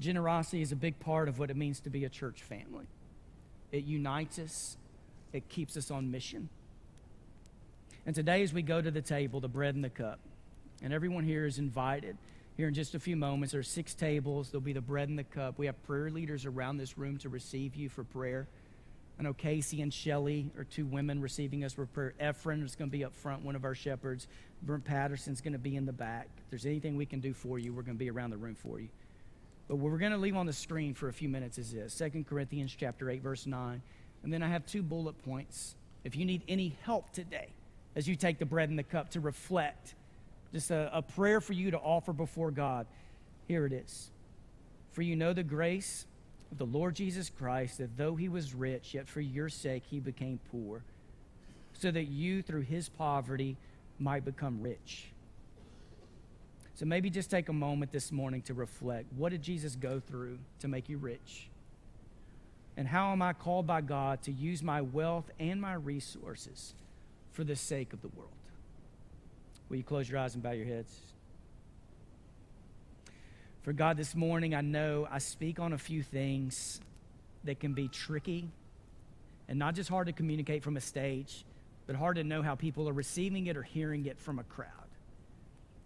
Generosity 0.00 0.62
is 0.62 0.72
a 0.72 0.76
big 0.76 0.98
part 0.98 1.28
of 1.28 1.38
what 1.38 1.48
it 1.48 1.56
means 1.56 1.78
to 1.78 1.90
be 1.90 2.04
a 2.04 2.08
church 2.08 2.42
family. 2.42 2.86
It 3.72 3.84
unites 3.84 4.38
us, 4.38 4.76
it 5.32 5.48
keeps 5.48 5.76
us 5.76 5.90
on 5.90 6.10
mission. 6.10 6.50
And 8.04 8.14
today, 8.14 8.42
as 8.42 8.52
we 8.52 8.62
go 8.62 8.82
to 8.82 8.90
the 8.90 9.00
table, 9.00 9.40
the 9.40 9.48
bread 9.48 9.74
and 9.74 9.82
the 9.82 9.90
cup, 9.90 10.20
and 10.82 10.92
everyone 10.92 11.24
here 11.24 11.46
is 11.46 11.58
invited. 11.58 12.16
Here 12.56 12.68
in 12.68 12.74
just 12.74 12.94
a 12.94 13.00
few 13.00 13.16
moments, 13.16 13.52
there 13.52 13.60
are 13.60 13.64
six 13.64 13.94
tables. 13.94 14.50
There'll 14.50 14.60
be 14.60 14.74
the 14.74 14.80
bread 14.80 15.08
and 15.08 15.18
the 15.18 15.24
cup. 15.24 15.58
We 15.58 15.66
have 15.66 15.82
prayer 15.84 16.10
leaders 16.10 16.44
around 16.44 16.76
this 16.76 16.98
room 16.98 17.16
to 17.18 17.28
receive 17.28 17.74
you 17.76 17.88
for 17.88 18.04
prayer. 18.04 18.46
I 19.18 19.22
know 19.22 19.32
Casey 19.32 19.80
and 19.80 19.92
Shelly 19.94 20.50
are 20.58 20.64
two 20.64 20.84
women 20.84 21.20
receiving 21.20 21.64
us 21.64 21.72
for 21.72 21.86
prayer. 21.86 22.12
Ephraim 22.20 22.64
is 22.64 22.74
going 22.74 22.90
to 22.90 22.96
be 22.96 23.04
up 23.04 23.14
front, 23.14 23.44
one 23.44 23.56
of 23.56 23.64
our 23.64 23.74
shepherds. 23.74 24.26
Brent 24.62 24.84
Patterson's 24.84 25.40
going 25.40 25.52
to 25.52 25.58
be 25.58 25.76
in 25.76 25.86
the 25.86 25.92
back. 25.92 26.28
If 26.38 26.50
there's 26.50 26.66
anything 26.66 26.96
we 26.96 27.06
can 27.06 27.20
do 27.20 27.32
for 27.32 27.58
you, 27.58 27.72
we're 27.72 27.82
going 27.82 27.96
to 27.96 28.04
be 28.04 28.10
around 28.10 28.30
the 28.30 28.36
room 28.36 28.54
for 28.54 28.80
you. 28.80 28.88
But 29.68 29.76
what 29.76 29.90
we're 29.92 29.98
going 29.98 30.12
to 30.12 30.18
leave 30.18 30.36
on 30.36 30.46
the 30.46 30.52
screen 30.52 30.94
for 30.94 31.08
a 31.08 31.12
few 31.12 31.28
minutes 31.28 31.58
is 31.58 31.72
this 31.72 31.96
2 31.96 32.24
Corinthians 32.28 32.74
chapter 32.78 33.08
8, 33.08 33.22
verse 33.22 33.46
9. 33.46 33.82
And 34.22 34.32
then 34.32 34.42
I 34.42 34.48
have 34.48 34.66
two 34.66 34.82
bullet 34.82 35.22
points. 35.24 35.74
If 36.04 36.16
you 36.16 36.24
need 36.24 36.42
any 36.48 36.76
help 36.82 37.12
today 37.12 37.48
as 37.94 38.08
you 38.08 38.16
take 38.16 38.38
the 38.38 38.46
bread 38.46 38.68
and 38.68 38.78
the 38.78 38.82
cup 38.82 39.10
to 39.10 39.20
reflect, 39.20 39.94
just 40.52 40.70
a, 40.70 40.90
a 40.92 41.02
prayer 41.02 41.40
for 41.40 41.52
you 41.52 41.70
to 41.70 41.78
offer 41.78 42.12
before 42.12 42.50
God, 42.50 42.86
here 43.48 43.66
it 43.66 43.72
is. 43.72 44.10
For 44.92 45.02
you 45.02 45.16
know 45.16 45.32
the 45.32 45.42
grace 45.42 46.06
of 46.50 46.58
the 46.58 46.66
Lord 46.66 46.94
Jesus 46.94 47.30
Christ, 47.30 47.78
that 47.78 47.96
though 47.96 48.14
he 48.14 48.28
was 48.28 48.54
rich, 48.54 48.94
yet 48.94 49.08
for 49.08 49.20
your 49.20 49.48
sake 49.48 49.84
he 49.88 50.00
became 50.00 50.38
poor, 50.50 50.82
so 51.72 51.90
that 51.90 52.04
you 52.04 52.42
through 52.42 52.62
his 52.62 52.88
poverty 52.88 53.56
might 53.98 54.24
become 54.24 54.62
rich. 54.62 55.11
So 56.82 56.86
maybe 56.86 57.10
just 57.10 57.30
take 57.30 57.48
a 57.48 57.52
moment 57.52 57.92
this 57.92 58.10
morning 58.10 58.42
to 58.42 58.54
reflect. 58.54 59.06
What 59.12 59.30
did 59.30 59.40
Jesus 59.40 59.76
go 59.76 60.00
through 60.00 60.40
to 60.58 60.66
make 60.66 60.88
you 60.88 60.98
rich? 60.98 61.48
And 62.76 62.88
how 62.88 63.12
am 63.12 63.22
I 63.22 63.34
called 63.34 63.68
by 63.68 63.82
God 63.82 64.20
to 64.22 64.32
use 64.32 64.64
my 64.64 64.80
wealth 64.80 65.30
and 65.38 65.60
my 65.60 65.74
resources 65.74 66.74
for 67.30 67.44
the 67.44 67.54
sake 67.54 67.92
of 67.92 68.02
the 68.02 68.08
world? 68.08 68.32
Will 69.68 69.76
you 69.76 69.84
close 69.84 70.10
your 70.10 70.18
eyes 70.18 70.34
and 70.34 70.42
bow 70.42 70.50
your 70.50 70.66
heads? 70.66 70.98
For 73.62 73.72
God, 73.72 73.96
this 73.96 74.16
morning, 74.16 74.52
I 74.52 74.60
know 74.60 75.06
I 75.08 75.18
speak 75.18 75.60
on 75.60 75.72
a 75.74 75.78
few 75.78 76.02
things 76.02 76.80
that 77.44 77.60
can 77.60 77.74
be 77.74 77.86
tricky 77.86 78.50
and 79.46 79.56
not 79.56 79.76
just 79.76 79.88
hard 79.88 80.08
to 80.08 80.12
communicate 80.12 80.64
from 80.64 80.76
a 80.76 80.80
stage, 80.80 81.44
but 81.86 81.94
hard 81.94 82.16
to 82.16 82.24
know 82.24 82.42
how 82.42 82.56
people 82.56 82.88
are 82.88 82.92
receiving 82.92 83.46
it 83.46 83.56
or 83.56 83.62
hearing 83.62 84.06
it 84.06 84.18
from 84.18 84.40
a 84.40 84.42
crowd. 84.42 84.81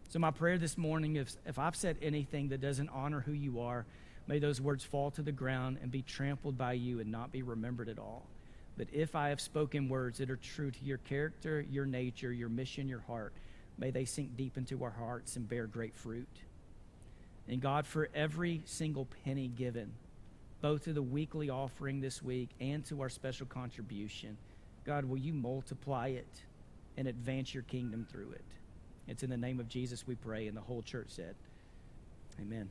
So, 0.08 0.20
my 0.20 0.30
prayer 0.30 0.56
this 0.56 0.78
morning 0.78 1.16
is 1.16 1.36
if 1.46 1.58
I've 1.58 1.74
said 1.74 1.96
anything 2.00 2.48
that 2.50 2.60
doesn't 2.60 2.90
honor 2.90 3.20
who 3.20 3.32
you 3.32 3.60
are, 3.60 3.84
may 4.28 4.38
those 4.38 4.60
words 4.60 4.84
fall 4.84 5.10
to 5.10 5.22
the 5.22 5.32
ground 5.32 5.78
and 5.82 5.90
be 5.90 6.02
trampled 6.02 6.56
by 6.56 6.74
you 6.74 7.00
and 7.00 7.10
not 7.10 7.32
be 7.32 7.42
remembered 7.42 7.88
at 7.88 7.98
all. 7.98 8.24
But 8.76 8.86
if 8.92 9.16
I 9.16 9.30
have 9.30 9.40
spoken 9.40 9.88
words 9.88 10.18
that 10.18 10.30
are 10.30 10.36
true 10.36 10.70
to 10.70 10.84
your 10.84 10.98
character, 10.98 11.60
your 11.60 11.86
nature, 11.86 12.32
your 12.32 12.48
mission, 12.48 12.88
your 12.88 13.00
heart, 13.00 13.32
may 13.78 13.90
they 13.90 14.04
sink 14.04 14.36
deep 14.36 14.56
into 14.56 14.84
our 14.84 14.90
hearts 14.90 15.34
and 15.34 15.48
bear 15.48 15.66
great 15.66 15.96
fruit. 15.96 16.28
And 17.48 17.60
God, 17.60 17.84
for 17.84 18.08
every 18.14 18.62
single 18.64 19.08
penny 19.24 19.48
given, 19.48 19.92
both 20.60 20.84
to 20.84 20.92
the 20.92 21.02
weekly 21.02 21.50
offering 21.50 22.00
this 22.00 22.22
week 22.22 22.50
and 22.60 22.84
to 22.86 23.00
our 23.00 23.08
special 23.08 23.46
contribution, 23.46 24.36
God, 24.84 25.04
will 25.04 25.18
you 25.18 25.32
multiply 25.32 26.08
it 26.08 26.42
and 26.96 27.08
advance 27.08 27.52
your 27.52 27.64
kingdom 27.64 28.06
through 28.08 28.30
it? 28.32 28.55
It's 29.08 29.22
in 29.22 29.30
the 29.30 29.36
name 29.36 29.60
of 29.60 29.68
Jesus 29.68 30.06
we 30.06 30.14
pray, 30.14 30.46
and 30.46 30.56
the 30.56 30.62
whole 30.62 30.82
church 30.82 31.08
said, 31.08 31.34
Amen. 32.40 32.64